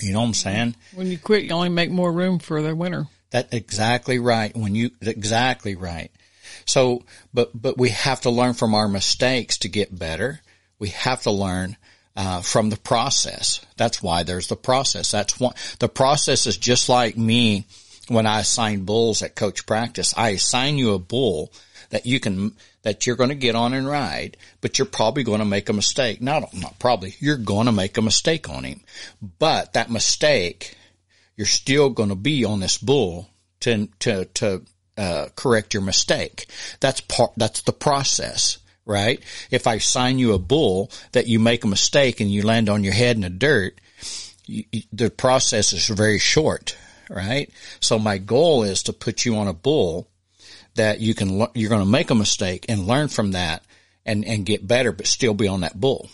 You 0.00 0.12
know 0.12 0.20
what 0.20 0.26
I'm 0.26 0.34
saying? 0.34 0.76
When 0.94 1.06
you 1.06 1.18
quit, 1.18 1.44
you 1.44 1.50
only 1.50 1.68
make 1.68 1.90
more 1.90 2.10
room 2.10 2.38
for 2.38 2.62
the 2.62 2.74
winner. 2.74 3.08
That's 3.30 3.52
exactly 3.52 4.18
right. 4.18 4.56
When 4.56 4.74
you, 4.74 4.90
exactly 5.00 5.74
right. 5.74 6.10
So, 6.64 7.02
but, 7.32 7.50
but 7.54 7.78
we 7.78 7.90
have 7.90 8.22
to 8.22 8.30
learn 8.30 8.54
from 8.54 8.74
our 8.74 8.88
mistakes 8.88 9.58
to 9.58 9.68
get 9.68 9.96
better. 9.96 10.40
We 10.78 10.88
have 10.88 11.22
to 11.22 11.30
learn, 11.30 11.76
uh, 12.16 12.42
from 12.42 12.70
the 12.70 12.76
process. 12.76 13.64
That's 13.76 14.02
why 14.02 14.22
there's 14.22 14.48
the 14.48 14.56
process. 14.56 15.10
That's 15.10 15.40
one, 15.40 15.54
the 15.78 15.88
process 15.88 16.46
is 16.46 16.56
just 16.56 16.88
like 16.88 17.16
me 17.16 17.66
when 18.08 18.26
I 18.26 18.40
assign 18.40 18.84
bulls 18.84 19.22
at 19.22 19.34
coach 19.34 19.64
practice. 19.66 20.12
I 20.16 20.30
assign 20.30 20.78
you 20.78 20.92
a 20.92 20.98
bull 20.98 21.52
that 21.90 22.06
you 22.06 22.20
can, 22.20 22.52
that 22.82 23.06
you're 23.06 23.16
going 23.16 23.30
to 23.30 23.34
get 23.34 23.54
on 23.54 23.74
and 23.74 23.86
ride, 23.86 24.36
but 24.60 24.78
you're 24.78 24.86
probably 24.86 25.22
going 25.22 25.38
to 25.38 25.44
make 25.44 25.68
a 25.68 25.72
mistake. 25.72 26.20
Not, 26.20 26.52
not 26.54 26.78
probably, 26.78 27.14
you're 27.20 27.36
going 27.36 27.66
to 27.66 27.72
make 27.72 27.96
a 27.96 28.02
mistake 28.02 28.48
on 28.48 28.64
him. 28.64 28.80
But 29.38 29.72
that 29.72 29.90
mistake, 29.90 30.76
you're 31.36 31.46
still 31.46 31.90
going 31.90 32.10
to 32.10 32.14
be 32.16 32.44
on 32.44 32.60
this 32.60 32.78
bull 32.78 33.28
to, 33.60 33.88
to, 34.00 34.24
to, 34.26 34.62
uh, 34.98 35.28
correct 35.36 35.74
your 35.74 35.82
mistake. 35.82 36.46
That's 36.80 37.00
part, 37.00 37.32
that's 37.36 37.62
the 37.62 37.72
process, 37.72 38.58
right? 38.84 39.22
If 39.50 39.66
I 39.66 39.78
sign 39.78 40.18
you 40.18 40.32
a 40.32 40.38
bull 40.38 40.90
that 41.12 41.26
you 41.28 41.38
make 41.38 41.64
a 41.64 41.68
mistake 41.68 42.20
and 42.20 42.30
you 42.30 42.42
land 42.42 42.68
on 42.68 42.84
your 42.84 42.92
head 42.92 43.16
in 43.16 43.22
the 43.22 43.30
dirt, 43.30 43.80
you, 44.46 44.64
the 44.92 45.08
process 45.08 45.72
is 45.72 45.86
very 45.86 46.18
short, 46.18 46.76
right? 47.08 47.50
So 47.80 47.98
my 47.98 48.18
goal 48.18 48.64
is 48.64 48.82
to 48.84 48.92
put 48.92 49.24
you 49.24 49.36
on 49.36 49.48
a 49.48 49.54
bull 49.54 50.08
that 50.74 51.00
you 51.00 51.14
can, 51.14 51.46
you're 51.54 51.70
going 51.70 51.84
to 51.84 51.88
make 51.90 52.10
a 52.10 52.14
mistake 52.14 52.66
and 52.68 52.86
learn 52.86 53.08
from 53.08 53.32
that 53.32 53.62
and, 54.04 54.24
and 54.24 54.46
get 54.46 54.66
better, 54.66 54.92
but 54.92 55.06
still 55.06 55.34
be 55.34 55.48
on 55.48 55.60
that 55.60 55.78
bull. 55.78 56.08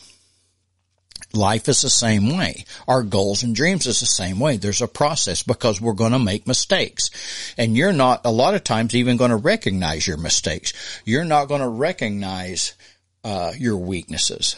Life 1.34 1.68
is 1.68 1.82
the 1.82 1.90
same 1.90 2.36
way. 2.36 2.64
Our 2.86 3.02
goals 3.02 3.42
and 3.42 3.54
dreams 3.54 3.86
is 3.86 4.00
the 4.00 4.06
same 4.06 4.40
way. 4.40 4.56
There's 4.56 4.80
a 4.80 4.88
process 4.88 5.42
because 5.42 5.80
we're 5.80 5.92
going 5.92 6.12
to 6.12 6.18
make 6.18 6.46
mistakes. 6.46 7.10
And 7.58 7.76
you're 7.76 7.92
not, 7.92 8.22
a 8.24 8.30
lot 8.30 8.54
of 8.54 8.64
times, 8.64 8.94
even 8.94 9.18
going 9.18 9.30
to 9.30 9.36
recognize 9.36 10.06
your 10.06 10.16
mistakes. 10.16 10.72
You're 11.04 11.24
not 11.24 11.48
going 11.48 11.60
to 11.60 11.68
recognize, 11.68 12.74
uh, 13.24 13.52
your 13.58 13.76
weaknesses 13.76 14.56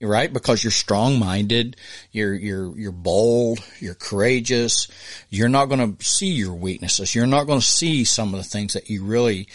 right? 0.00 0.32
Because 0.32 0.62
you're 0.62 0.70
strong-minded, 0.70 1.76
you're, 2.12 2.34
you're, 2.34 2.78
you're 2.78 2.92
bold, 2.92 3.60
you're 3.80 3.94
courageous. 3.94 4.88
You're 5.30 5.48
not 5.48 5.66
going 5.66 5.96
to 5.96 6.04
see 6.04 6.32
your 6.32 6.54
weaknesses. 6.54 7.14
You're 7.14 7.26
not 7.26 7.44
going 7.44 7.60
to 7.60 7.66
see 7.66 8.04
some 8.04 8.34
of 8.34 8.38
the 8.38 8.48
things 8.48 8.74
that 8.74 8.90
you 8.90 9.04
really, 9.04 9.48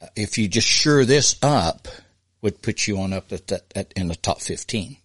uh, 0.00 0.06
if 0.16 0.38
you 0.38 0.48
just 0.48 0.68
sure 0.68 1.04
this 1.04 1.36
up, 1.42 1.88
would 2.42 2.62
put 2.62 2.86
you 2.86 2.98
on 2.98 3.12
up 3.12 3.32
at 3.32 3.46
that, 3.48 3.62
at, 3.74 3.92
in 3.94 4.08
the 4.08 4.14
top 4.14 4.40
15. 4.40 4.96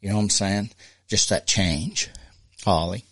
You 0.00 0.08
know 0.10 0.16
what 0.16 0.22
I'm 0.22 0.30
saying? 0.30 0.70
Just 1.08 1.30
that 1.30 1.46
change. 1.46 2.10
Holly. 2.64 3.04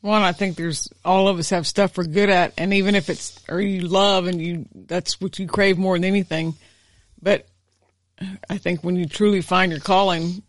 One, 0.00 0.22
I 0.22 0.32
think 0.32 0.56
there's 0.56 0.88
all 1.04 1.28
of 1.28 1.38
us 1.38 1.50
have 1.50 1.66
stuff 1.66 1.96
we're 1.96 2.04
good 2.04 2.30
at, 2.30 2.54
and 2.56 2.72
even 2.74 2.94
if 2.94 3.10
it's 3.10 3.38
or 3.48 3.60
you 3.60 3.82
love 3.82 4.26
and 4.26 4.40
you 4.40 4.66
that's 4.74 5.20
what 5.20 5.38
you 5.38 5.46
crave 5.46 5.76
more 5.76 5.96
than 5.96 6.04
anything. 6.04 6.54
But 7.20 7.46
I 8.48 8.58
think 8.58 8.82
when 8.82 8.96
you 8.96 9.06
truly 9.06 9.42
find 9.42 9.70
your 9.70 9.80
calling, 9.80 10.42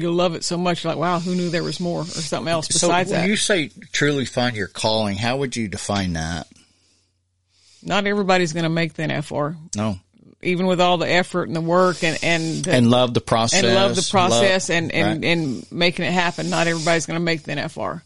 you'll 0.00 0.14
love 0.14 0.34
it 0.34 0.44
so 0.44 0.56
much. 0.56 0.84
Like, 0.84 0.96
wow, 0.96 1.18
who 1.18 1.34
knew 1.34 1.50
there 1.50 1.62
was 1.62 1.80
more 1.80 2.02
or 2.02 2.04
something 2.04 2.50
else 2.50 2.68
besides 2.68 3.10
so 3.10 3.14
when 3.14 3.22
that? 3.22 3.28
you 3.28 3.36
say 3.36 3.70
truly 3.92 4.24
find 4.24 4.56
your 4.56 4.68
calling, 4.68 5.16
how 5.16 5.38
would 5.38 5.56
you 5.56 5.68
define 5.68 6.14
that? 6.14 6.46
Not 7.82 8.06
everybody's 8.06 8.52
going 8.52 8.64
to 8.64 8.70
make 8.70 8.94
the 8.94 9.04
NFR. 9.04 9.56
No. 9.76 9.98
Even 10.42 10.66
with 10.66 10.80
all 10.80 10.98
the 10.98 11.10
effort 11.10 11.48
and 11.48 11.56
the 11.56 11.60
work 11.60 12.02
and 12.02 12.18
and 12.22 12.64
the, 12.64 12.72
and 12.72 12.90
love 12.90 13.12
the 13.12 13.20
process 13.20 13.62
and 13.62 13.74
love 13.74 13.94
the 13.94 14.08
process 14.10 14.70
love, 14.70 14.76
and 14.76 14.92
and, 14.92 15.22
right. 15.22 15.30
and 15.32 15.72
making 15.72 16.06
it 16.06 16.12
happen. 16.12 16.48
Not 16.48 16.66
everybody's 16.66 17.04
going 17.04 17.18
to 17.18 17.24
make 17.24 17.42
the 17.42 17.52
NFR. 17.52 18.02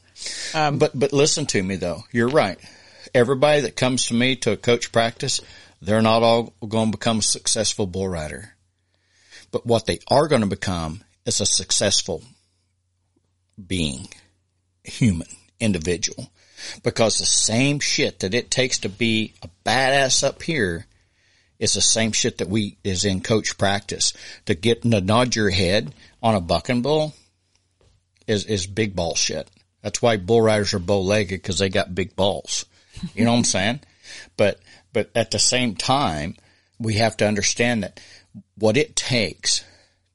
Um, 0.55 0.78
but 0.78 0.99
but 0.99 1.12
listen 1.12 1.47
to 1.47 1.62
me 1.62 1.76
though. 1.76 2.03
You're 2.11 2.28
right. 2.28 2.59
Everybody 3.14 3.62
that 3.62 3.76
comes 3.76 4.07
to 4.07 4.14
me 4.14 4.34
to 4.36 4.53
a 4.53 4.57
coach 4.57 4.90
practice, 4.90 5.40
they're 5.80 6.03
not 6.03 6.24
all 6.24 6.55
going 6.66 6.90
to 6.90 6.99
become 6.99 7.18
a 7.18 7.22
successful 7.22 7.86
bull 7.86 8.09
rider. 8.09 8.55
But 9.53 9.64
what 9.64 9.86
they 9.86 10.01
are 10.09 10.26
going 10.26 10.40
to 10.40 10.49
become 10.49 11.05
is 11.27 11.41
a 11.41 11.47
successful 11.47 12.22
being, 13.66 14.09
human, 14.83 15.29
individual. 15.61 16.31
Because 16.83 17.18
the 17.18 17.27
same 17.27 17.81
shit 17.81 18.20
that 18.20 18.35
it 18.35 18.51
takes 18.51 18.79
to 18.79 18.89
be 18.89 19.35
a 19.43 19.49
badass 19.64 20.25
up 20.25 20.43
here 20.43 20.87
is 21.59 21.75
the 21.75 21.81
same 21.81 22.12
shit 22.12 22.39
that 22.39 22.49
we 22.49 22.79
is 22.85 23.05
in 23.05 23.20
coach 23.20 23.59
practice. 23.59 24.12
To 24.47 24.55
get 24.55 24.83
to 24.83 25.01
nod 25.01 25.37
your 25.37 25.51
head 25.51 25.95
on 26.22 26.35
a 26.35 26.41
bucking 26.41 26.83
bull 26.83 27.14
is 28.27 28.45
is 28.47 28.66
big 28.66 28.97
ball 28.97 29.14
shit. 29.14 29.49
That's 29.83 30.01
why 30.01 30.16
bull 30.16 30.41
riders 30.41 30.75
are 30.75 30.79
bow 30.79 31.01
legged 31.01 31.43
because 31.43 31.59
they 31.59 31.68
got 31.68 31.95
big 31.95 32.16
balls. 32.16 32.64
You 33.14 33.25
know 33.25 33.33
what 33.33 33.39
I'm 33.39 33.45
saying? 33.45 33.81
But 34.37 34.61
but 34.93 35.11
at 35.14 35.31
the 35.31 35.39
same 35.39 35.75
time, 35.75 36.37
we 36.79 36.95
have 36.95 37.16
to 37.18 37.27
understand 37.27 37.83
that 37.83 38.01
what 38.57 38.77
it 38.77 38.97
takes 38.97 39.64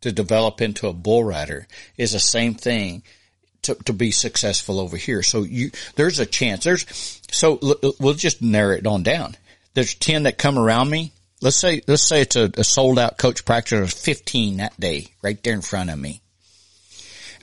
to 0.02 0.12
develop 0.12 0.62
into 0.62 0.88
a 0.88 0.94
bull 0.94 1.24
rider 1.24 1.68
is 1.98 2.14
the 2.14 2.20
same 2.20 2.54
thing 2.54 3.04
to, 3.64 3.76
to 3.86 3.94
be 3.94 4.12
successful 4.12 4.80
over 4.80 4.98
here. 4.98 5.24
So 5.24 5.44
you, 5.44 5.72
there's 5.96 6.20
a 6.20 6.26
chance. 6.26 6.64
There's, 6.64 6.86
so 7.32 7.60
we'll 8.00 8.14
just 8.14 8.42
narrow 8.42 8.76
it 8.76 8.88
on 8.88 9.04
down. 9.04 9.36
There's 9.74 9.96
10 9.96 10.24
that 10.24 10.38
come 10.38 10.58
around 10.58 10.90
me. 10.90 11.12
Let's 11.42 11.58
say, 11.58 11.82
let's 11.88 12.08
say 12.08 12.22
it's 12.22 12.36
a, 12.36 12.52
a 12.58 12.64
sold 12.64 13.00
out 13.00 13.18
coach 13.18 13.46
practice. 13.46 13.72
There's 13.72 13.94
15 13.94 14.58
that 14.58 14.80
day 14.80 15.08
right 15.22 15.42
there 15.44 15.54
in 15.54 15.62
front 15.62 15.90
of 15.90 16.00
me. 16.00 16.22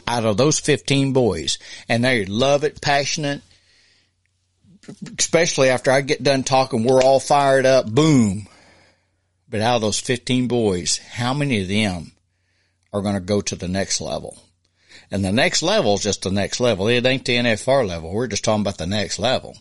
Out 0.09 0.25
of 0.25 0.37
those 0.37 0.61
15 0.61 1.13
boys 1.13 1.59
and 1.89 2.05
they 2.05 2.25
love 2.25 2.65
it, 2.65 2.81
passionate, 2.81 3.43
especially 5.19 5.69
after 5.69 5.91
I 5.91 6.01
get 6.01 6.23
done 6.23 6.45
talking, 6.45 6.85
we're 6.85 7.03
all 7.03 7.21
fired 7.21 7.67
up. 7.67 7.91
Boom. 7.91 8.47
But 9.49 9.61
out 9.61 9.77
of 9.77 9.83
those 9.83 10.01
15 10.01 10.49
boys, 10.49 10.99
how 10.99 11.35
many 11.35 11.63
of 11.63 11.69
them 11.69 12.13
are 12.97 13.03
going 13.03 13.15
to 13.15 13.21
go 13.21 13.41
to 13.41 13.57
the 13.57 13.69
next 13.69 14.01
level? 14.01 14.39
And 15.11 15.25
the 15.25 15.33
next 15.33 15.63
level 15.63 15.95
is 15.95 16.03
just 16.03 16.23
the 16.23 16.31
next 16.31 16.61
level. 16.61 16.89
It 16.89 17.07
ain't 17.07 17.25
the 17.25 17.37
NFR 17.37 17.87
level. 17.87 18.13
We're 18.13 18.27
just 18.27 18.45
talking 18.45 18.63
about 18.63 18.79
the 18.79 18.87
next 18.87 19.19
level 19.19 19.57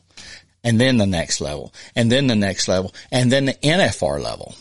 and 0.63 0.81
then 0.81 0.97
the 0.97 1.05
next 1.05 1.39
level 1.41 1.73
and 1.95 2.11
then 2.11 2.27
the 2.27 2.35
next 2.35 2.67
level 2.67 2.93
and 3.11 3.31
then 3.31 3.45
the 3.45 3.53
NFR 3.53 4.21
level. 4.21 4.55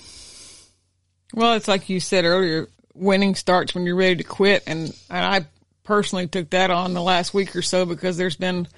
Well, 1.33 1.55
it's 1.55 1.69
like 1.69 1.89
you 1.89 2.01
said 2.01 2.25
earlier, 2.25 2.69
winning 2.95 3.35
starts 3.35 3.75
when 3.75 3.87
you're 3.87 3.97
ready 3.97 4.17
to 4.17 4.25
quit. 4.25 4.63
And, 4.67 4.95
and 5.11 5.25
I 5.25 5.47
personally 5.83 6.27
took 6.27 6.51
that 6.51 6.71
on 6.71 6.95
the 6.95 7.03
last 7.03 7.35
week 7.35 7.57
or 7.57 7.63
so 7.63 7.87
because 7.87 8.17
there's 8.17 8.37
been 8.37 8.69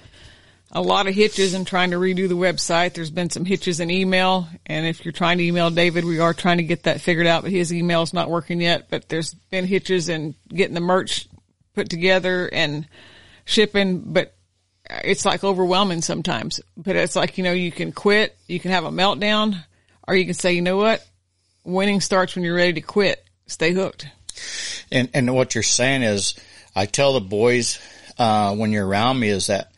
a 0.71 0.81
lot 0.81 1.07
of 1.07 1.15
hitches 1.15 1.53
in 1.53 1.65
trying 1.65 1.91
to 1.91 1.97
redo 1.97 2.27
the 2.27 2.35
website. 2.35 2.93
There's 2.93 3.09
been 3.09 3.29
some 3.29 3.45
hitches 3.45 3.79
in 3.79 3.89
email. 3.89 4.47
And 4.65 4.85
if 4.85 5.05
you're 5.05 5.13
trying 5.13 5.37
to 5.37 5.43
email 5.43 5.69
David, 5.69 6.03
we 6.03 6.19
are 6.19 6.33
trying 6.33 6.57
to 6.57 6.63
get 6.63 6.83
that 6.83 7.01
figured 7.01 7.27
out, 7.27 7.43
but 7.43 7.51
his 7.51 7.73
email 7.73 8.01
is 8.01 8.13
not 8.13 8.29
working 8.29 8.59
yet. 8.59 8.89
But 8.89 9.07
there's 9.07 9.33
been 9.33 9.65
hitches 9.65 10.09
in 10.09 10.35
getting 10.49 10.73
the 10.73 10.81
merch 10.81 11.27
put 11.73 11.89
together 11.89 12.49
and 12.51 12.87
shipping, 13.45 13.99
but 13.99 14.35
it's 14.89 15.25
like 15.25 15.43
overwhelming 15.43 16.01
sometimes. 16.01 16.59
But 16.75 16.95
it's 16.95 17.15
like, 17.15 17.37
you 17.37 17.43
know, 17.43 17.53
you 17.53 17.71
can 17.71 17.91
quit, 17.91 18.37
you 18.47 18.59
can 18.59 18.71
have 18.71 18.85
a 18.85 18.91
meltdown, 18.91 19.63
or 20.07 20.15
you 20.15 20.25
can 20.25 20.33
say, 20.33 20.53
you 20.53 20.61
know 20.61 20.77
what? 20.77 21.05
Winning 21.63 22.01
starts 22.01 22.35
when 22.35 22.43
you're 22.43 22.55
ready 22.55 22.73
to 22.73 22.81
quit. 22.81 23.23
Stay 23.47 23.71
hooked. 23.71 24.07
And, 24.91 25.09
and 25.13 25.33
what 25.33 25.55
you're 25.55 25.63
saying 25.63 26.03
is, 26.03 26.35
I 26.75 26.85
tell 26.85 27.13
the 27.13 27.21
boys, 27.21 27.79
uh, 28.17 28.55
when 28.55 28.71
you're 28.71 28.87
around 28.87 29.19
me 29.19 29.29
is 29.29 29.47
that 29.47 29.71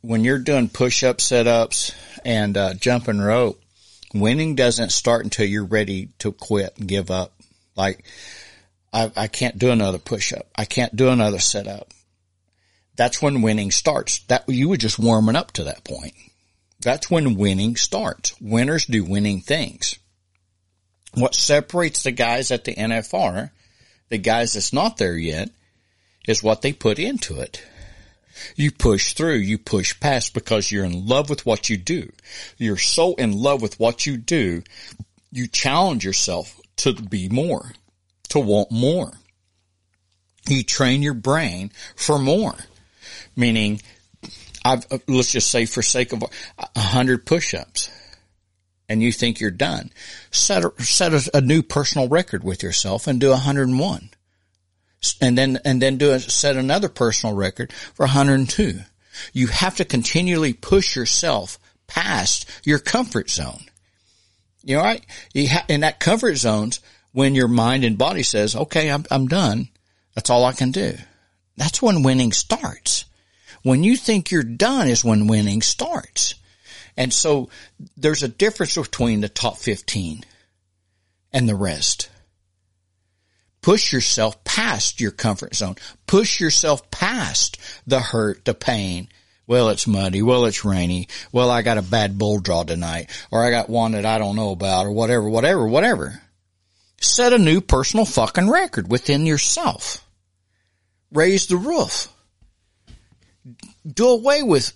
when 0.00 0.24
you're 0.24 0.38
doing 0.38 0.68
push 0.68 1.02
up 1.02 1.20
sit-ups 1.20 1.92
and 2.24 2.56
uh, 2.56 2.74
jumping 2.74 3.20
rope, 3.20 3.60
winning 4.14 4.54
doesn't 4.54 4.92
start 4.92 5.24
until 5.24 5.46
you're 5.46 5.64
ready 5.64 6.10
to 6.18 6.32
quit 6.32 6.76
and 6.78 6.88
give 6.88 7.10
up. 7.10 7.32
Like, 7.76 8.04
I, 8.92 9.10
I 9.16 9.26
can't 9.26 9.58
do 9.58 9.70
another 9.70 9.98
push 9.98 10.32
up. 10.32 10.46
I 10.56 10.64
can't 10.64 10.94
do 10.94 11.08
another 11.08 11.38
sit 11.38 11.66
up. 11.66 11.92
That's 12.96 13.22
when 13.22 13.42
winning 13.42 13.70
starts. 13.70 14.18
That 14.24 14.44
you 14.48 14.68
were 14.68 14.76
just 14.76 14.98
warming 14.98 15.36
up 15.36 15.52
to 15.52 15.64
that 15.64 15.84
point. 15.84 16.14
That's 16.80 17.10
when 17.10 17.36
winning 17.36 17.76
starts. 17.76 18.34
Winners 18.40 18.86
do 18.86 19.04
winning 19.04 19.40
things. 19.40 19.98
What 21.14 21.34
separates 21.34 22.02
the 22.02 22.12
guys 22.12 22.50
at 22.50 22.64
the 22.64 22.74
NFR, 22.74 23.50
the 24.08 24.18
guys 24.18 24.52
that's 24.52 24.72
not 24.72 24.96
there 24.96 25.16
yet, 25.16 25.50
is 26.26 26.42
what 26.42 26.62
they 26.62 26.72
put 26.72 26.98
into 26.98 27.40
it. 27.40 27.62
You 28.56 28.70
push 28.70 29.12
through, 29.12 29.36
you 29.36 29.58
push 29.58 29.98
past 30.00 30.34
because 30.34 30.70
you're 30.70 30.84
in 30.84 31.06
love 31.06 31.30
with 31.30 31.46
what 31.46 31.68
you 31.68 31.76
do. 31.76 32.10
You're 32.56 32.76
so 32.76 33.14
in 33.14 33.32
love 33.32 33.62
with 33.62 33.78
what 33.78 34.06
you 34.06 34.16
do, 34.16 34.62
you 35.30 35.46
challenge 35.46 36.04
yourself 36.04 36.60
to 36.78 36.92
be 36.94 37.28
more, 37.28 37.72
to 38.30 38.40
want 38.40 38.70
more. 38.70 39.12
You 40.48 40.62
train 40.62 41.02
your 41.02 41.14
brain 41.14 41.72
for 41.94 42.18
more, 42.18 42.54
meaning 43.36 43.82
I've, 44.64 44.86
uh, 44.90 44.98
let's 45.06 45.32
just 45.32 45.50
say 45.50 45.66
for 45.66 45.82
sake 45.82 46.12
of 46.12 46.24
a 46.58 46.80
hundred 46.80 47.26
push-ups 47.26 47.90
and 48.88 49.02
you 49.02 49.12
think 49.12 49.40
you're 49.40 49.50
done, 49.50 49.90
set 50.30 50.64
a, 50.64 50.72
set 50.82 51.12
a, 51.12 51.30
a 51.34 51.40
new 51.40 51.62
personal 51.62 52.08
record 52.08 52.42
with 52.42 52.62
yourself 52.62 53.06
and 53.06 53.20
do 53.20 53.30
101 53.30 54.10
and 55.20 55.36
then 55.36 55.58
and 55.64 55.80
then 55.80 55.96
do 55.96 56.12
a, 56.12 56.20
set 56.20 56.56
another 56.56 56.88
personal 56.88 57.34
record 57.34 57.72
for 57.72 58.04
102. 58.04 58.80
You 59.32 59.46
have 59.48 59.76
to 59.76 59.84
continually 59.84 60.52
push 60.52 60.96
yourself 60.96 61.58
past 61.86 62.48
your 62.64 62.78
comfort 62.78 63.30
zone. 63.30 63.64
You 64.62 64.76
know, 64.76 64.82
right? 64.82 65.04
You 65.34 65.48
ha- 65.48 65.64
in 65.68 65.80
that 65.80 66.00
comfort 66.00 66.36
zones, 66.36 66.80
when 67.12 67.34
your 67.34 67.48
mind 67.48 67.84
and 67.84 67.96
body 67.96 68.22
says, 68.22 68.54
"Okay, 68.54 68.90
I'm 68.90 69.04
I'm 69.10 69.28
done. 69.28 69.68
That's 70.14 70.30
all 70.30 70.44
I 70.44 70.52
can 70.52 70.70
do." 70.70 70.96
That's 71.56 71.82
when 71.82 72.02
winning 72.02 72.32
starts. 72.32 73.04
When 73.62 73.82
you 73.82 73.96
think 73.96 74.30
you're 74.30 74.42
done 74.44 74.88
is 74.88 75.04
when 75.04 75.26
winning 75.26 75.62
starts. 75.62 76.34
And 76.96 77.12
so 77.12 77.48
there's 77.96 78.22
a 78.22 78.28
difference 78.28 78.76
between 78.76 79.20
the 79.20 79.28
top 79.28 79.56
15 79.58 80.24
and 81.32 81.48
the 81.48 81.54
rest. 81.54 82.10
Push 83.68 83.92
yourself 83.92 84.42
past 84.44 84.98
your 84.98 85.10
comfort 85.10 85.54
zone. 85.54 85.76
Push 86.06 86.40
yourself 86.40 86.90
past 86.90 87.58
the 87.86 88.00
hurt, 88.00 88.42
the 88.46 88.54
pain. 88.54 89.08
Well, 89.46 89.68
it's 89.68 89.86
muddy. 89.86 90.22
Well, 90.22 90.46
it's 90.46 90.64
rainy. 90.64 91.08
Well, 91.32 91.50
I 91.50 91.60
got 91.60 91.76
a 91.76 91.82
bad 91.82 92.16
bull 92.16 92.40
draw 92.40 92.62
tonight 92.62 93.10
or 93.30 93.44
I 93.44 93.50
got 93.50 93.68
one 93.68 93.92
that 93.92 94.06
I 94.06 94.16
don't 94.16 94.36
know 94.36 94.52
about 94.52 94.86
or 94.86 94.92
whatever, 94.92 95.28
whatever, 95.28 95.68
whatever. 95.68 96.18
Set 97.02 97.34
a 97.34 97.38
new 97.38 97.60
personal 97.60 98.06
fucking 98.06 98.48
record 98.48 98.90
within 98.90 99.26
yourself. 99.26 100.02
Raise 101.12 101.46
the 101.48 101.58
roof. 101.58 102.08
Do 103.86 104.08
away 104.08 104.42
with, 104.42 104.72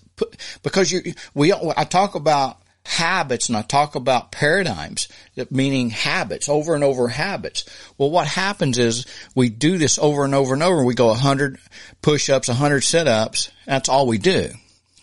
because 0.61 0.91
you, 0.91 1.15
we, 1.33 1.51
I 1.51 1.85
talk 1.85 2.13
about 2.13 2.61
habits 2.85 3.47
and 3.47 3.57
I 3.57 3.61
talk 3.61 3.95
about 3.95 4.31
paradigms, 4.31 5.07
meaning 5.49 5.89
habits, 5.89 6.49
over 6.49 6.75
and 6.75 6.83
over 6.83 7.07
habits. 7.07 7.65
Well, 7.97 8.11
what 8.11 8.27
happens 8.27 8.77
is 8.77 9.05
we 9.35 9.49
do 9.49 9.77
this 9.77 9.97
over 9.97 10.25
and 10.25 10.35
over 10.35 10.53
and 10.53 10.63
over. 10.63 10.83
We 10.83 10.93
go 10.93 11.09
a 11.09 11.15
hundred 11.15 11.59
push-ups, 12.01 12.49
a 12.49 12.53
hundred 12.53 12.81
sit-ups. 12.81 13.51
That's 13.65 13.89
all 13.89 14.07
we 14.07 14.17
do. 14.17 14.49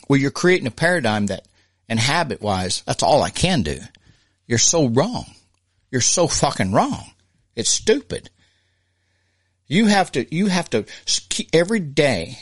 Well, 0.08 0.20
you're 0.20 0.30
creating 0.30 0.66
a 0.66 0.72
paradigm 0.72 1.26
that, 1.26 1.46
and 1.88 1.98
habit 1.98 2.42
wise, 2.42 2.82
that's 2.86 3.02
all 3.02 3.22
I 3.22 3.30
can 3.30 3.62
do. 3.62 3.78
You're 4.46 4.58
so 4.58 4.88
wrong. 4.88 5.24
You're 5.90 6.00
so 6.00 6.26
fucking 6.26 6.72
wrong. 6.72 7.12
It's 7.56 7.70
stupid. 7.70 8.30
You 9.66 9.86
have 9.86 10.12
to, 10.12 10.34
you 10.34 10.46
have 10.48 10.68
to 10.70 10.84
every 11.52 11.80
day 11.80 12.38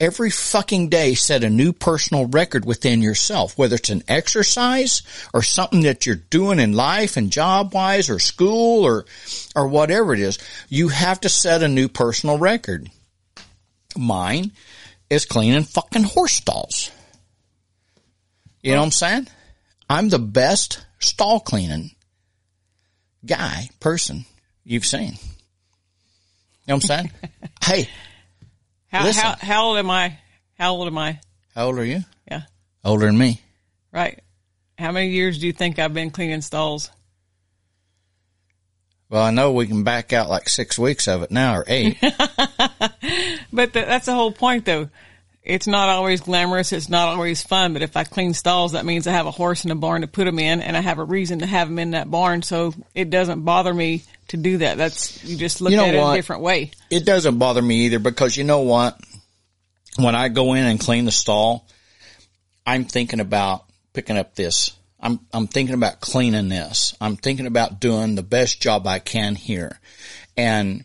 every 0.00 0.30
fucking 0.30 0.88
day 0.88 1.14
set 1.14 1.42
a 1.42 1.50
new 1.50 1.72
personal 1.72 2.26
record 2.26 2.64
within 2.64 3.02
yourself, 3.02 3.58
whether 3.58 3.76
it's 3.76 3.90
an 3.90 4.02
exercise 4.08 5.02
or 5.34 5.42
something 5.42 5.80
that 5.82 6.06
you're 6.06 6.14
doing 6.14 6.60
in 6.60 6.72
life 6.72 7.16
and 7.16 7.30
job 7.30 7.74
wise 7.74 8.08
or 8.08 8.18
school 8.18 8.84
or, 8.84 9.06
or 9.56 9.68
whatever 9.68 10.14
it 10.14 10.20
is. 10.20 10.38
You 10.68 10.88
have 10.88 11.20
to 11.22 11.28
set 11.28 11.62
a 11.62 11.68
new 11.68 11.88
personal 11.88 12.38
record. 12.38 12.88
Mine 13.96 14.52
is 15.10 15.24
cleaning 15.24 15.64
fucking 15.64 16.04
horse 16.04 16.34
stalls. 16.34 16.90
You 18.62 18.72
know 18.72 18.78
what 18.78 18.86
I'm 18.86 18.92
saying? 18.92 19.28
I'm 19.88 20.08
the 20.08 20.18
best 20.18 20.84
stall 20.98 21.40
cleaning 21.40 21.90
guy, 23.24 23.68
person 23.80 24.26
you've 24.64 24.86
seen. 24.86 25.12
You 26.66 26.74
know 26.74 26.74
what 26.74 26.74
I'm 26.74 26.80
saying? 26.82 27.10
hey, 27.64 27.88
how, 28.88 29.04
Listen. 29.04 29.22
how, 29.22 29.36
how 29.40 29.64
old 29.66 29.78
am 29.78 29.90
I? 29.90 30.18
How 30.58 30.72
old 30.72 30.86
am 30.86 30.98
I? 30.98 31.20
How 31.54 31.66
old 31.66 31.78
are 31.78 31.84
you? 31.84 32.00
Yeah. 32.30 32.42
Older 32.84 33.06
than 33.06 33.18
me. 33.18 33.40
Right. 33.92 34.20
How 34.78 34.92
many 34.92 35.10
years 35.10 35.38
do 35.38 35.46
you 35.46 35.52
think 35.52 35.78
I've 35.78 35.94
been 35.94 36.10
cleaning 36.10 36.40
stalls? 36.40 36.90
Well, 39.10 39.22
I 39.22 39.30
know 39.30 39.52
we 39.52 39.66
can 39.66 39.84
back 39.84 40.12
out 40.12 40.28
like 40.28 40.48
six 40.48 40.78
weeks 40.78 41.08
of 41.08 41.22
it 41.22 41.30
now 41.30 41.56
or 41.56 41.64
eight. 41.66 41.96
but 42.00 43.72
the, 43.72 43.80
that's 43.80 44.06
the 44.06 44.14
whole 44.14 44.32
point 44.32 44.66
though. 44.66 44.90
It's 45.48 45.66
not 45.66 45.88
always 45.88 46.20
glamorous. 46.20 46.74
It's 46.74 46.90
not 46.90 47.08
always 47.08 47.42
fun. 47.42 47.72
But 47.72 47.80
if 47.80 47.96
I 47.96 48.04
clean 48.04 48.34
stalls, 48.34 48.72
that 48.72 48.84
means 48.84 49.06
I 49.06 49.12
have 49.12 49.26
a 49.26 49.30
horse 49.30 49.64
in 49.64 49.70
a 49.70 49.74
barn 49.74 50.02
to 50.02 50.06
put 50.06 50.26
them 50.26 50.38
in 50.38 50.60
and 50.60 50.76
I 50.76 50.80
have 50.80 50.98
a 50.98 51.04
reason 51.04 51.38
to 51.38 51.46
have 51.46 51.68
them 51.68 51.78
in 51.78 51.92
that 51.92 52.10
barn. 52.10 52.42
So 52.42 52.74
it 52.94 53.08
doesn't 53.08 53.42
bother 53.44 53.72
me 53.72 54.02
to 54.28 54.36
do 54.36 54.58
that. 54.58 54.76
That's, 54.76 55.24
you 55.24 55.38
just 55.38 55.62
look 55.62 55.70
you 55.70 55.78
know 55.78 55.86
at 55.86 55.94
it 55.94 55.98
a 56.02 56.14
different 56.14 56.42
way. 56.42 56.72
It 56.90 57.06
doesn't 57.06 57.38
bother 57.38 57.62
me 57.62 57.86
either 57.86 57.98
because 57.98 58.36
you 58.36 58.44
know 58.44 58.60
what? 58.60 59.00
When 59.96 60.14
I 60.14 60.28
go 60.28 60.52
in 60.52 60.64
and 60.64 60.78
clean 60.78 61.06
the 61.06 61.10
stall, 61.10 61.66
I'm 62.66 62.84
thinking 62.84 63.20
about 63.20 63.64
picking 63.94 64.18
up 64.18 64.34
this. 64.34 64.72
I'm, 65.00 65.18
I'm 65.32 65.46
thinking 65.46 65.74
about 65.74 66.00
cleaning 66.00 66.50
this. 66.50 66.94
I'm 67.00 67.16
thinking 67.16 67.46
about 67.46 67.80
doing 67.80 68.16
the 68.16 68.22
best 68.22 68.60
job 68.60 68.86
I 68.86 68.98
can 68.98 69.34
here. 69.34 69.80
And 70.36 70.84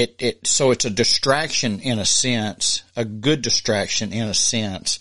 it, 0.00 0.16
it, 0.18 0.46
so 0.46 0.70
it's 0.70 0.84
a 0.84 0.90
distraction 0.90 1.80
in 1.80 1.98
a 1.98 2.04
sense, 2.04 2.82
a 2.96 3.04
good 3.04 3.42
distraction 3.42 4.12
in 4.12 4.28
a 4.28 4.34
sense. 4.34 4.98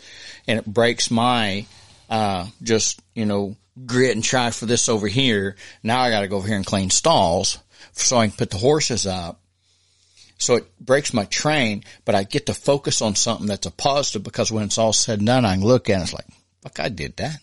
And 0.47 0.59
it 0.59 0.65
breaks 0.65 1.09
my, 1.09 1.65
uh, 2.09 2.47
just, 2.61 2.99
you 3.15 3.25
know, 3.25 3.55
grit 3.85 4.15
and 4.15 4.23
try 4.23 4.51
for 4.51 4.65
this 4.65 4.89
over 4.89 5.07
here. 5.07 5.55
Now 5.83 6.01
I 6.01 6.09
got 6.09 6.21
to 6.21 6.27
go 6.27 6.37
over 6.37 6.47
here 6.47 6.57
and 6.57 6.65
clean 6.65 6.89
stalls 6.89 7.59
so 7.93 8.17
I 8.17 8.27
can 8.27 8.37
put 8.37 8.49
the 8.49 8.57
horses 8.57 9.07
up. 9.07 9.39
So 10.37 10.55
it 10.55 10.79
breaks 10.79 11.13
my 11.13 11.25
train, 11.25 11.83
but 12.05 12.15
I 12.15 12.23
get 12.23 12.45
to 12.45 12.53
focus 12.53 13.01
on 13.01 13.15
something 13.15 13.47
that's 13.47 13.65
a 13.65 13.71
positive 13.71 14.23
because 14.23 14.51
when 14.51 14.63
it's 14.63 14.77
all 14.77 14.93
said 14.93 15.19
and 15.19 15.27
done, 15.27 15.45
I 15.45 15.55
can 15.55 15.65
look 15.65 15.89
at 15.89 15.99
it. 15.99 16.03
It's 16.03 16.13
like, 16.13 16.27
fuck, 16.61 16.79
I 16.79 16.89
did 16.89 17.17
that. 17.17 17.39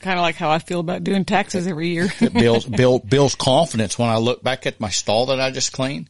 Kind 0.00 0.18
of 0.18 0.22
like 0.22 0.36
how 0.36 0.50
I 0.50 0.58
feel 0.58 0.80
about 0.80 1.02
doing 1.02 1.24
taxes 1.24 1.66
every 1.66 1.88
year. 1.88 2.12
it 2.20 2.32
builds, 2.32 2.64
build, 2.76 3.08
builds 3.08 3.34
confidence 3.34 3.98
when 3.98 4.10
I 4.10 4.18
look 4.18 4.42
back 4.42 4.66
at 4.66 4.78
my 4.78 4.90
stall 4.90 5.26
that 5.26 5.40
I 5.40 5.50
just 5.50 5.72
cleaned. 5.72 6.08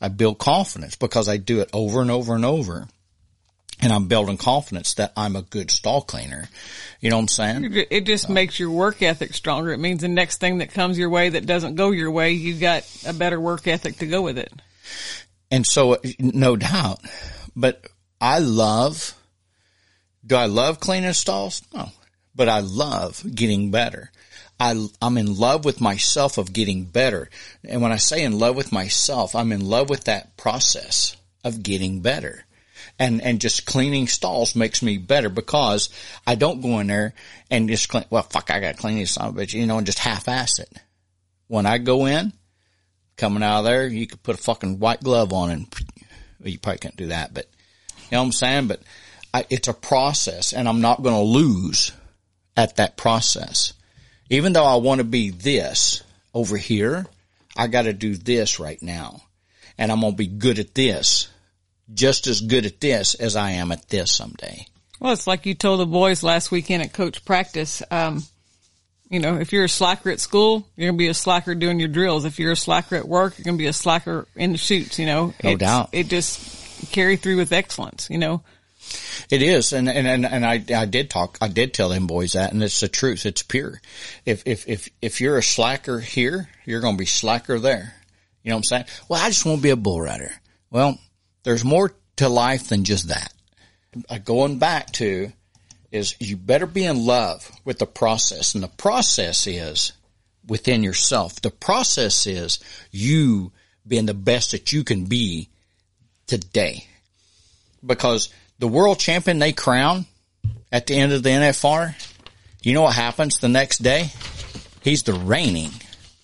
I 0.00 0.08
build 0.08 0.38
confidence 0.38 0.96
because 0.96 1.28
I 1.28 1.36
do 1.36 1.60
it 1.60 1.70
over 1.72 2.00
and 2.00 2.10
over 2.10 2.34
and 2.34 2.44
over. 2.44 2.88
And 3.82 3.92
I'm 3.92 4.08
building 4.08 4.36
confidence 4.36 4.94
that 4.94 5.12
I'm 5.16 5.36
a 5.36 5.42
good 5.42 5.70
stall 5.70 6.02
cleaner. 6.02 6.48
You 7.00 7.08
know 7.08 7.16
what 7.16 7.22
I'm 7.22 7.28
saying? 7.28 7.86
It 7.90 8.04
just 8.04 8.28
makes 8.28 8.60
your 8.60 8.70
work 8.70 9.00
ethic 9.00 9.32
stronger. 9.32 9.72
It 9.72 9.78
means 9.78 10.02
the 10.02 10.08
next 10.08 10.38
thing 10.38 10.58
that 10.58 10.72
comes 10.72 10.98
your 10.98 11.08
way 11.08 11.30
that 11.30 11.46
doesn't 11.46 11.76
go 11.76 11.90
your 11.90 12.10
way, 12.10 12.32
you 12.32 12.58
got 12.58 12.86
a 13.06 13.14
better 13.14 13.40
work 13.40 13.66
ethic 13.66 13.96
to 13.98 14.06
go 14.06 14.20
with 14.20 14.36
it. 14.36 14.52
And 15.50 15.66
so, 15.66 15.94
uh, 15.94 15.98
no 16.18 16.56
doubt. 16.56 17.00
But 17.56 17.86
I 18.20 18.40
love, 18.40 19.14
do 20.26 20.36
I 20.36 20.44
love 20.44 20.78
cleaning 20.78 21.14
stalls? 21.14 21.62
No. 21.72 21.88
But 22.34 22.50
I 22.50 22.60
love 22.60 23.24
getting 23.34 23.70
better. 23.70 24.10
I, 24.60 24.88
I'm 25.00 25.16
in 25.16 25.36
love 25.36 25.64
with 25.64 25.80
myself 25.80 26.36
of 26.36 26.52
getting 26.52 26.84
better. 26.84 27.30
And 27.66 27.80
when 27.80 27.92
I 27.92 27.96
say 27.96 28.22
in 28.22 28.38
love 28.38 28.56
with 28.56 28.72
myself, 28.72 29.34
I'm 29.34 29.52
in 29.52 29.66
love 29.66 29.88
with 29.88 30.04
that 30.04 30.36
process 30.36 31.16
of 31.42 31.62
getting 31.62 32.00
better 32.00 32.44
and, 32.98 33.22
and 33.22 33.40
just 33.40 33.64
cleaning 33.64 34.06
stalls 34.06 34.54
makes 34.54 34.82
me 34.82 34.98
better 34.98 35.30
because 35.30 35.88
I 36.26 36.34
don't 36.34 36.60
go 36.60 36.78
in 36.80 36.88
there 36.88 37.14
and 37.50 37.68
just 37.68 37.88
clean, 37.88 38.04
well, 38.10 38.22
fuck, 38.22 38.50
I 38.50 38.60
got 38.60 38.76
to 38.76 38.80
clean 38.80 38.96
these 38.96 39.12
son 39.12 39.32
but 39.32 39.52
you 39.52 39.66
know, 39.66 39.78
and 39.78 39.86
just 39.86 39.98
half-ass 39.98 40.58
it. 40.58 40.70
When 41.48 41.66
I 41.66 41.78
go 41.78 42.06
in, 42.06 42.32
coming 43.16 43.42
out 43.42 43.60
of 43.60 43.64
there, 43.64 43.86
you 43.86 44.06
could 44.06 44.22
put 44.22 44.38
a 44.38 44.42
fucking 44.42 44.78
white 44.78 45.02
glove 45.02 45.32
on 45.32 45.50
and 45.50 45.74
well, 46.38 46.50
you 46.50 46.58
probably 46.58 46.78
can't 46.78 46.96
do 46.96 47.06
that, 47.06 47.32
but 47.32 47.46
you 47.96 48.12
know 48.12 48.18
what 48.18 48.26
I'm 48.26 48.32
saying? 48.32 48.66
But 48.68 48.82
I, 49.32 49.46
it's 49.48 49.68
a 49.68 49.74
process 49.74 50.52
and 50.52 50.68
I'm 50.68 50.82
not 50.82 51.02
going 51.02 51.14
to 51.14 51.22
lose 51.22 51.92
at 52.56 52.76
that 52.76 52.98
process. 52.98 53.72
Even 54.30 54.52
though 54.52 54.64
I 54.64 54.76
want 54.76 55.00
to 55.00 55.04
be 55.04 55.30
this 55.30 56.02
over 56.32 56.56
here, 56.56 57.06
I 57.56 57.66
got 57.66 57.82
to 57.82 57.92
do 57.92 58.14
this 58.14 58.58
right 58.58 58.80
now 58.80 59.20
and 59.80 59.90
I'm 59.90 60.00
going 60.00 60.12
to 60.12 60.16
be 60.16 60.26
good 60.26 60.58
at 60.58 60.74
this 60.74 61.28
just 61.92 62.26
as 62.26 62.40
good 62.42 62.66
at 62.66 62.80
this 62.80 63.14
as 63.14 63.34
I 63.34 63.52
am 63.52 63.72
at 63.72 63.88
this 63.88 64.14
someday. 64.14 64.66
Well, 65.00 65.12
it's 65.12 65.26
like 65.26 65.46
you 65.46 65.54
told 65.54 65.80
the 65.80 65.86
boys 65.86 66.22
last 66.22 66.50
weekend 66.50 66.82
at 66.82 66.92
coach 66.92 67.24
practice. 67.24 67.82
Um, 67.90 68.22
you 69.08 69.18
know, 69.18 69.38
if 69.38 69.52
you're 69.52 69.64
a 69.64 69.68
slacker 69.68 70.10
at 70.10 70.20
school, 70.20 70.68
you're 70.76 70.88
going 70.88 70.98
to 70.98 71.02
be 71.02 71.08
a 71.08 71.14
slacker 71.14 71.54
doing 71.54 71.80
your 71.80 71.88
drills. 71.88 72.26
If 72.26 72.38
you're 72.38 72.52
a 72.52 72.56
slacker 72.56 72.94
at 72.96 73.08
work, 73.08 73.38
you're 73.38 73.44
going 73.44 73.56
to 73.56 73.62
be 73.62 73.66
a 73.66 73.72
slacker 73.72 74.28
in 74.36 74.52
the 74.52 74.58
chutes, 74.58 74.98
you 74.98 75.06
know. 75.06 75.34
No 75.42 75.50
it's, 75.50 75.58
doubt. 75.58 75.88
It 75.92 76.08
just 76.08 76.92
carry 76.92 77.16
through 77.16 77.38
with 77.38 77.52
excellence, 77.52 78.08
you 78.10 78.18
know. 78.18 78.42
It 79.30 79.42
is, 79.42 79.72
and 79.72 79.88
and 79.88 80.06
and, 80.06 80.26
and 80.26 80.44
I 80.44 80.62
I 80.74 80.86
did 80.86 81.10
talk, 81.10 81.38
I 81.40 81.48
did 81.48 81.72
tell 81.72 81.88
them 81.88 82.06
boys 82.06 82.32
that, 82.32 82.52
and 82.52 82.62
it's 82.62 82.80
the 82.80 82.88
truth. 82.88 83.26
It's 83.26 83.42
pure. 83.42 83.80
If 84.26 84.42
if 84.46 84.68
if 84.68 84.88
if 85.00 85.20
you're 85.20 85.38
a 85.38 85.42
slacker 85.42 86.00
here, 86.00 86.48
you're 86.64 86.80
going 86.80 86.96
to 86.96 86.98
be 86.98 87.06
slacker 87.06 87.58
there. 87.58 87.94
You 88.42 88.50
know 88.50 88.56
what 88.56 88.60
I'm 88.60 88.64
saying? 88.64 88.84
Well, 89.08 89.22
I 89.22 89.28
just 89.28 89.44
want 89.44 89.58
to 89.58 89.62
be 89.62 89.70
a 89.70 89.76
bull 89.76 90.00
rider. 90.00 90.32
Well, 90.70 90.98
there's 91.42 91.64
more 91.64 91.94
to 92.16 92.28
life 92.28 92.68
than 92.68 92.84
just 92.84 93.08
that. 93.08 93.32
Uh, 94.08 94.18
going 94.18 94.58
back 94.58 94.92
to 94.92 95.32
is 95.90 96.14
you 96.20 96.36
better 96.36 96.66
be 96.66 96.84
in 96.84 97.04
love 97.04 97.50
with 97.64 97.78
the 97.78 97.86
process. 97.86 98.54
And 98.54 98.62
the 98.62 98.68
process 98.68 99.46
is 99.46 99.92
within 100.46 100.82
yourself. 100.82 101.40
The 101.40 101.50
process 101.50 102.26
is 102.26 102.60
you 102.90 103.52
being 103.86 104.06
the 104.06 104.14
best 104.14 104.52
that 104.52 104.72
you 104.72 104.84
can 104.84 105.06
be 105.06 105.48
today. 106.26 106.86
Because 107.84 108.32
the 108.60 108.68
world 108.68 108.98
champion 108.98 109.38
they 109.38 109.52
crown 109.52 110.04
at 110.70 110.86
the 110.86 110.94
end 110.94 111.12
of 111.12 111.22
the 111.22 111.30
NFR, 111.30 111.94
you 112.62 112.74
know 112.74 112.82
what 112.82 112.94
happens 112.94 113.38
the 113.38 113.48
next 113.48 113.78
day? 113.78 114.10
He's 114.82 115.02
the 115.02 115.14
reigning 115.14 115.70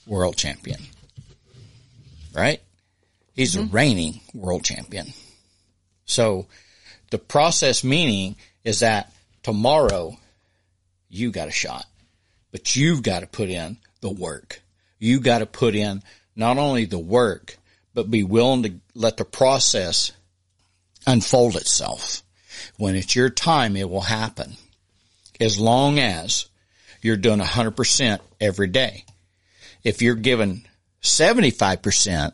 world 0.07 0.37
champion. 0.37 0.78
Right? 2.34 2.61
He's 3.34 3.55
mm-hmm. 3.55 3.66
the 3.66 3.72
reigning 3.72 4.20
world 4.34 4.64
champion. 4.64 5.14
So 6.05 6.47
the 7.11 7.18
process 7.18 7.82
meaning 7.82 8.37
is 8.64 8.80
that 8.80 9.12
tomorrow 9.43 10.18
you 11.09 11.30
got 11.30 11.49
a 11.49 11.53
shot, 11.53 11.87
but 12.53 12.76
you've 12.76 13.03
got 13.03 13.20
to 13.20 13.26
put 13.26 13.49
in 13.49 13.78
the 14.03 14.11
work. 14.11 14.61
You 14.99 15.20
got 15.20 15.39
to 15.39 15.47
put 15.47 15.74
in 15.74 16.03
not 16.37 16.59
only 16.59 16.84
the 16.84 16.99
work, 16.99 17.57
but 17.95 18.11
be 18.11 18.24
willing 18.24 18.62
to 18.64 18.74
let 18.95 19.16
the 19.16 19.24
process 19.24 20.12
unfold 21.07 21.57
itself. 21.57 22.22
When 22.76 22.94
it's 22.94 23.14
your 23.14 23.30
time, 23.30 23.76
it 23.76 23.88
will 23.88 24.00
happen. 24.02 24.54
As 25.40 25.59
long 25.59 25.98
as 25.98 26.46
you're 27.02 27.16
doing 27.16 27.40
100% 27.40 28.18
every 28.40 28.66
day. 28.66 29.04
If 29.84 30.02
you're 30.02 30.14
given 30.16 30.66
75%, 31.02 32.32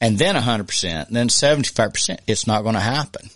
and 0.00 0.18
then 0.18 0.34
100%, 0.34 1.06
and 1.08 1.16
then 1.16 1.28
75%, 1.28 2.18
it's 2.26 2.46
not 2.46 2.62
going 2.62 2.74
to 2.74 2.80
happen. 2.80 3.28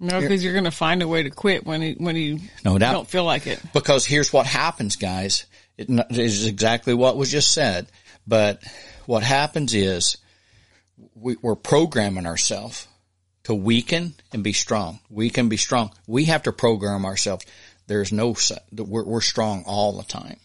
No, 0.00 0.20
because 0.20 0.44
you're 0.44 0.52
going 0.52 0.64
to 0.64 0.70
find 0.70 1.02
a 1.02 1.08
way 1.08 1.24
to 1.24 1.30
quit 1.30 1.66
when 1.66 1.82
you, 1.82 1.96
when 1.98 2.14
you 2.14 2.38
No 2.64 2.78
doubt. 2.78 2.92
don't 2.92 3.08
feel 3.08 3.24
like 3.24 3.48
it. 3.48 3.60
Because 3.72 4.06
here's 4.06 4.32
what 4.32 4.46
happens, 4.46 4.94
guys. 4.94 5.46
It 5.76 5.88
is 6.10 6.46
exactly 6.46 6.94
what 6.94 7.16
was 7.16 7.30
just 7.32 7.50
said. 7.52 7.88
But 8.26 8.62
what 9.06 9.24
happens 9.24 9.74
is 9.74 10.18
we, 11.16 11.36
we're 11.42 11.56
programming 11.56 12.26
ourselves 12.26 12.86
to 13.48 13.54
weaken 13.54 14.12
and 14.30 14.44
be 14.44 14.52
strong. 14.52 15.00
We 15.08 15.30
can 15.30 15.48
be 15.48 15.56
strong. 15.56 15.90
We 16.06 16.26
have 16.26 16.42
to 16.42 16.52
program 16.52 17.06
ourselves. 17.06 17.46
There's 17.86 18.12
no, 18.12 18.36
we're, 18.70 19.04
we're 19.04 19.22
strong 19.22 19.64
all 19.66 19.96
the 19.96 20.02
time. 20.02 20.36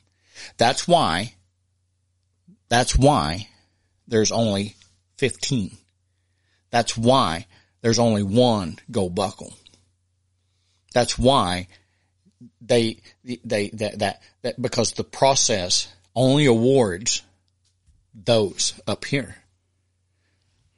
That's 0.58 0.88
why, 0.88 1.34
that's 2.70 2.96
why 2.96 3.50
there's 4.08 4.32
only 4.32 4.78
15. 5.18 5.76
That's 6.72 6.96
why 6.96 7.48
there's 7.82 8.00
only 8.00 8.24
one 8.24 8.80
go 8.90 9.10
buckle. 9.10 9.54
That's 10.94 11.20
why 11.20 11.68
they, 12.62 13.02
they, 13.26 13.68
that, 13.72 14.00
that, 14.00 14.22
that, 14.44 14.62
because 14.62 14.94
the 14.94 15.04
process 15.04 15.94
only 16.16 16.46
awards 16.46 17.22
those 18.16 18.80
up 18.88 19.04
here. 19.04 19.36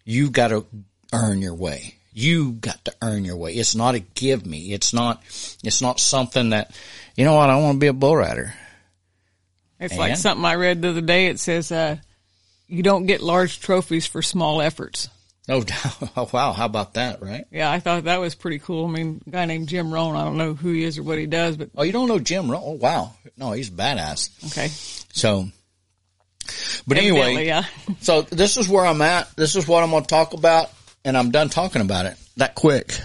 You've 0.05 0.31
got 0.31 0.47
to 0.47 0.65
earn 1.13 1.43
your 1.43 1.53
way. 1.53 1.95
You 2.17 2.53
got 2.53 2.83
to 2.85 2.93
earn 3.01 3.25
your 3.25 3.35
way. 3.35 3.51
It's 3.53 3.75
not 3.75 3.93
a 3.95 3.99
give 3.99 4.45
me. 4.45 4.71
It's 4.71 4.93
not, 4.93 5.21
it's 5.63 5.81
not 5.81 5.99
something 5.99 6.51
that, 6.51 6.71
you 7.17 7.25
know 7.25 7.33
what, 7.35 7.49
I 7.49 7.57
want 7.59 7.75
to 7.75 7.79
be 7.79 7.87
a 7.87 7.93
bull 7.93 8.15
rider. 8.15 8.53
It's 9.81 9.97
like 9.97 10.15
something 10.15 10.45
I 10.45 10.55
read 10.55 10.81
the 10.81 10.89
other 10.91 11.01
day. 11.01 11.27
It 11.27 11.39
says, 11.41 11.73
uh, 11.73 11.97
you 12.67 12.83
don't 12.83 13.05
get 13.05 13.21
large 13.21 13.59
trophies 13.59 14.07
for 14.07 14.21
small 14.21 14.61
efforts. 14.61 15.09
Doubt. 15.47 15.71
Oh, 16.15 16.29
wow. 16.33 16.53
How 16.53 16.65
about 16.65 16.93
that, 16.93 17.21
right? 17.21 17.45
Yeah, 17.51 17.69
I 17.69 17.81
thought 17.81 18.05
that 18.05 18.21
was 18.21 18.33
pretty 18.33 18.59
cool. 18.59 18.85
I 18.87 18.89
mean, 18.89 19.21
a 19.27 19.29
guy 19.29 19.45
named 19.45 19.67
Jim 19.67 19.93
Rohn, 19.93 20.15
I 20.15 20.23
don't 20.23 20.37
know 20.37 20.53
who 20.53 20.71
he 20.71 20.83
is 20.85 20.97
or 20.97 21.03
what 21.03 21.19
he 21.19 21.25
does, 21.27 21.57
but 21.57 21.69
Oh, 21.75 21.83
you 21.83 21.91
don't 21.91 22.07
know 22.07 22.17
Jim 22.17 22.49
Rohn? 22.49 22.63
Oh, 22.63 22.71
wow. 22.71 23.13
No, 23.37 23.51
he's 23.51 23.69
badass. 23.69 24.29
okay. 24.51 24.69
So, 25.13 25.47
but 26.87 26.97
Evidently, 26.97 27.21
anyway, 27.21 27.45
yeah. 27.47 27.65
so 27.99 28.21
this 28.21 28.57
is 28.57 28.69
where 28.69 28.85
I'm 28.85 29.01
at. 29.01 29.35
This 29.35 29.55
is 29.55 29.67
what 29.67 29.83
I'm 29.83 29.91
going 29.91 30.03
to 30.03 30.07
talk 30.07 30.33
about, 30.33 30.71
and 31.05 31.15
I'm 31.17 31.31
done 31.31 31.47
talking 31.47 31.81
about 31.81 32.07
it 32.07 32.17
that 32.35 32.55
quick. 32.55 32.99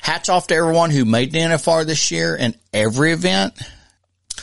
Hats 0.00 0.28
off 0.28 0.48
to 0.48 0.54
everyone 0.54 0.90
who 0.90 1.04
made 1.04 1.32
the 1.32 1.38
NFR 1.38 1.86
this 1.86 2.10
year 2.10 2.36
and 2.38 2.58
every 2.72 3.12
event. 3.12 3.54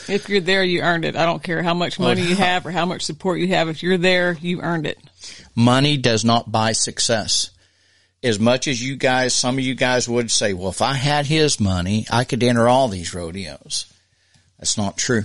If 0.08 0.28
you're 0.28 0.40
there, 0.40 0.64
you 0.64 0.80
earned 0.80 1.04
it. 1.04 1.16
I 1.16 1.26
don't 1.26 1.42
care 1.42 1.62
how 1.62 1.74
much 1.74 1.98
money 1.98 2.22
you 2.22 2.36
have 2.36 2.64
or 2.64 2.70
how 2.70 2.86
much 2.86 3.02
support 3.02 3.38
you 3.38 3.48
have. 3.48 3.68
If 3.68 3.82
you're 3.82 3.98
there, 3.98 4.32
you 4.40 4.60
earned 4.62 4.86
it. 4.86 4.98
Money 5.54 5.96
does 5.96 6.24
not 6.24 6.50
buy 6.50 6.72
success. 6.72 7.50
As 8.22 8.38
much 8.38 8.66
as 8.66 8.82
you 8.82 8.96
guys, 8.96 9.34
some 9.34 9.58
of 9.58 9.64
you 9.64 9.74
guys 9.74 10.08
would 10.08 10.30
say, 10.30 10.52
well, 10.52 10.70
if 10.70 10.80
I 10.80 10.94
had 10.94 11.26
his 11.26 11.60
money, 11.60 12.06
I 12.10 12.24
could 12.24 12.42
enter 12.42 12.68
all 12.68 12.88
these 12.88 13.14
rodeos. 13.14 13.92
That's 14.58 14.78
not 14.78 14.96
true. 14.96 15.24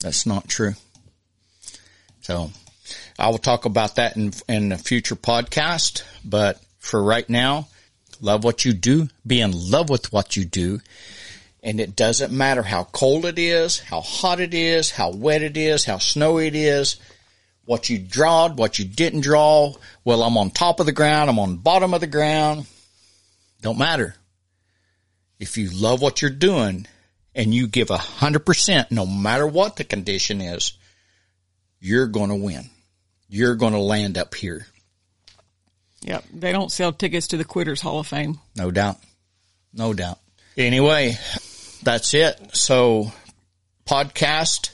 That's 0.00 0.26
not 0.26 0.48
true. 0.48 0.74
So 2.22 2.50
I 3.18 3.28
will 3.28 3.38
talk 3.38 3.64
about 3.64 3.96
that 3.96 4.16
in, 4.16 4.32
in 4.48 4.72
a 4.72 4.78
future 4.78 5.16
podcast, 5.16 6.02
but 6.24 6.60
for 6.78 7.02
right 7.02 7.28
now, 7.28 7.68
love 8.20 8.44
what 8.44 8.64
you 8.64 8.72
do, 8.72 9.08
be 9.26 9.40
in 9.40 9.52
love 9.52 9.88
with 9.88 10.12
what 10.12 10.36
you 10.36 10.44
do. 10.44 10.80
And 11.62 11.80
it 11.80 11.96
doesn't 11.96 12.32
matter 12.32 12.62
how 12.62 12.84
cold 12.84 13.24
it 13.24 13.38
is, 13.38 13.80
how 13.80 14.00
hot 14.00 14.38
it 14.40 14.54
is, 14.54 14.90
how 14.90 15.10
wet 15.10 15.42
it 15.42 15.56
is, 15.56 15.84
how 15.84 15.98
snowy 15.98 16.46
it 16.46 16.54
is 16.54 16.96
what 17.66 17.90
you 17.90 17.98
drawed, 17.98 18.56
what 18.56 18.78
you 18.78 18.84
didn't 18.84 19.20
draw. 19.20 19.74
Well, 20.04 20.22
I'm 20.22 20.38
on 20.38 20.50
top 20.50 20.80
of 20.80 20.86
the 20.86 20.92
ground. 20.92 21.28
I'm 21.28 21.38
on 21.38 21.56
bottom 21.56 21.92
of 21.92 22.00
the 22.00 22.06
ground. 22.06 22.66
Don't 23.60 23.78
matter. 23.78 24.14
If 25.38 25.58
you 25.58 25.68
love 25.70 26.00
what 26.00 26.22
you're 26.22 26.30
doing 26.30 26.86
and 27.34 27.52
you 27.52 27.66
give 27.66 27.90
a 27.90 27.98
hundred 27.98 28.46
percent, 28.46 28.90
no 28.90 29.04
matter 29.04 29.46
what 29.46 29.76
the 29.76 29.84
condition 29.84 30.40
is, 30.40 30.78
you're 31.80 32.06
going 32.06 32.30
to 32.30 32.36
win. 32.36 32.70
You're 33.28 33.54
going 33.54 33.72
to 33.72 33.78
land 33.78 34.18
up 34.18 34.34
here. 34.34 34.66
Yep. 36.02 36.24
They 36.32 36.52
don't 36.52 36.70
sell 36.70 36.92
tickets 36.92 37.28
to 37.28 37.36
the 37.36 37.44
Quitters 37.44 37.80
Hall 37.80 37.98
of 37.98 38.06
Fame. 38.06 38.38
No 38.54 38.70
doubt. 38.70 38.98
No 39.72 39.92
doubt. 39.92 40.18
Anyway, 40.56 41.18
that's 41.82 42.14
it. 42.14 42.38
So 42.56 43.12
podcast, 43.86 44.70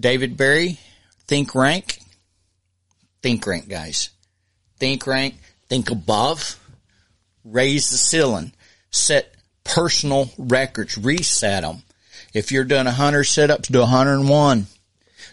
David 0.00 0.36
Barry, 0.36 0.78
Think 1.26 1.54
Rank, 1.54 1.98
Think 3.22 3.46
Rank 3.46 3.68
guys. 3.68 4.10
Think 4.78 5.06
rank, 5.06 5.36
think 5.68 5.90
above, 5.90 6.60
raise 7.44 7.88
the 7.88 7.96
ceiling, 7.96 8.52
set 8.90 9.34
personal 9.64 10.30
records, 10.36 10.98
reset 10.98 11.62
them. 11.62 11.82
If 12.34 12.52
you're 12.52 12.64
doing 12.64 12.84
100 12.84 13.24
sit-ups, 13.24 13.68
do 13.68 13.80
101. 13.80 14.66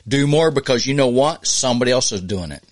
Do 0.08 0.28
more 0.28 0.52
because 0.52 0.86
you 0.86 0.94
know 0.94 1.08
what? 1.08 1.48
Somebody 1.48 1.92
else 1.92 2.12
is 2.12 2.22
doing 2.22 2.52
it. 2.52 2.64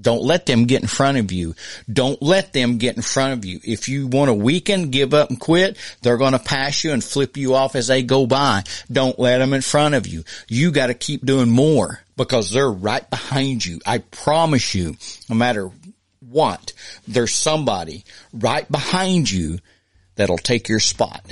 Don't 0.00 0.22
let 0.22 0.46
them 0.46 0.66
get 0.66 0.82
in 0.82 0.88
front 0.88 1.18
of 1.18 1.32
you. 1.32 1.54
Don't 1.92 2.22
let 2.22 2.52
them 2.52 2.78
get 2.78 2.96
in 2.96 3.02
front 3.02 3.32
of 3.32 3.44
you. 3.44 3.58
If 3.64 3.88
you 3.88 4.06
want 4.06 4.28
to 4.28 4.34
weaken, 4.34 4.90
give 4.90 5.12
up 5.12 5.30
and 5.30 5.40
quit, 5.40 5.76
they're 6.02 6.16
going 6.16 6.32
to 6.32 6.38
pass 6.38 6.84
you 6.84 6.92
and 6.92 7.02
flip 7.02 7.36
you 7.36 7.54
off 7.54 7.74
as 7.74 7.88
they 7.88 8.02
go 8.02 8.26
by. 8.26 8.62
Don't 8.90 9.18
let 9.18 9.38
them 9.38 9.52
in 9.52 9.60
front 9.60 9.96
of 9.96 10.06
you. 10.06 10.22
You 10.46 10.70
got 10.70 10.86
to 10.86 10.94
keep 10.94 11.26
doing 11.26 11.50
more 11.50 12.00
because 12.16 12.52
they're 12.52 12.70
right 12.70 13.08
behind 13.10 13.66
you. 13.66 13.80
I 13.84 13.98
promise 13.98 14.74
you, 14.74 14.96
no 15.28 15.34
matter 15.34 15.68
what, 16.20 16.72
there's 17.08 17.34
somebody 17.34 18.04
right 18.32 18.70
behind 18.70 19.30
you 19.30 19.58
that'll 20.14 20.38
take 20.38 20.68
your 20.68 20.80
spot. 20.80 21.24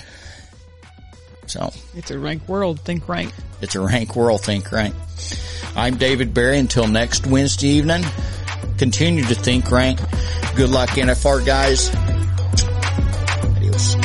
So 1.47 1.73
it's 1.95 2.11
a 2.11 2.19
rank 2.19 2.49
world. 2.49 2.81
Think 2.81 3.09
rank. 3.09 3.33
It's 3.61 3.75
a 3.75 3.81
rank 3.81 4.17
world. 4.17 4.43
Think 4.43 4.71
rank. 4.73 4.95
I'm 5.75 5.97
David 5.97 6.35
Barry. 6.35 6.59
Until 6.59 6.87
next 6.87 7.27
Wednesday 7.27 7.69
evening, 7.69 8.05
continue 8.79 9.25
to 9.25 9.35
think 9.35 9.71
rank. 9.71 10.01
Good 10.57 10.71
luck, 10.71 10.91
NFR 10.91 11.45
guys. 11.45 11.95
Adios. 13.57 13.97